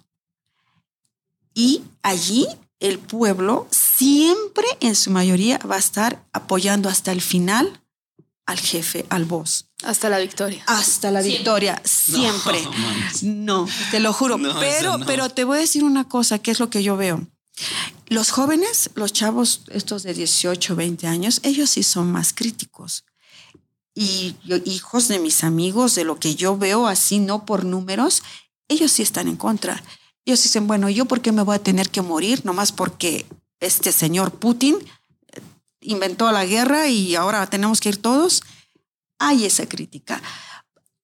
Y 1.54 1.84
allí 2.02 2.48
el 2.80 2.98
pueblo 2.98 3.68
siempre 3.70 4.66
en 4.80 4.96
su 4.96 5.12
mayoría 5.12 5.60
va 5.60 5.76
a 5.76 5.86
estar 5.88 6.26
apoyando 6.34 6.90
hasta 6.90 7.12
el 7.12 7.22
final 7.22 7.80
al 8.46 8.60
jefe, 8.60 9.06
al 9.10 9.26
boss. 9.26 9.68
Hasta 9.84 10.10
la 10.10 10.20
victoria. 10.20 10.64
Hasta 10.68 11.12
la 11.12 11.22
siempre. 11.22 11.38
victoria, 11.38 11.82
siempre. 11.84 12.60
No, 13.24 13.66
no, 13.66 13.70
te 13.91 14.00
lo 14.00 14.14
juro. 14.14 14.38
No, 14.38 14.60
pero, 14.60 14.98
no. 14.98 15.06
pero 15.06 15.30
te 15.30 15.43
voy 15.43 15.58
a 15.58 15.62
decir 15.62 15.84
una 15.84 16.08
cosa, 16.08 16.39
que 16.39 16.52
es 16.52 16.60
lo 16.60 16.70
que 16.70 16.84
yo 16.84 16.98
veo. 16.98 17.26
Los 18.08 18.32
jóvenes, 18.32 18.91
los 18.96 19.14
chavos, 19.14 19.62
estos 19.70 20.04
de 20.04 20.14
18, 20.14 20.76
20 20.76 21.08
años, 21.08 21.39
ellos 21.43 21.70
sí 21.72 21.84
son 21.84 22.12
más 22.12 22.34
críticos. 22.34 23.06
Y 23.96 24.36
hijos 24.66 25.08
de 25.08 25.20
mis 25.20 25.43
amigos, 25.43 25.96
de 25.96 26.04
lo 26.04 26.20
que 26.20 26.36
yo 26.36 26.58
veo 26.58 26.86
así, 26.86 27.20
no 27.20 27.46
por 27.46 27.64
números, 27.64 28.24
ellos 28.68 28.91
sí 28.91 29.02
están 29.02 29.28
en 29.28 29.38
contra. 29.38 29.82
Ellos 30.26 30.43
dicen, 30.43 30.68
bueno, 30.68 30.89
¿yo 30.89 31.06
por 31.06 31.22
qué 31.22 31.32
me 31.32 31.43
voy 31.43 31.56
a 31.56 31.64
tener 31.64 31.89
que 31.89 32.02
morir? 32.02 32.46
Nomás 32.46 32.72
porque 32.72 33.26
este 33.60 33.91
señor 33.91 34.32
Putin 34.32 34.78
inventó 35.86 36.32
la 36.32 36.46
guerra 36.46 36.88
y 36.88 37.16
ahora 37.16 37.46
tenemos 37.48 37.80
que 37.80 37.90
ir 37.90 38.02
todos. 38.02 38.44
Hay 39.20 39.46
esa 39.46 39.68
crítica. 39.68 40.22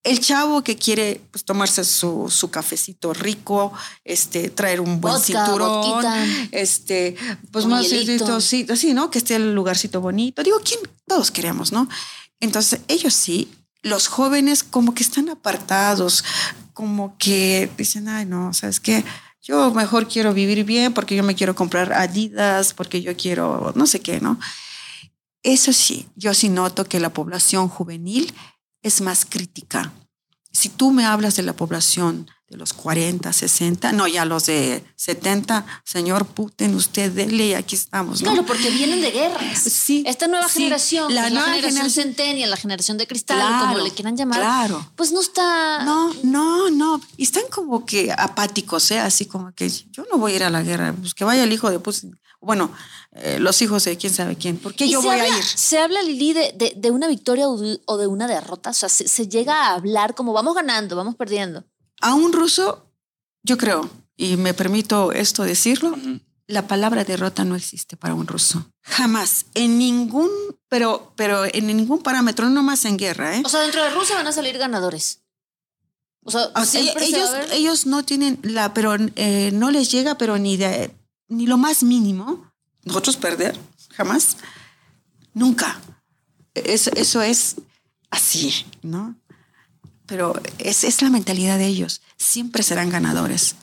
El 0.03 0.19
chavo 0.19 0.63
que 0.63 0.75
quiere 0.75 1.21
pues, 1.29 1.45
tomarse 1.45 1.83
su, 1.83 2.27
su, 2.29 2.49
cafecito 2.49 3.13
rico, 3.13 3.71
este, 4.03 4.49
traer 4.49 4.81
un 4.81 4.99
buen 4.99 5.13
Vodka, 5.13 5.25
cinturón, 5.25 5.81
vodquita, 5.81 6.25
este, 6.51 7.15
pues 7.51 7.67
más 7.67 7.87
sí, 7.87 8.65
sí, 8.75 8.93
¿no? 8.95 9.11
Que 9.11 9.19
esté 9.19 9.35
el 9.35 9.53
lugarcito 9.53 10.01
bonito. 10.01 10.41
Digo, 10.41 10.59
¿quién? 10.65 10.79
Todos 11.05 11.29
queremos, 11.29 11.71
¿no? 11.71 11.87
Entonces, 12.39 12.81
ellos 12.87 13.13
sí, 13.13 13.51
los 13.83 14.07
jóvenes 14.07 14.63
como 14.63 14.95
que 14.95 15.03
están 15.03 15.29
apartados, 15.29 16.23
como 16.73 17.15
que 17.17 17.69
dicen, 17.77 18.07
ay, 18.07 18.25
no, 18.25 18.53
¿sabes 18.53 18.79
qué? 18.79 19.03
Yo 19.41 19.71
mejor 19.73 20.07
quiero 20.07 20.33
vivir 20.33 20.63
bien 20.65 20.93
porque 20.93 21.15
yo 21.15 21.23
me 21.23 21.35
quiero 21.35 21.55
comprar 21.55 21.93
Adidas, 21.93 22.73
porque 22.73 23.01
yo 23.01 23.15
quiero 23.15 23.71
no 23.75 23.87
sé 23.87 23.99
qué, 23.99 24.19
¿no? 24.19 24.39
Eso 25.43 25.73
sí, 25.73 26.07
yo 26.15 26.33
sí 26.33 26.49
noto 26.49 26.85
que 26.85 26.99
la 26.99 27.13
población 27.13 27.67
juvenil 27.67 28.33
es 28.83 29.01
más 29.01 29.25
crítica. 29.25 29.91
Si 30.51 30.69
tú 30.69 30.91
me 30.91 31.05
hablas 31.05 31.35
de 31.35 31.43
la 31.43 31.53
población 31.53 32.29
de 32.51 32.57
los 32.57 32.73
40, 32.73 33.31
60, 33.31 33.93
no, 33.93 34.07
ya 34.07 34.25
los 34.25 34.45
de 34.45 34.83
70, 34.97 35.65
señor 35.85 36.25
Putin, 36.25 36.75
usted 36.75 37.09
dele 37.11 37.45
y 37.47 37.53
aquí 37.53 37.75
estamos. 37.75 38.21
¿no? 38.21 38.29
Claro, 38.31 38.45
porque 38.45 38.69
vienen 38.69 39.01
de 39.01 39.09
guerras. 39.11 39.59
Sí. 39.59 40.03
Esta 40.05 40.27
nueva 40.27 40.49
sí, 40.49 40.59
generación, 40.63 41.15
la, 41.15 41.23
la 41.23 41.29
nueva 41.29 41.53
generación 41.53 41.89
centennial, 41.89 42.49
la 42.49 42.57
generación 42.57 42.97
de 42.97 43.07
cristal, 43.07 43.37
Claro, 43.39 43.67
como 43.73 43.77
le 43.85 43.91
quieran 43.91 44.17
llamar, 44.17 44.39
claro. 44.41 44.85
pues 44.97 45.13
no 45.13 45.21
está... 45.21 45.83
No, 45.85 46.13
no, 46.23 46.69
no. 46.69 47.01
Y 47.15 47.23
están 47.23 47.43
como 47.49 47.85
que 47.85 48.11
apáticos, 48.15 48.91
¿eh? 48.91 48.99
Así 48.99 49.25
como 49.27 49.53
que 49.53 49.69
yo 49.69 50.03
no 50.11 50.17
voy 50.17 50.33
a 50.33 50.35
ir 50.35 50.43
a 50.43 50.49
la 50.49 50.61
guerra, 50.61 50.93
pues 50.99 51.13
que 51.13 51.23
vaya 51.23 51.43
el 51.45 51.53
hijo 51.53 51.69
de 51.71 51.79
Putin. 51.79 52.19
Bueno, 52.41 52.71
eh, 53.13 53.37
los 53.39 53.61
hijos 53.61 53.83
de 53.85 53.95
quién 53.97 54.11
sabe 54.13 54.35
quién. 54.35 54.57
¿Por 54.57 54.73
qué 54.73 54.89
yo 54.89 55.01
voy 55.01 55.11
habla, 55.19 55.33
a 55.33 55.37
ir? 55.37 55.43
Se 55.43 55.77
habla, 55.77 56.01
Lili, 56.01 56.33
de, 56.33 56.53
de- 56.57 56.73
de 56.75 56.91
una 56.91 57.07
victoria 57.07 57.47
o 57.47 57.55
de, 57.57 57.79
o 57.85 57.97
de 57.97 58.07
una 58.07 58.27
derrota. 58.27 58.71
O 58.71 58.73
sea, 58.73 58.89
se, 58.89 59.07
se 59.07 59.27
llega 59.27 59.67
a 59.67 59.73
hablar 59.75 60.15
como 60.15 60.33
vamos 60.33 60.55
ganando, 60.55 60.95
vamos 60.95 61.15
perdiendo. 61.15 61.63
A 62.01 62.13
un 62.13 62.33
ruso, 62.33 62.91
yo 63.43 63.57
creo, 63.57 63.89
y 64.17 64.37
me 64.37 64.53
permito 64.53 65.11
esto 65.11 65.43
decirlo, 65.43 65.97
la 66.47 66.67
palabra 66.67 67.03
derrota 67.03 67.45
no 67.45 67.55
existe 67.55 67.97
para 67.97 68.13
un 68.13 68.27
ruso. 68.27 68.71
Jamás. 68.81 69.45
En 69.53 69.77
ningún, 69.77 70.29
pero, 70.67 71.13
pero 71.15 71.45
en 71.45 71.67
ningún 71.67 72.03
parámetro, 72.03 72.49
no 72.49 72.61
más 72.61 72.85
en 72.85 72.97
guerra, 72.97 73.37
¿eh? 73.37 73.43
O 73.45 73.49
sea, 73.49 73.61
dentro 73.61 73.83
de 73.83 73.89
Rusia 73.91 74.15
van 74.15 74.27
a 74.27 74.31
salir 74.31 74.57
ganadores. 74.57 75.21
O 76.23 76.31
sea, 76.31 76.51
O 76.55 76.65
sea, 76.65 76.65
siempre 76.65 77.07
se 77.07 77.19
va 77.19 77.39
ellos, 77.39 77.51
ellos 77.53 77.85
no 77.85 78.03
tienen 78.03 78.39
la, 78.43 78.73
pero 78.73 78.95
eh, 79.15 79.51
no 79.53 79.71
les 79.71 79.89
llega, 79.91 80.17
pero 80.17 80.37
ni 80.37 80.57
de, 80.57 80.93
ni 81.27 81.47
lo 81.47 81.57
más 81.57 81.83
mínimo. 81.83 82.51
Nosotros 82.83 83.17
perder, 83.17 83.57
jamás, 83.91 84.37
nunca. 85.33 85.79
Eso, 86.53 86.91
eso 86.95 87.21
es 87.21 87.55
así, 88.09 88.65
¿no? 88.83 89.15
Pero 90.11 90.33
es, 90.59 90.83
es 90.83 91.01
la 91.01 91.09
mentalidad 91.09 91.57
de 91.57 91.65
ellos. 91.67 92.01
Siempre 92.17 92.63
serán 92.63 92.89
ganadores. 92.89 93.55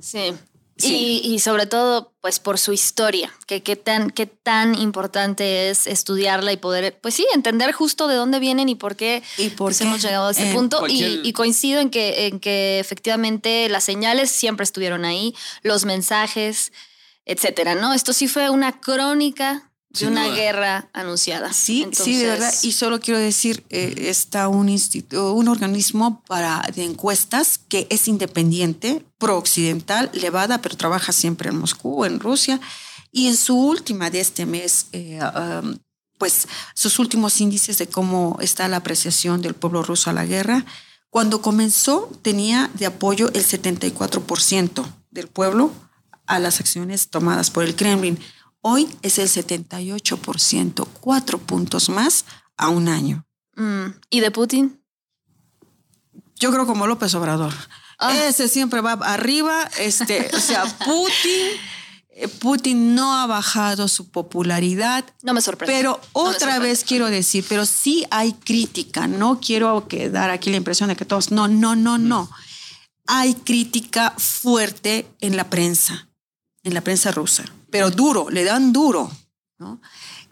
Sí. 0.00 0.34
Sí. 0.76 1.22
Y, 1.24 1.34
y 1.34 1.38
sobre 1.40 1.66
todo, 1.66 2.12
pues 2.20 2.38
por 2.38 2.56
su 2.56 2.72
historia, 2.72 3.32
que 3.48 3.64
qué 3.64 3.74
tan, 3.74 4.10
qué 4.10 4.26
tan 4.26 4.76
importante 4.76 5.70
es 5.70 5.88
estudiarla 5.88 6.52
y 6.52 6.56
poder, 6.56 6.96
pues 7.00 7.14
sí, 7.14 7.26
entender 7.34 7.72
justo 7.72 8.06
de 8.06 8.14
dónde 8.14 8.38
vienen 8.38 8.68
y 8.68 8.76
por 8.76 8.94
qué, 8.94 9.24
¿Y 9.38 9.48
por 9.48 9.68
pues 9.70 9.78
qué? 9.78 9.84
hemos 9.84 10.02
llegado 10.02 10.28
a 10.28 10.30
ese 10.30 10.50
Eh, 10.50 10.54
punto. 10.54 10.78
cualquier- 10.78 11.24
Y, 11.24 11.28
y 11.30 11.32
coincido 11.32 11.80
en 11.80 11.90
que, 11.90 12.26
en 12.28 12.38
que 12.38 12.78
efectivamente 12.78 13.68
las 13.70 13.82
señales 13.82 14.30
siempre 14.30 14.62
estuvieron 14.62 15.04
ahí, 15.04 15.34
los 15.62 15.84
mensajes, 15.84 16.70
etcétera, 17.26 17.74
¿no? 17.74 17.92
Esto 17.92 18.12
sí 18.12 18.28
fue 18.28 18.48
una 18.48 18.78
crónica 18.80 19.67
de 19.90 20.06
una 20.06 20.26
duda. 20.26 20.36
guerra 20.36 20.90
anunciada. 20.92 21.52
Sí, 21.52 21.86
sí, 21.92 22.16
de 22.16 22.26
verdad. 22.26 22.54
Y 22.62 22.72
solo 22.72 23.00
quiero 23.00 23.18
decir, 23.18 23.64
eh, 23.70 23.94
está 24.08 24.48
un, 24.48 24.68
instituto, 24.68 25.32
un 25.32 25.48
organismo 25.48 26.22
para, 26.26 26.62
de 26.74 26.84
encuestas 26.84 27.58
que 27.58 27.86
es 27.90 28.06
independiente, 28.08 29.04
pro-occidental, 29.18 30.10
Levada, 30.12 30.60
pero 30.60 30.76
trabaja 30.76 31.12
siempre 31.12 31.48
en 31.50 31.58
Moscú, 31.58 32.04
en 32.04 32.20
Rusia. 32.20 32.60
Y 33.10 33.28
en 33.28 33.36
su 33.36 33.58
última 33.58 34.10
de 34.10 34.20
este 34.20 34.44
mes, 34.44 34.86
eh, 34.92 35.18
um, 35.62 35.78
pues 36.18 36.46
sus 36.74 36.98
últimos 36.98 37.40
índices 37.40 37.78
de 37.78 37.86
cómo 37.86 38.36
está 38.40 38.68
la 38.68 38.78
apreciación 38.78 39.40
del 39.40 39.54
pueblo 39.54 39.82
ruso 39.82 40.10
a 40.10 40.12
la 40.12 40.26
guerra, 40.26 40.66
cuando 41.10 41.40
comenzó 41.40 42.10
tenía 42.22 42.70
de 42.74 42.86
apoyo 42.86 43.28
el 43.32 43.44
74% 43.44 44.84
del 45.10 45.28
pueblo 45.28 45.72
a 46.26 46.38
las 46.38 46.60
acciones 46.60 47.08
tomadas 47.08 47.50
por 47.50 47.64
el 47.64 47.74
Kremlin. 47.74 48.18
Hoy 48.60 48.88
es 49.02 49.18
el 49.18 49.28
78%, 49.28 50.88
cuatro 51.00 51.38
puntos 51.38 51.88
más 51.88 52.24
a 52.56 52.68
un 52.68 52.88
año. 52.88 53.24
Mm, 53.54 53.86
¿Y 54.10 54.20
de 54.20 54.30
Putin? 54.30 54.82
Yo 56.36 56.52
creo 56.52 56.66
como 56.66 56.86
López 56.86 57.14
Obrador. 57.14 57.52
Ah. 57.98 58.26
Ese 58.26 58.48
siempre 58.48 58.80
va 58.80 58.92
arriba. 58.92 59.68
Este, 59.78 60.30
o 60.34 60.40
sea, 60.40 60.64
Putin, 60.84 61.46
eh, 62.10 62.28
Putin 62.28 62.94
no 62.94 63.16
ha 63.16 63.26
bajado 63.26 63.88
su 63.88 64.10
popularidad. 64.10 65.04
No 65.22 65.34
me 65.34 65.40
sorprende. 65.40 65.74
Pero 65.74 66.00
otra 66.12 66.58
vez 66.58 66.84
quiero 66.84 67.06
decir, 67.10 67.44
pero 67.48 67.66
sí 67.66 68.06
hay 68.10 68.32
crítica. 68.32 69.06
No 69.06 69.40
quiero 69.40 69.86
que 69.88 70.10
dar 70.10 70.30
aquí 70.30 70.50
la 70.50 70.56
impresión 70.56 70.88
de 70.88 70.96
que 70.96 71.04
todos. 71.04 71.30
No, 71.30 71.48
no, 71.48 71.74
no, 71.74 71.98
no. 71.98 72.30
Hay 73.06 73.34
crítica 73.34 74.14
fuerte 74.18 75.08
en 75.20 75.36
la 75.36 75.48
prensa, 75.48 76.08
en 76.62 76.74
la 76.74 76.82
prensa 76.82 77.10
rusa. 77.10 77.44
Pero 77.70 77.90
duro, 77.90 78.30
le 78.30 78.44
dan 78.44 78.72
duro. 78.72 79.10
¿no? 79.58 79.80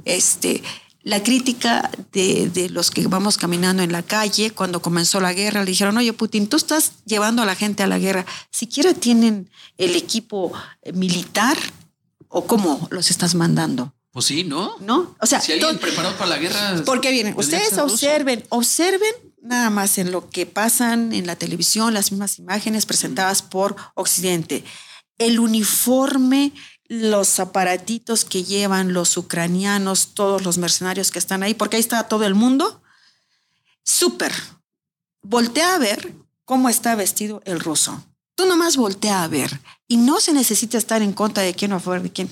Este, 0.04 0.62
la 1.02 1.22
crítica 1.22 1.90
de, 2.12 2.50
de 2.50 2.68
los 2.68 2.90
que 2.90 3.06
vamos 3.06 3.36
caminando 3.36 3.82
en 3.82 3.92
la 3.92 4.02
calle 4.02 4.50
cuando 4.50 4.82
comenzó 4.82 5.20
la 5.20 5.32
guerra, 5.32 5.60
le 5.64 5.70
dijeron, 5.70 5.96
oye 5.96 6.12
Putin, 6.12 6.48
tú 6.48 6.56
estás 6.56 6.92
llevando 7.04 7.42
a 7.42 7.46
la 7.46 7.54
gente 7.54 7.82
a 7.82 7.86
la 7.86 7.98
guerra, 7.98 8.26
siquiera 8.50 8.92
tienen 8.94 9.48
el 9.78 9.94
equipo 9.94 10.52
eh, 10.82 10.92
militar 10.92 11.56
o 12.28 12.46
cómo 12.46 12.88
los 12.90 13.10
estás 13.10 13.34
mandando, 13.34 13.94
Pues 14.10 14.26
sí, 14.26 14.42
¿no? 14.44 14.74
¿no? 14.80 15.14
O 15.20 15.26
sea, 15.26 15.40
si 15.40 15.52
alguien 15.52 15.78
preparado 15.78 16.16
para 16.16 16.30
la 16.30 16.38
guerra. 16.38 16.82
porque 16.84 17.10
vienen, 17.12 17.34
ustedes 17.36 17.78
observen, 17.78 18.44
observen 18.48 19.12
nada 19.40 19.70
más 19.70 19.98
en 19.98 20.10
lo 20.10 20.28
que 20.28 20.44
pasan 20.44 21.12
en 21.12 21.26
la 21.26 21.36
televisión, 21.36 21.94
las 21.94 22.10
mismas 22.10 22.38
imágenes 22.40 22.84
presentadas 22.84 23.42
por 23.42 23.76
Occidente. 23.94 24.64
El 25.18 25.38
uniforme, 25.38 26.52
los 26.88 27.40
aparatitos 27.40 28.24
que 28.24 28.44
llevan 28.44 28.92
los 28.92 29.16
ucranianos, 29.16 30.14
todos 30.14 30.44
los 30.44 30.58
mercenarios 30.58 31.10
que 31.10 31.18
están 31.18 31.42
ahí, 31.42 31.54
porque 31.54 31.76
ahí 31.76 31.80
está 31.80 32.08
todo 32.08 32.24
el 32.24 32.34
mundo. 32.34 32.82
Súper. 33.82 34.32
Voltea 35.22 35.74
a 35.74 35.78
ver 35.78 36.14
cómo 36.44 36.68
está 36.68 36.94
vestido 36.94 37.42
el 37.44 37.60
ruso. 37.60 38.04
Tú 38.34 38.46
nomás 38.46 38.76
voltea 38.76 39.22
a 39.22 39.28
ver. 39.28 39.60
Y 39.88 39.96
no 39.96 40.20
se 40.20 40.32
necesita 40.32 40.78
estar 40.78 41.02
en 41.02 41.12
contra 41.12 41.42
de 41.42 41.54
quién 41.54 41.72
o 41.72 41.76
a 41.76 41.80
favor 41.80 42.02
de 42.02 42.12
quién. 42.12 42.30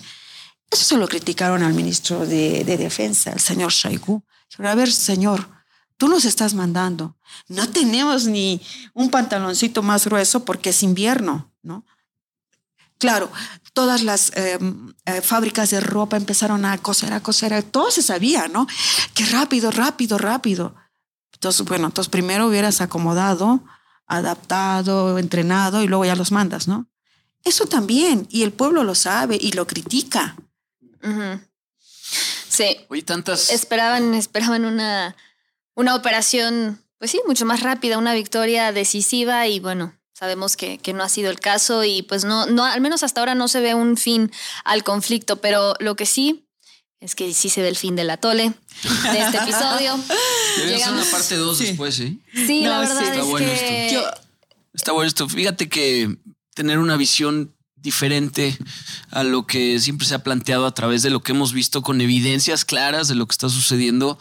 Eso 0.71 0.85
se 0.85 0.97
lo 0.97 1.09
criticaron 1.09 1.63
al 1.63 1.75
ministro 1.75 2.27
de, 2.27 2.65
de 2.65 2.77
Defensa, 2.77 3.33
el 3.33 3.41
señor 3.41 3.73
Shoigu. 3.73 4.23
A 4.59 4.75
ver, 4.75 4.93
señor, 4.93 5.49
tú 5.97 6.09
nos 6.09 6.25
estás 6.25 6.55
mandando. 6.55 7.17
No 7.49 7.69
tenemos 7.69 8.27
ni 8.27 8.61
un 8.93 9.11
pantaloncito 9.11 9.83
más 9.83 10.05
grueso 10.05 10.45
porque 10.45 10.71
es 10.71 10.83
invierno, 10.83 11.53
¿no? 11.63 11.85
Claro, 12.99 13.31
todas 13.73 14.03
las 14.03 14.31
eh, 14.37 14.59
eh, 15.05 15.21
fábricas 15.21 15.71
de 15.71 15.81
ropa 15.81 16.17
empezaron 16.17 16.65
a 16.65 16.79
coser, 16.79 17.13
a 17.13 17.21
coser, 17.21 17.63
todo 17.63 17.91
se 17.91 18.03
sabía, 18.03 18.49
¿no? 18.49 18.67
Que 19.15 19.27
rápido, 19.27 19.71
rápido, 19.71 20.17
rápido. 20.17 20.75
Entonces, 21.33 21.67
bueno, 21.67 21.87
entonces 21.87 22.11
primero 22.11 22.47
hubieras 22.47 22.81
acomodado, 22.81 23.65
adaptado, 24.07 25.19
entrenado 25.19 25.83
y 25.83 25.89
luego 25.89 26.05
ya 26.05 26.17
los 26.17 26.33
mandas, 26.33 26.69
¿no? 26.69 26.89
Eso 27.43 27.67
también, 27.67 28.27
y 28.31 28.43
el 28.43 28.53
pueblo 28.53 28.85
lo 28.85 28.95
sabe 28.95 29.37
y 29.39 29.53
lo 29.53 29.67
critica. 29.67 30.37
Sí. 32.49 32.79
Oye, 32.89 33.03
tantas. 33.03 33.51
Esperaban, 33.51 34.15
esperaban 34.15 34.65
una, 34.65 35.17
una 35.75 35.95
operación, 35.95 36.83
pues 36.99 37.11
sí, 37.11 37.21
mucho 37.27 37.45
más 37.45 37.61
rápida, 37.61 37.99
una 37.99 38.15
victoria 38.15 38.73
decisiva 38.73 39.47
y 39.47 39.61
bueno, 39.61 39.93
sabemos 40.15 40.57
que, 40.57 40.79
que 40.79 40.93
no 40.95 41.03
ha 41.03 41.09
sido 41.09 41.31
el 41.31 41.41
caso 41.41 41.85
y 41.85 42.03
pues 42.03 42.25
no, 42.25 42.47
no, 42.47 42.65
al 42.65 42.81
menos 42.81 43.03
hasta 43.03 43.21
ahora 43.21 43.35
no 43.35 43.49
se 43.49 43.61
ve 43.61 43.75
un 43.75 43.97
fin 43.97 44.31
al 44.65 44.85
conflicto, 44.85 45.41
pero 45.41 45.75
lo 45.81 45.97
que 45.97 46.07
sí 46.07 46.47
es 47.01 47.15
que 47.15 47.35
sí 47.35 47.51
se 47.51 47.61
ve 47.61 47.69
el 47.69 47.77
fin 47.77 47.97
del 47.97 48.09
atole 48.09 48.55
de 49.13 49.19
este 49.21 49.37
episodio. 49.37 49.99
Debería 50.57 50.87
ser 50.87 50.95
una 50.95 51.05
parte 51.05 51.37
2 51.37 51.59
después, 51.59 51.95
¿sí? 51.95 52.21
Sí, 52.33 52.63
la 52.63 52.77
No, 52.77 52.81
verdad 52.81 52.99
sí. 52.99 53.05
es 53.05 53.11
Está 53.11 53.23
bueno 53.25 53.47
que 53.47 53.91
Yo, 53.93 54.03
Está 54.73 54.93
bueno 54.93 55.09
esto. 55.09 55.29
Fíjate 55.29 55.69
que 55.69 56.17
tener 56.55 56.79
una 56.79 56.97
visión 56.97 57.55
diferente 57.77 58.57
a 59.11 59.23
lo 59.23 59.47
que 59.47 59.79
siempre 59.79 60.07
se 60.07 60.15
ha 60.15 60.21
planteado 60.23 60.65
a 60.67 60.73
través 60.75 61.03
de 61.03 61.11
lo 61.11 61.23
que 61.23 61.33
hemos 61.33 61.53
visto 61.53 61.83
con 61.83 62.01
evidencias 62.01 62.65
claras 62.65 63.09
de 63.09 63.15
lo 63.15 63.27
que 63.27 63.33
está 63.33 63.51
sucediendo. 63.51 64.19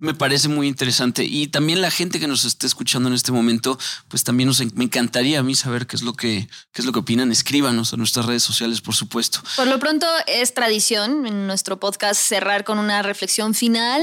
Me 0.00 0.14
parece 0.14 0.46
muy 0.48 0.68
interesante. 0.68 1.24
Y 1.24 1.48
también 1.48 1.80
la 1.80 1.90
gente 1.90 2.20
que 2.20 2.28
nos 2.28 2.44
esté 2.44 2.68
escuchando 2.68 3.08
en 3.08 3.14
este 3.16 3.32
momento, 3.32 3.76
pues 4.06 4.22
también 4.22 4.46
nos, 4.48 4.60
me 4.74 4.84
encantaría 4.84 5.40
a 5.40 5.42
mí 5.42 5.56
saber 5.56 5.88
qué 5.88 5.96
es 5.96 6.02
lo 6.02 6.12
que, 6.14 6.48
qué 6.72 6.82
es 6.82 6.84
lo 6.84 6.92
que 6.92 7.00
opinan. 7.00 7.32
Escríbanos 7.32 7.92
a 7.92 7.96
nuestras 7.96 8.26
redes 8.26 8.44
sociales, 8.44 8.80
por 8.80 8.94
supuesto. 8.94 9.40
Por 9.56 9.66
lo 9.66 9.78
pronto 9.80 10.06
es 10.28 10.54
tradición 10.54 11.26
en 11.26 11.48
nuestro 11.48 11.80
podcast 11.80 12.20
cerrar 12.20 12.62
con 12.62 12.78
una 12.78 13.02
reflexión 13.02 13.54
final. 13.54 14.02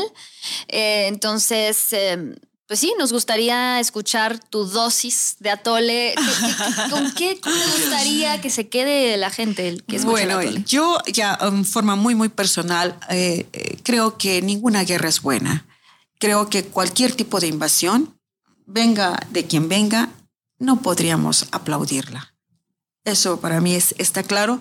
Eh, 0.68 1.08
entonces, 1.08 1.94
eh, 1.94 2.36
pues 2.68 2.80
sí, 2.80 2.94
nos 3.00 3.14
gustaría 3.14 3.80
escuchar 3.80 4.38
tu 4.50 4.66
dosis 4.66 5.38
de 5.40 5.52
atole. 5.52 6.14
¿Qué- 6.18 6.24
qué- 6.26 6.90
¿Con 6.90 7.12
qué 7.14 7.36
te 7.42 7.50
gustaría 7.50 8.42
que 8.42 8.50
se 8.50 8.68
quede 8.68 9.16
la 9.16 9.30
gente 9.30 9.70
el 9.70 9.84
que 9.84 10.00
bueno, 10.00 10.42
el 10.42 10.48
atole? 10.50 10.64
yo 10.68 10.98
ya 11.14 11.38
en 11.42 11.64
forma 11.64 11.96
muy, 11.96 12.16
muy 12.16 12.28
personal, 12.28 12.98
eh, 13.10 13.46
eh, 13.54 13.78
creo 13.84 14.18
que 14.18 14.42
ninguna 14.42 14.84
guerra 14.84 15.08
es 15.08 15.22
buena. 15.22 15.66
Creo 16.20 16.50
que 16.50 16.66
cualquier 16.66 17.14
tipo 17.14 17.40
de 17.40 17.48
invasión, 17.48 18.20
venga 18.66 19.20
de 19.30 19.46
quien 19.46 19.70
venga, 19.70 20.10
no 20.58 20.82
podríamos 20.82 21.48
aplaudirla. 21.52 22.34
Eso 23.04 23.40
para 23.40 23.62
mí 23.62 23.76
es, 23.76 23.94
está 23.98 24.24
claro. 24.24 24.60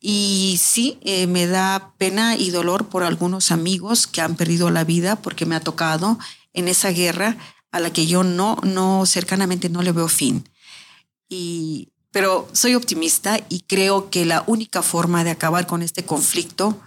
Y 0.00 0.58
sí, 0.62 0.98
eh, 1.02 1.26
me 1.26 1.46
da 1.46 1.92
pena 1.98 2.36
y 2.36 2.50
dolor 2.50 2.88
por 2.88 3.02
algunos 3.02 3.50
amigos 3.50 4.06
que 4.06 4.20
han 4.20 4.36
perdido 4.36 4.70
la 4.70 4.84
vida 4.84 5.16
porque 5.16 5.46
me 5.46 5.54
ha 5.54 5.60
tocado 5.60 6.18
en 6.52 6.68
esa 6.68 6.90
guerra 6.90 7.36
a 7.70 7.80
la 7.80 7.92
que 7.92 8.06
yo 8.06 8.22
no, 8.22 8.56
no 8.62 9.06
cercanamente 9.06 9.68
no 9.68 9.82
le 9.82 9.92
veo 9.92 10.08
fin. 10.08 10.48
Y, 11.28 11.92
pero 12.10 12.48
soy 12.52 12.74
optimista 12.74 13.38
y 13.48 13.60
creo 13.60 14.10
que 14.10 14.24
la 14.24 14.44
única 14.46 14.82
forma 14.82 15.24
de 15.24 15.30
acabar 15.30 15.66
con 15.66 15.82
este 15.82 16.04
conflicto 16.04 16.80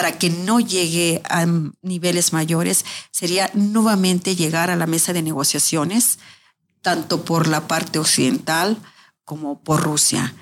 para 0.00 0.16
que 0.16 0.30
no 0.30 0.60
llegue 0.60 1.20
a 1.28 1.44
niveles 1.82 2.32
mayores 2.32 2.86
sería 3.10 3.50
nuevamente 3.52 4.34
llegar 4.34 4.70
a 4.70 4.76
la 4.76 4.86
mesa 4.86 5.12
de 5.12 5.20
negociaciones, 5.20 6.18
tanto 6.80 7.22
por 7.22 7.46
la 7.46 7.68
parte 7.68 7.98
occidental 7.98 8.78
como 9.26 9.60
por 9.60 9.82
Rusia. 9.82 10.34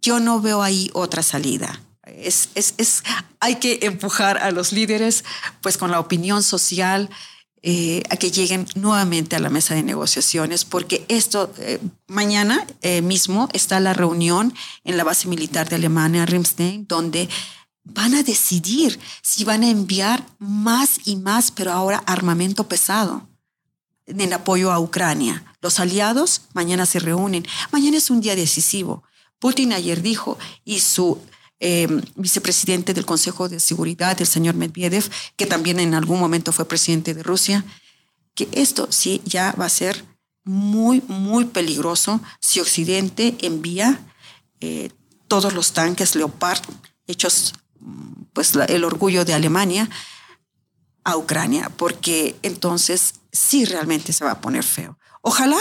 Yo 0.00 0.18
no 0.18 0.40
veo 0.40 0.64
ahí 0.64 0.90
otra 0.94 1.22
salida. 1.22 1.80
Es, 2.04 2.48
es, 2.56 2.74
es, 2.76 3.04
hay 3.38 3.60
que 3.60 3.78
empujar 3.82 4.38
a 4.38 4.50
los 4.50 4.72
líderes, 4.72 5.24
pues 5.60 5.78
con 5.78 5.92
la 5.92 6.00
opinión 6.00 6.42
social, 6.42 7.08
eh, 7.62 8.02
a 8.10 8.16
que 8.16 8.32
lleguen 8.32 8.66
nuevamente 8.74 9.36
a 9.36 9.38
la 9.38 9.48
mesa 9.48 9.76
de 9.76 9.84
negociaciones, 9.84 10.64
porque 10.64 11.04
esto, 11.06 11.54
eh, 11.58 11.78
mañana 12.08 12.66
eh, 12.80 13.00
mismo 13.00 13.48
está 13.52 13.78
la 13.78 13.92
reunión 13.92 14.52
en 14.82 14.96
la 14.96 15.04
base 15.04 15.28
militar 15.28 15.68
de 15.68 15.76
Alemania, 15.76 16.26
Rimstein, 16.26 16.88
donde 16.88 17.28
van 17.84 18.14
a 18.14 18.22
decidir 18.22 18.98
si 19.22 19.44
van 19.44 19.62
a 19.62 19.70
enviar 19.70 20.26
más 20.38 21.00
y 21.04 21.16
más, 21.16 21.50
pero 21.50 21.72
ahora 21.72 22.02
armamento 22.06 22.68
pesado 22.68 23.28
en 24.06 24.32
apoyo 24.32 24.72
a 24.72 24.78
Ucrania. 24.78 25.44
Los 25.60 25.80
aliados 25.80 26.42
mañana 26.54 26.86
se 26.86 26.98
reúnen. 26.98 27.46
Mañana 27.70 27.96
es 27.96 28.10
un 28.10 28.20
día 28.20 28.36
decisivo. 28.36 29.02
Putin 29.38 29.72
ayer 29.72 30.02
dijo 30.02 30.38
y 30.64 30.80
su 30.80 31.18
eh, 31.60 31.88
vicepresidente 32.16 32.94
del 32.94 33.06
Consejo 33.06 33.48
de 33.48 33.60
Seguridad, 33.60 34.20
el 34.20 34.26
señor 34.26 34.54
Medvedev, 34.54 35.08
que 35.36 35.46
también 35.46 35.80
en 35.80 35.94
algún 35.94 36.20
momento 36.20 36.52
fue 36.52 36.66
presidente 36.66 37.14
de 37.14 37.22
Rusia, 37.22 37.64
que 38.34 38.48
esto 38.52 38.88
sí 38.90 39.22
ya 39.24 39.52
va 39.52 39.66
a 39.66 39.68
ser 39.68 40.04
muy, 40.44 41.02
muy 41.06 41.44
peligroso 41.44 42.20
si 42.40 42.60
Occidente 42.60 43.36
envía 43.42 44.00
eh, 44.60 44.90
todos 45.28 45.54
los 45.54 45.72
tanques 45.72 46.16
Leopard 46.16 46.62
hechos 47.06 47.54
pues 48.32 48.54
la, 48.54 48.64
el 48.64 48.84
orgullo 48.84 49.24
de 49.24 49.34
Alemania 49.34 49.88
a 51.04 51.16
Ucrania, 51.16 51.70
porque 51.76 52.36
entonces 52.42 53.14
sí 53.32 53.64
realmente 53.64 54.12
se 54.12 54.24
va 54.24 54.32
a 54.32 54.40
poner 54.40 54.64
feo. 54.64 54.98
Ojalá, 55.20 55.58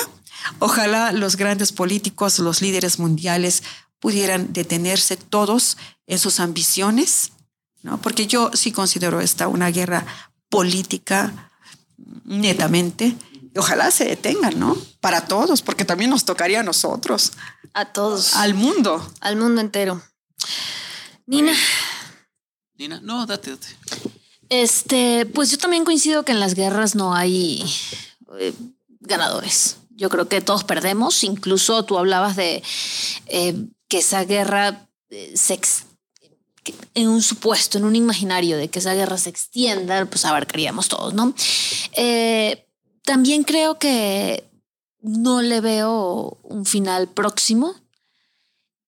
ojalá 0.59 1.11
los 1.11 1.35
grandes 1.35 1.71
políticos, 1.71 2.39
los 2.39 2.61
líderes 2.61 2.99
mundiales 2.99 3.63
pudieran 3.99 4.51
detenerse 4.53 5.17
todos 5.17 5.77
en 6.07 6.19
sus 6.19 6.39
ambiciones, 6.39 7.31
¿no? 7.83 8.01
Porque 8.01 8.27
yo 8.27 8.51
sí 8.53 8.71
considero 8.71 9.21
esta 9.21 9.47
una 9.47 9.69
guerra 9.69 10.05
política 10.49 11.51
netamente. 12.25 13.15
Y 13.53 13.59
ojalá 13.59 13.91
se 13.91 14.05
detengan, 14.05 14.59
¿no? 14.59 14.77
Para 14.99 15.25
todos, 15.25 15.61
porque 15.61 15.85
también 15.85 16.09
nos 16.09 16.25
tocaría 16.25 16.61
a 16.61 16.63
nosotros. 16.63 17.33
A 17.73 17.85
todos. 17.85 18.35
Al 18.35 18.53
mundo. 18.53 19.11
Al 19.19 19.35
mundo 19.35 19.61
entero. 19.61 20.01
Nina. 21.25 21.53
No, 22.87 23.25
date, 23.25 23.51
date. 23.51 23.67
Este, 24.49 25.25
pues 25.25 25.51
yo 25.51 25.57
también 25.57 25.85
coincido 25.85 26.23
que 26.23 26.31
en 26.31 26.39
las 26.39 26.55
guerras 26.55 26.95
no 26.95 27.13
hay 27.15 27.63
eh, 28.39 28.53
ganadores. 28.99 29.77
Yo 29.91 30.09
creo 30.09 30.27
que 30.27 30.41
todos 30.41 30.63
perdemos. 30.63 31.23
Incluso 31.23 31.83
tú 31.85 31.97
hablabas 31.97 32.35
de 32.35 32.63
eh, 33.27 33.55
que 33.87 33.99
esa 33.99 34.23
guerra 34.25 34.87
eh, 35.09 35.33
se 35.35 35.53
ex- 35.53 35.85
en 36.93 37.07
un 37.07 37.21
supuesto, 37.21 37.77
en 37.77 37.85
un 37.85 37.95
imaginario 37.95 38.57
de 38.57 38.67
que 38.67 38.79
esa 38.79 38.93
guerra 38.93 39.17
se 39.17 39.29
extienda, 39.29 40.05
pues 40.05 40.25
abarcaríamos 40.25 40.87
todos, 40.89 41.13
¿no? 41.13 41.33
También 43.03 43.43
creo 43.43 43.79
que 43.79 44.47
no 45.01 45.41
le 45.41 45.59
veo 45.59 46.37
un 46.43 46.65
final 46.65 47.07
próximo. 47.07 47.73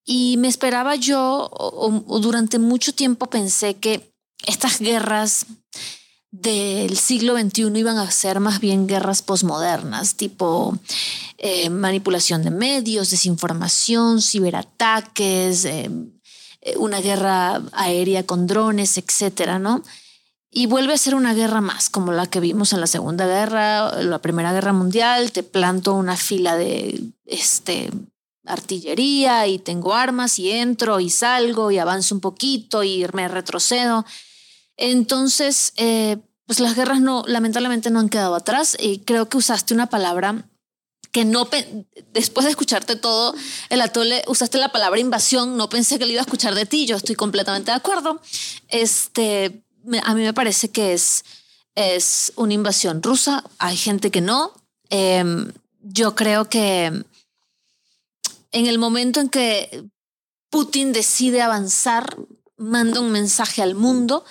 Y 0.05 0.37
me 0.37 0.47
esperaba 0.47 0.95
yo, 0.95 1.49
o, 1.51 2.19
durante 2.19 2.59
mucho 2.59 2.93
tiempo 2.93 3.27
pensé 3.27 3.75
que 3.75 4.13
estas 4.45 4.79
guerras 4.79 5.45
del 6.31 6.97
siglo 6.97 7.37
XXI 7.37 7.71
iban 7.75 7.97
a 7.97 8.09
ser 8.11 8.39
más 8.39 8.59
bien 8.59 8.87
guerras 8.87 9.21
posmodernas, 9.21 10.15
tipo 10.15 10.77
eh, 11.37 11.69
manipulación 11.69 12.43
de 12.43 12.51
medios, 12.51 13.11
desinformación, 13.11 14.21
ciberataques, 14.21 15.65
eh, 15.65 15.89
eh, 16.61 16.75
una 16.77 16.99
guerra 17.01 17.61
aérea 17.71 18.25
con 18.25 18.47
drones, 18.47 18.97
etcétera, 18.97 19.59
¿no? 19.59 19.83
Y 20.49 20.67
vuelve 20.67 20.93
a 20.93 20.97
ser 20.97 21.15
una 21.15 21.33
guerra 21.33 21.61
más, 21.61 21.89
como 21.89 22.11
la 22.11 22.27
que 22.27 22.39
vimos 22.39 22.73
en 22.73 22.79
la 22.79 22.87
Segunda 22.87 23.25
Guerra, 23.25 24.03
la 24.03 24.19
Primera 24.19 24.53
Guerra 24.53 24.71
Mundial. 24.71 25.31
Te 25.31 25.41
planto 25.41 25.95
una 25.95 26.15
fila 26.15 26.55
de 26.55 27.01
este, 27.25 27.89
artillería 28.45 29.47
y 29.47 29.59
tengo 29.59 29.93
armas 29.93 30.39
y 30.39 30.51
entro 30.51 30.99
y 30.99 31.09
salgo 31.09 31.71
y 31.71 31.77
avanzo 31.77 32.15
un 32.15 32.21
poquito 32.21 32.83
y 32.83 33.05
me 33.13 33.27
retrocedo. 33.27 34.05
Entonces, 34.77 35.73
eh, 35.77 36.17
pues 36.45 36.59
las 36.59 36.75
guerras 36.75 37.01
no, 37.01 37.23
lamentablemente 37.27 37.89
no 37.89 37.99
han 37.99 38.09
quedado 38.09 38.35
atrás 38.35 38.75
y 38.79 38.99
creo 38.99 39.29
que 39.29 39.37
usaste 39.37 39.73
una 39.73 39.87
palabra 39.87 40.45
que 41.11 41.25
no, 41.25 41.47
después 42.11 42.43
de 42.43 42.49
escucharte 42.49 42.95
todo 42.95 43.35
el 43.69 43.81
atole, 43.81 44.23
usaste 44.27 44.57
la 44.57 44.71
palabra 44.71 44.99
invasión, 44.99 45.57
no 45.57 45.69
pensé 45.69 45.99
que 45.99 46.05
lo 46.05 46.11
iba 46.11 46.21
a 46.21 46.25
escuchar 46.25 46.55
de 46.55 46.65
ti, 46.65 46.87
yo 46.87 46.95
estoy 46.95 47.13
completamente 47.13 47.69
de 47.69 47.77
acuerdo. 47.77 48.19
Este, 48.67 49.63
a 50.03 50.15
mí 50.15 50.21
me 50.21 50.33
parece 50.33 50.69
que 50.69 50.93
es, 50.93 51.23
es 51.75 52.33
una 52.35 52.55
invasión 52.55 53.03
rusa, 53.03 53.43
hay 53.59 53.77
gente 53.77 54.09
que 54.09 54.21
no. 54.21 54.53
Em, 54.89 55.53
yo 55.83 56.15
creo 56.15 56.49
que 56.49 57.03
en 58.53 58.67
el 58.67 58.79
momento 58.79 59.19
en 59.19 59.29
que 59.29 59.83
Putin 60.49 60.93
decide 60.93 61.41
avanzar, 61.41 62.15
manda 62.57 63.01
un 63.01 63.11
mensaje 63.11 63.61
al 63.61 63.75
mundo, 63.75 64.23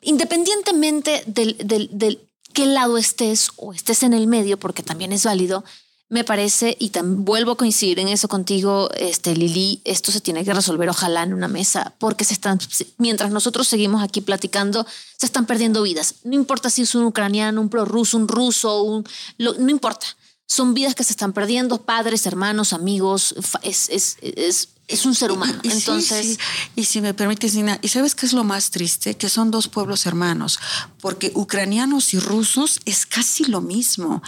independientemente 0.00 1.22
del, 1.26 1.58
del, 1.58 1.90
del 1.92 2.30
qué 2.52 2.66
lado 2.66 2.96
estés 2.96 3.50
o 3.56 3.72
estés 3.72 4.02
en 4.02 4.14
el 4.14 4.26
medio, 4.26 4.58
porque 4.58 4.82
también 4.82 5.12
es 5.12 5.24
válido, 5.24 5.64
me 6.08 6.22
parece, 6.22 6.76
y 6.78 6.92
vuelvo 7.02 7.52
a 7.52 7.56
coincidir 7.56 7.98
en 7.98 8.08
eso 8.08 8.28
contigo, 8.28 8.88
este, 8.96 9.34
Lili, 9.34 9.80
esto 9.84 10.12
se 10.12 10.20
tiene 10.20 10.44
que 10.44 10.54
resolver 10.54 10.88
ojalá 10.88 11.24
en 11.24 11.32
una 11.34 11.48
mesa, 11.48 11.94
porque 11.98 12.24
se 12.24 12.34
están, 12.34 12.58
mientras 12.98 13.32
nosotros 13.32 13.66
seguimos 13.66 14.02
aquí 14.02 14.20
platicando, 14.20 14.86
se 15.18 15.26
están 15.26 15.46
perdiendo 15.46 15.82
vidas. 15.82 16.16
No 16.22 16.34
importa 16.34 16.70
si 16.70 16.82
es 16.82 16.94
un 16.94 17.04
ucraniano, 17.04 17.60
un 17.60 17.68
prorruso, 17.68 18.16
un 18.16 18.28
ruso, 18.28 18.82
un, 18.82 19.04
no 19.38 19.70
importa. 19.70 20.06
Son 20.46 20.74
vidas 20.74 20.94
que 20.94 21.04
se 21.04 21.12
están 21.12 21.32
perdiendo, 21.32 21.82
padres, 21.82 22.26
hermanos, 22.26 22.72
amigos, 22.72 23.34
es, 23.62 23.88
es, 23.88 24.18
es, 24.20 24.68
es 24.88 25.06
un 25.06 25.14
ser 25.14 25.32
humano. 25.32 25.58
Entonces, 25.62 26.38
y 26.76 26.84
si 26.84 27.00
me 27.00 27.14
permites, 27.14 27.54
Nina, 27.54 27.78
¿y 27.82 27.88
sabes 27.88 28.14
qué 28.14 28.26
es 28.26 28.32
lo 28.32 28.44
más 28.44 28.70
triste? 28.70 29.16
Que 29.16 29.28
son 29.28 29.50
dos 29.50 29.68
pueblos 29.68 30.06
hermanos, 30.06 30.58
porque 31.00 31.32
ucranianos 31.34 32.12
y 32.14 32.18
rusos 32.18 32.80
es 32.84 33.06
casi 33.06 33.44
lo 33.44 33.60
mismo 33.60 34.22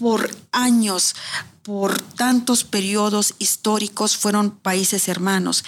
por 0.00 0.34
años, 0.52 1.14
por 1.62 2.00
tantos 2.00 2.64
periodos 2.64 3.34
históricos, 3.38 4.16
fueron 4.16 4.50
países 4.50 5.08
hermanos. 5.08 5.62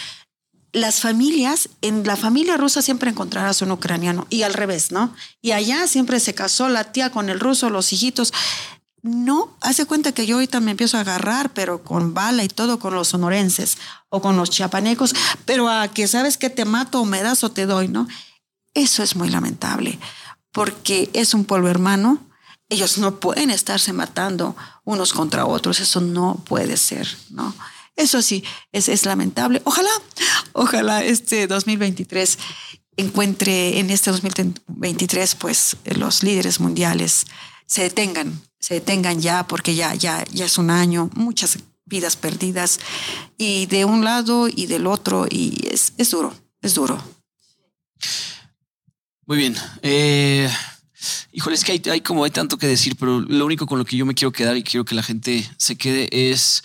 Las 0.73 1.01
familias, 1.01 1.69
en 1.83 2.07
la 2.07 2.17
familia 2.17 2.57
rusa 2.57 2.81
siempre 2.81 3.11
encontrarás 3.11 3.61
un 3.61 3.73
ucraniano 3.73 4.27
y 4.31 4.43
al 4.43 4.55
revés, 4.55 4.91
¿no? 4.91 5.15
Y 5.43 5.51
allá 5.51 5.87
siempre 5.87 6.19
se 6.19 6.35
casó 6.35 6.71
la 6.71 6.93
tía 6.93 7.11
con 7.11 7.29
el 7.29 7.41
ruso, 7.41 7.69
los 7.69 7.93
hijitos. 7.93 8.33
No, 9.03 9.57
hace 9.61 9.85
cuenta 9.85 10.13
que 10.13 10.27
yo 10.27 10.37
ahorita 10.37 10.61
me 10.61 10.71
empiezo 10.71 10.97
a 10.97 11.01
agarrar, 11.01 11.53
pero 11.53 11.83
con 11.83 12.15
bala 12.15 12.45
y 12.45 12.49
todo, 12.49 12.79
con 12.79 12.95
los 12.95 13.09
sonorenses 13.09 13.77
o 14.09 14.23
con 14.23 14.37
los 14.37 14.49
chiapanecos, 14.49 15.13
pero 15.45 15.69
a 15.69 15.89
que 15.89 16.07
sabes 16.07 16.39
que 16.39 16.51
te 16.51 16.65
mato 16.65 17.01
o 17.01 17.05
me 17.05 17.21
das 17.21 17.43
o 17.43 17.51
te 17.51 17.67
doy, 17.67 17.89
¿no? 17.89 18.07
Eso 18.75 19.03
es 19.03 19.17
muy 19.17 19.29
lamentable, 19.29 19.99
porque 20.53 21.11
es 21.15 21.35
un 21.35 21.45
pueblo 21.45 21.69
hermano, 21.69 22.25
ellos 22.69 22.97
no 22.99 23.19
pueden 23.19 23.51
estarse 23.51 23.93
matando 23.93 24.55
unos 24.85 25.13
contra 25.13 25.47
otros, 25.47 25.81
eso 25.81 26.01
no 26.01 26.43
puede 26.47 26.77
ser, 26.77 27.09
¿no? 27.31 27.55
Eso 27.97 28.23
sí, 28.23 28.45
es, 28.71 28.89
es 28.89 29.05
lamentable. 29.05 29.63
Ojalá, 29.65 29.91
ojalá 30.53 31.03
este 31.03 31.49
2023 31.49 32.39
encuentre 32.97 33.81
en 33.81 33.91
este 33.91 34.11
2023 34.11 35.35
pues 35.35 35.77
los 35.85 36.23
líderes 36.23 36.61
mundiales 36.61 37.27
se 37.67 37.83
detengan, 37.83 38.41
se 38.63 38.75
detengan 38.75 39.21
ya 39.21 39.47
porque 39.47 39.75
ya 39.75 39.95
ya 39.95 40.25
ya 40.33 40.47
es 40.47 40.57
un 40.57 40.71
año, 40.71 41.11
muchas 41.15 41.59
vidas 41.85 42.17
perdidas 42.17 42.81
y 43.37 43.67
de 43.67 43.85
un 43.85 44.05
lado 44.05 44.49
y 44.49 44.65
del 44.67 44.87
otro 44.87 45.27
y 45.29 45.69
es, 45.71 45.93
es 45.99 46.11
duro, 46.11 46.35
es 46.63 46.73
duro. 46.75 47.03
Muy 49.27 49.37
bien. 49.37 49.55
Eh, 49.83 50.49
Híjole, 51.33 51.57
es 51.57 51.65
que 51.65 51.81
hay, 51.91 52.01
como 52.03 52.25
hay 52.25 52.31
tanto 52.31 52.59
que 52.59 52.67
decir, 52.67 52.97
pero 52.97 53.21
lo 53.21 53.47
único 53.47 53.67
con 53.67 53.79
lo 53.79 53.85
que 53.85 53.97
yo 53.97 54.07
me 54.07 54.15
quiero 54.15 54.33
quedar 54.33 54.57
y 54.57 54.63
quiero 54.63 54.85
que 54.85 54.95
la 54.95 55.03
gente 55.03 55.49
se 55.57 55.77
quede 55.77 56.09
es, 56.13 56.63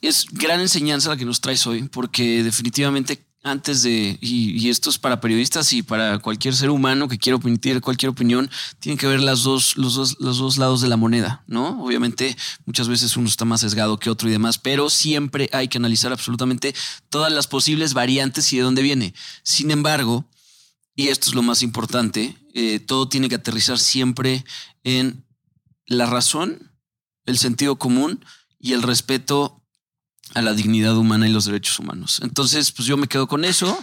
es 0.00 0.26
gran 0.30 0.60
enseñanza 0.60 1.10
la 1.10 1.16
que 1.16 1.24
nos 1.24 1.40
traes 1.40 1.66
hoy, 1.66 1.82
porque 1.88 2.42
definitivamente 2.44 3.24
antes 3.44 3.82
de, 3.82 4.18
y, 4.20 4.68
esto 4.68 4.88
es 4.88 4.98
para 4.98 5.20
periodistas 5.20 5.72
y 5.72 5.82
para 5.82 6.20
cualquier 6.20 6.54
ser 6.54 6.70
humano 6.70 7.08
que 7.08 7.18
quiera 7.18 7.38
emitir 7.42 7.80
cualquier 7.80 8.10
opinión, 8.10 8.48
tienen 8.78 8.98
que 8.98 9.06
ver 9.06 9.20
las 9.20 9.42
dos, 9.42 9.76
los, 9.76 9.94
dos, 9.96 10.16
los 10.20 10.38
dos 10.38 10.58
lados 10.58 10.80
de 10.80 10.88
la 10.88 10.96
moneda, 10.96 11.42
¿no? 11.48 11.82
Obviamente 11.82 12.36
muchas 12.66 12.88
veces 12.88 13.16
uno 13.16 13.26
está 13.26 13.44
más 13.44 13.60
sesgado 13.62 13.98
que 13.98 14.10
otro 14.10 14.28
y 14.28 14.32
demás, 14.32 14.58
pero 14.58 14.88
siempre 14.90 15.50
hay 15.52 15.66
que 15.66 15.78
analizar 15.78 16.12
absolutamente 16.12 16.74
todas 17.08 17.32
las 17.32 17.48
posibles 17.48 17.94
variantes 17.94 18.52
y 18.52 18.58
de 18.58 18.62
dónde 18.62 18.82
viene. 18.82 19.12
Sin 19.42 19.72
embargo, 19.72 20.24
y 20.94 21.08
esto 21.08 21.28
es 21.28 21.34
lo 21.34 21.42
más 21.42 21.62
importante, 21.62 22.36
eh, 22.54 22.78
todo 22.78 23.08
tiene 23.08 23.28
que 23.28 23.36
aterrizar 23.36 23.78
siempre 23.78 24.44
en 24.84 25.24
la 25.86 26.06
razón, 26.06 26.70
el 27.26 27.38
sentido 27.38 27.76
común 27.76 28.24
y 28.60 28.72
el 28.74 28.82
respeto 28.82 29.61
a 30.34 30.42
la 30.42 30.54
dignidad 30.54 30.96
humana 30.96 31.28
y 31.28 31.32
los 31.32 31.44
derechos 31.44 31.78
humanos. 31.78 32.20
Entonces, 32.22 32.72
pues 32.72 32.88
yo 32.88 32.96
me 32.96 33.06
quedo 33.06 33.26
con 33.28 33.44
eso. 33.44 33.78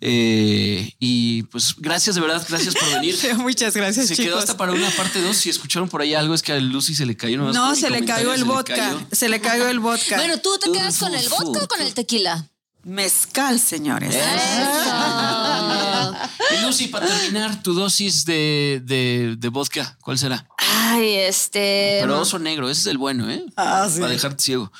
Eh, 0.00 0.94
y 0.98 1.44
pues 1.44 1.74
gracias, 1.78 2.16
de 2.16 2.20
verdad, 2.20 2.44
gracias 2.48 2.74
por 2.74 2.92
venir. 2.92 3.16
Muchas 3.38 3.74
gracias. 3.74 4.08
Se 4.08 4.16
quedó 4.16 4.38
hasta 4.38 4.56
para 4.56 4.72
una 4.72 4.90
parte 4.90 5.22
dos. 5.22 5.36
Si 5.36 5.48
escucharon 5.48 5.88
por 5.88 6.02
ahí 6.02 6.14
algo, 6.14 6.34
es 6.34 6.42
que 6.42 6.52
a 6.52 6.60
Lucy 6.60 6.94
se 6.94 7.06
le 7.06 7.16
cayó. 7.16 7.38
No, 7.52 7.74
se 7.74 7.90
le 7.90 8.04
cayó 8.04 8.34
el 8.34 8.44
vodka. 8.44 8.94
Se 9.12 9.28
le 9.28 9.40
cayó 9.40 9.68
el 9.68 9.80
vodka. 9.80 10.16
Bueno, 10.16 10.38
¿tú 10.38 10.58
te 10.58 10.70
quedas 10.70 10.98
con 10.98 11.14
el 11.14 11.28
vodka 11.28 11.64
o 11.64 11.68
con 11.68 11.80
el 11.80 11.94
tequila? 11.94 12.46
Mezcal, 12.86 13.58
señores. 13.58 14.14
y 16.52 16.64
Lucy, 16.64 16.86
para 16.86 17.06
terminar, 17.08 17.60
tu 17.60 17.74
dosis 17.74 18.24
de, 18.24 18.80
de, 18.84 19.48
vodka, 19.48 19.98
¿cuál 20.02 20.16
será? 20.18 20.46
Ay, 20.68 21.14
este. 21.14 21.98
Pero 22.00 22.20
oso 22.20 22.38
negro, 22.38 22.68
ese 22.68 22.82
es 22.82 22.86
el 22.86 22.98
bueno, 22.98 23.30
¿eh? 23.30 23.44
Ah, 23.56 23.88
sí. 23.90 24.00
Para 24.00 24.12
dejarte 24.12 24.42
ciego. 24.42 24.72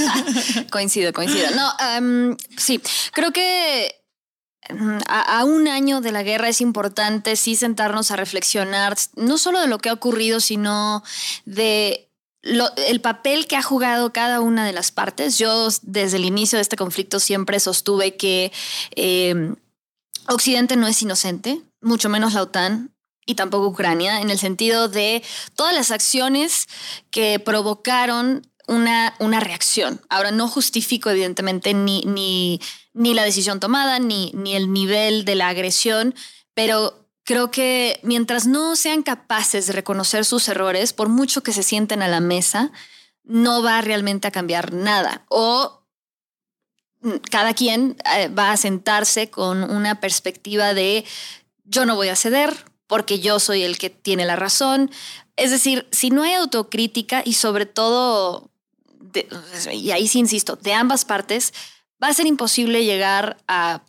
coincido, 0.70 1.12
coincido. 1.12 1.48
No, 1.54 1.72
em, 1.94 2.36
sí, 2.56 2.80
creo 3.12 3.32
que 3.32 3.94
mm, 4.70 4.98
a, 5.08 5.44
un 5.44 5.68
año 5.68 6.00
de 6.00 6.12
la 6.12 6.22
guerra 6.22 6.48
es 6.48 6.60
importante 6.60 7.36
sí 7.36 7.56
sentarnos 7.56 8.10
a 8.10 8.16
reflexionar, 8.16 8.96
no 9.16 9.38
solo 9.38 9.60
de 9.60 9.68
lo 9.68 9.78
que 9.78 9.88
ha 9.88 9.94
ocurrido, 9.94 10.40
sino 10.40 11.02
de 11.44 12.02
el 12.42 13.00
papel 13.00 13.48
que 13.48 13.56
ha 13.56 13.62
jugado 13.62 14.12
cada 14.12 14.40
una 14.40 14.64
de 14.64 14.72
las 14.72 14.92
partes. 14.92 15.36
Yo 15.38 15.68
desde 15.82 16.18
el 16.18 16.24
inicio 16.24 16.58
de 16.58 16.62
este 16.62 16.76
conflicto 16.76 17.18
siempre 17.18 17.58
sostuve 17.58 18.16
que 18.16 18.52
em, 18.92 19.56
Occidente 20.28 20.76
no 20.76 20.86
es 20.86 21.02
inocente, 21.02 21.60
mucho 21.80 22.08
menos 22.08 22.34
la 22.34 22.42
OTAN 22.42 22.95
y 23.26 23.34
tampoco 23.34 23.68
Ucrania, 23.68 24.20
en 24.20 24.30
el 24.30 24.38
sentido 24.38 24.88
de 24.88 25.22
todas 25.54 25.74
las 25.74 25.90
acciones 25.90 26.66
que 27.10 27.38
provocaron 27.38 28.46
una, 28.68 29.14
una 29.18 29.40
reacción. 29.40 30.00
Ahora, 30.08 30.30
no 30.30 30.48
justifico 30.48 31.10
evidentemente 31.10 31.74
ni, 31.74 32.02
ni, 32.02 32.60
ni 32.94 33.14
la 33.14 33.24
decisión 33.24 33.60
tomada, 33.60 33.98
ni, 33.98 34.30
ni 34.34 34.54
el 34.54 34.72
nivel 34.72 35.24
de 35.24 35.34
la 35.34 35.48
agresión, 35.48 36.14
pero 36.54 37.06
Creo 37.26 37.50
que 37.50 37.98
mientras 38.04 38.46
no 38.46 38.76
sean 38.76 39.02
capaces 39.02 39.66
de 39.66 39.72
reconocer 39.72 40.24
sus 40.24 40.48
errores, 40.48 40.92
por 40.92 41.08
mucho 41.08 41.42
que 41.42 41.52
se 41.52 41.64
sienten 41.64 42.00
a 42.00 42.06
la 42.06 42.20
mesa, 42.20 42.70
no 43.24 43.64
va 43.64 43.80
realmente 43.80 44.28
a 44.28 44.30
cambiar 44.30 44.72
nada. 44.72 45.26
O 45.28 45.82
cada 47.32 47.52
quien 47.52 47.96
eh, 48.16 48.28
va 48.28 48.52
a 48.52 48.56
sentarse 48.56 49.28
con 49.28 49.64
una 49.64 50.00
perspectiva 50.00 50.72
de 50.72 51.04
yo 51.64 51.84
no 51.84 51.96
voy 51.96 52.10
a 52.10 52.16
ceder 52.16 52.54
porque 52.86 53.20
yo 53.20 53.40
soy 53.40 53.62
el 53.62 53.78
que 53.78 53.90
tiene 53.90 54.24
la 54.24 54.36
razón. 54.36 54.90
Es 55.36 55.50
decir, 55.50 55.86
si 55.92 56.10
no 56.10 56.22
hay 56.22 56.34
autocrítica 56.34 57.22
y 57.24 57.34
sobre 57.34 57.66
todo, 57.66 58.50
y 59.72 59.90
ahí 59.90 60.08
sí 60.08 60.18
insisto, 60.18 60.56
de 60.56 60.74
ambas 60.74 61.04
partes, 61.04 61.52
va 62.02 62.08
a 62.08 62.14
ser 62.14 62.26
imposible 62.26 62.84
llegar 62.84 63.38
a 63.48 63.82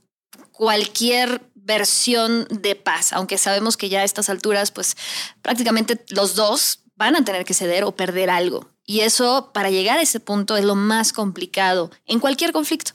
cualquier 0.52 1.42
versión 1.54 2.48
de 2.50 2.76
paz, 2.76 3.12
aunque 3.12 3.38
sabemos 3.38 3.76
que 3.76 3.90
ya 3.90 4.00
a 4.00 4.04
estas 4.06 4.30
alturas, 4.30 4.72
pues 4.72 4.96
prácticamente 5.42 6.04
los 6.10 6.36
dos 6.36 6.84
van 6.96 7.16
a 7.16 7.26
tener 7.26 7.46
que 7.46 7.54
ceder 7.54 7.84
o 7.84 7.96
perder 7.96 8.30
algo. 8.30 8.70
Y 8.86 9.02
eso, 9.02 9.52
para 9.54 9.70
llegar 9.70 10.00
a 10.00 10.02
ese 10.02 10.22
punto, 10.22 10.56
es 10.56 10.64
lo 10.64 10.76
más 10.76 11.12
complicado 11.12 11.92
en 12.06 12.20
cualquier 12.20 12.54
conflicto. 12.54 12.94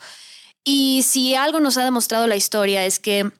Y 0.64 1.05
si 1.07 1.34
algo 1.34 1.61
nos 1.61 1.76
ha 1.76 1.84
demostrado 1.84 2.26
la 2.26 2.36
historia 2.36 2.86
es 2.86 2.98
que 2.98 3.30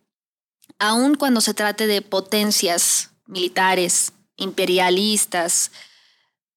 aun 0.83 1.15
cuando 1.15 1.41
se 1.41 1.55
trate 1.55 1.87
de 1.87 2.03
potencias 2.03 3.11
militares, 3.27 4.13
imperialistas, 4.37 5.71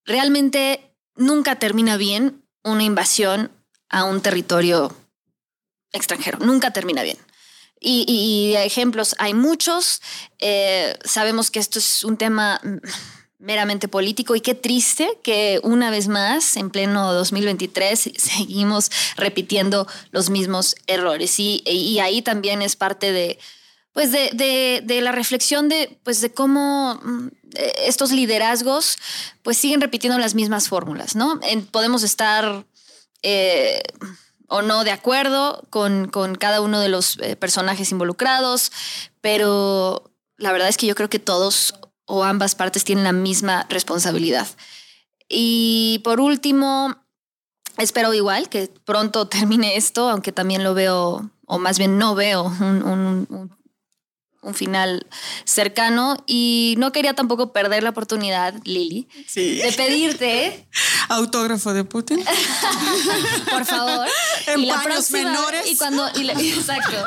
realmente 0.04 0.96
nunca 1.16 1.60
termina 1.60 1.96
bien 1.96 2.44
una 2.64 2.84
invasión 2.84 3.52
a 3.88 4.04
un 4.04 4.22
territorio 4.22 4.92
extranjero. 5.92 6.40
Nunca 6.40 6.72
termina 6.72 7.04
bien. 7.04 7.20
Y, 7.80 8.56
ejemplos 8.58 9.16
hay 9.20 9.36
muchos. 9.36 10.02
Eh, 10.40 10.98
sabemos 11.06 11.52
que 11.52 11.60
esto 11.60 11.78
es 11.78 12.04
un 12.04 12.18
tema 12.18 12.60
meramente 13.38 13.88
político 13.88 14.36
y 14.36 14.42
qué 14.42 14.56
triste 14.56 15.08
que 15.22 15.60
una 15.62 15.92
vez 15.92 16.08
más, 16.08 16.58
en 16.58 16.72
pleno 16.72 17.14
2023, 17.14 18.14
seguimos 18.18 18.90
repitiendo 19.18 19.86
los 20.10 20.32
mismos 20.32 20.76
errores. 20.88 21.40
Y, 21.40 21.62
y 21.68 22.00
ahí 22.00 22.24
también 22.24 22.64
es 22.64 22.76
parte 22.76 23.12
de, 23.12 23.38
pues 23.96 24.12
de, 24.12 24.82
de, 24.84 25.02
la 25.02 25.14
reflexión 25.14 25.70
de, 25.70 25.98
pues 26.04 26.20
de 26.20 26.30
cómo 26.30 27.00
mm, 27.02 27.28
estos 27.86 28.12
liderazgos 28.12 28.98
pues 29.42 29.58
siguen 29.58 29.80
repitiendo 29.80 30.20
las 30.20 30.36
mismas 30.36 30.68
fórmulas, 30.68 31.16
¿no? 31.16 31.40
podemos 31.72 32.04
estar... 32.04 32.66
Eh, 33.24 33.82
o 34.48 34.62
no 34.62 34.84
de 34.84 34.92
acuerdo 34.92 35.66
con, 35.72 36.10
con 36.10 36.36
cada 36.36 36.62
uno 36.62 36.80
de 36.80 36.90
los 36.90 37.18
eh, 37.20 37.36
personajes 37.36 37.92
involucrados, 37.92 38.72
pero 39.22 40.12
la 40.38 40.52
verdad 40.52 40.68
es 40.68 40.78
que 40.78 40.86
yo 40.86 40.94
creo 40.94 41.10
que 41.10 41.18
todos 41.18 41.74
o 42.06 42.24
ambas 42.24 42.54
partes 42.54 42.84
tienen 42.84 43.06
la 43.06 43.12
misma 43.12 43.66
responsabilidad. 43.70 44.48
Y 45.28 46.02
por 46.04 46.20
último, 46.20 46.96
espero 47.78 48.14
igual 48.14 48.50
que 48.50 48.70
pronto 48.84 49.28
termine 49.30 49.78
esto, 49.78 50.10
aunque 50.10 50.34
también 50.34 50.64
lo 50.64 50.76
veo, 50.76 51.32
o 51.48 51.58
más 51.58 51.80
bien 51.80 51.98
no 51.98 52.14
veo 52.14 52.44
un 52.44 53.50
final 54.54 55.08
cercano 55.44 56.24
y 56.28 56.76
no 56.78 56.92
quería 56.92 57.14
tampoco 57.14 57.52
perder 57.52 57.84
la 57.84 57.90
oportunidad, 57.90 58.54
Lili, 58.64 59.08
de 59.34 59.74
pedirte 59.76 60.68
autógrafo 61.10 61.74
de 61.74 61.84
Putin. 61.84 62.24
Por 63.50 63.66
favor. 63.66 64.08
En 64.48 64.60
y 64.60 64.66
la 64.68 64.80
próxima 64.80 65.24
menores. 65.24 65.66
y 65.66 65.76
cuando 65.76 66.08
y 66.16 66.30
exacto. 66.30 67.04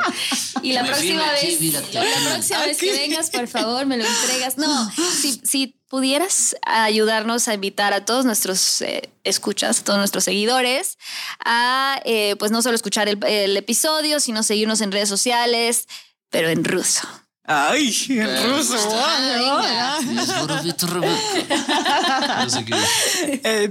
Y 0.61 0.73
la 0.73 0.83
próxima 0.83 1.31
vez 1.31 1.73
la 1.93 2.33
próxima 2.33 2.65
vez 2.65 2.77
que 2.77 2.91
vengas, 2.91 3.29
por 3.29 3.47
favor, 3.47 3.85
me 3.85 3.95
lo 3.97 4.03
entregas. 4.05 4.57
No, 4.57 4.91
si, 4.91 5.39
si 5.43 5.79
pudieras 5.87 6.55
ayudarnos 6.63 7.47
a 7.47 7.53
invitar 7.53 7.93
a 7.93 8.05
todos 8.05 8.25
nuestros 8.25 8.81
eh, 8.81 9.09
escuchas, 9.23 9.79
a 9.79 9.83
todos 9.83 9.99
nuestros 9.99 10.23
seguidores, 10.23 10.97
a 11.43 12.01
eh, 12.05 12.35
pues 12.37 12.51
no 12.51 12.61
solo 12.61 12.75
escuchar 12.75 13.07
el, 13.07 13.23
el 13.25 13.57
episodio, 13.57 14.19
sino 14.19 14.43
seguirnos 14.43 14.81
en 14.81 14.91
redes 14.91 15.09
sociales, 15.09 15.87
pero 16.29 16.49
en 16.49 16.63
ruso. 16.63 17.07
Ay, 17.51 17.91
en 18.09 18.43
ruso. 18.45 18.77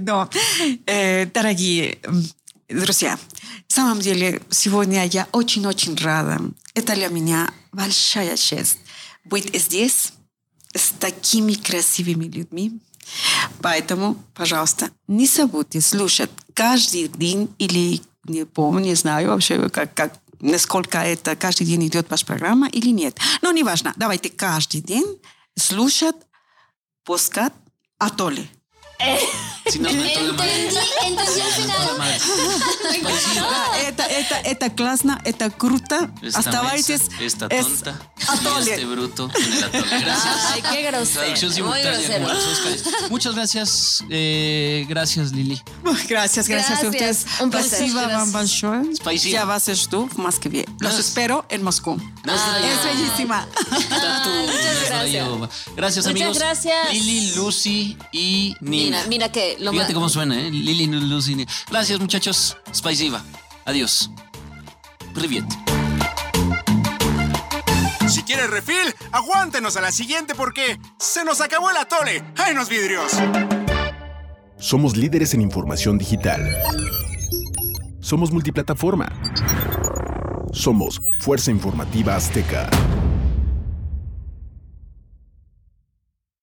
No, 0.01 0.29
дорогие 1.33 1.99
друзья, 2.68 3.16
в 3.68 3.72
самом 3.72 4.01
деле 4.01 4.43
сегодня 4.51 5.07
я 5.07 5.29
очень-очень 5.31 5.95
рада. 5.95 6.41
Это 6.74 6.95
для 6.97 7.07
меня 7.07 7.53
большая 7.70 8.37
честь 8.37 8.79
быть 9.24 9.57
здесь 9.57 10.12
с 10.74 10.91
такими 10.99 11.53
красивыми 11.53 12.24
людьми. 12.24 12.81
Поэтому, 13.62 14.16
пожалуйста, 14.35 14.91
не 15.07 15.26
забудьте 15.26 15.81
слушать 15.81 16.31
каждый 16.53 17.07
день 17.07 17.49
или 17.59 18.01
не 18.24 18.45
помню, 18.45 18.87
не 18.87 18.95
знаю 18.97 19.29
вообще, 19.29 19.68
как, 19.68 19.95
как 19.95 20.14
насколько 20.41 20.99
это 20.99 21.36
каждый 21.36 21.66
день 21.66 21.86
идет 21.86 22.11
ваша 22.11 22.26
программа 22.26 22.68
или 22.68 22.91
нет. 22.91 23.18
Но 23.43 23.53
неважно, 23.53 23.93
давайте 23.97 24.30
каждый 24.30 24.80
день 24.80 25.20
слушать 25.57 26.16
подкаст 27.05 27.55
Атоли. 27.99 28.49
Eh. 28.99 29.19
Si 29.71 29.79
nos 29.79 29.93
mentó. 29.93 30.21
Entendí, 30.21 31.41
al 31.41 31.53
final. 31.53 31.79
Pues 33.03 33.25
ah, 33.39 33.73
esta, 33.87 34.07
esta, 34.07 34.41
esta 34.41 34.75
clasna, 34.75 35.21
esta 35.25 35.51
cruta, 35.51 36.11
esta 36.23 36.39
hasta 36.39 36.63
baites. 36.63 37.03
Esta 37.21 37.49
tonta. 37.49 38.01
Este 38.61 38.85
bruto. 38.85 39.29
Gracias. 39.29 40.37
Ay, 40.53 40.63
qué 40.63 40.83
grosero. 40.83 42.29
Muchas 43.11 43.35
gracias. 43.35 44.05
Eh, 44.11 44.87
gracias, 44.89 45.33
Lili. 45.33 45.63
Gracias, 46.09 46.49
gracias, 46.49 46.83
a 46.83 46.89
ustedes. 46.89 47.27
Un 47.41 47.51
placer. 47.51 47.91
Pues 48.33 48.63
Spicy. 48.97 49.31
Ya 49.31 49.45
vas 49.45 49.69
a 49.69 49.73
más 50.17 50.39
que 50.39 50.49
bien. 50.49 50.65
Los 50.81 50.99
espero 50.99 51.45
en 51.49 51.63
Moscú. 51.63 52.01
Es 52.25 52.85
bellísima. 52.85 53.47
Gracias. 54.89 55.67
Gracias, 55.77 56.07
amigos. 56.07 56.29
Muchas 56.29 56.43
gracias. 56.43 56.93
Lili, 56.93 57.35
Lucy 57.37 57.97
y 58.13 58.57
Mira, 58.89 59.05
mira 59.07 59.32
que 59.32 59.57
lo 59.61 59.72
Fíjate 59.72 59.93
cómo 59.93 60.09
suena, 60.09 60.41
¿eh? 60.41 60.51
Lili 60.51 60.86
Lucini. 60.86 61.47
Gracias, 61.70 62.01
muchachos. 62.01 62.57
Spice 62.74 63.05
Diva. 63.05 63.22
Adiós. 63.66 64.11
Privet. 65.14 65.45
Si 68.09 68.22
quieres 68.22 68.49
refil, 68.49 68.95
aguántenos 69.12 69.76
a 69.76 69.82
la 69.82 69.93
siguiente 69.93 70.34
porque 70.34 70.78
se 70.99 71.24
nos 71.24 71.43
acabó 71.43 71.70
el 71.70 71.76
atole. 71.76 72.24
¡Ay, 72.36 72.55
nos 72.55 72.70
vidrios! 72.70 73.12
Somos 74.59 74.97
líderes 74.97 75.34
en 75.34 75.43
información 75.43 75.99
digital. 75.99 76.41
Somos 78.01 78.32
multiplataforma. 78.32 79.09
Somos 80.53 81.03
Fuerza 81.20 81.51
Informativa 81.51 82.16
Azteca. 82.16 82.70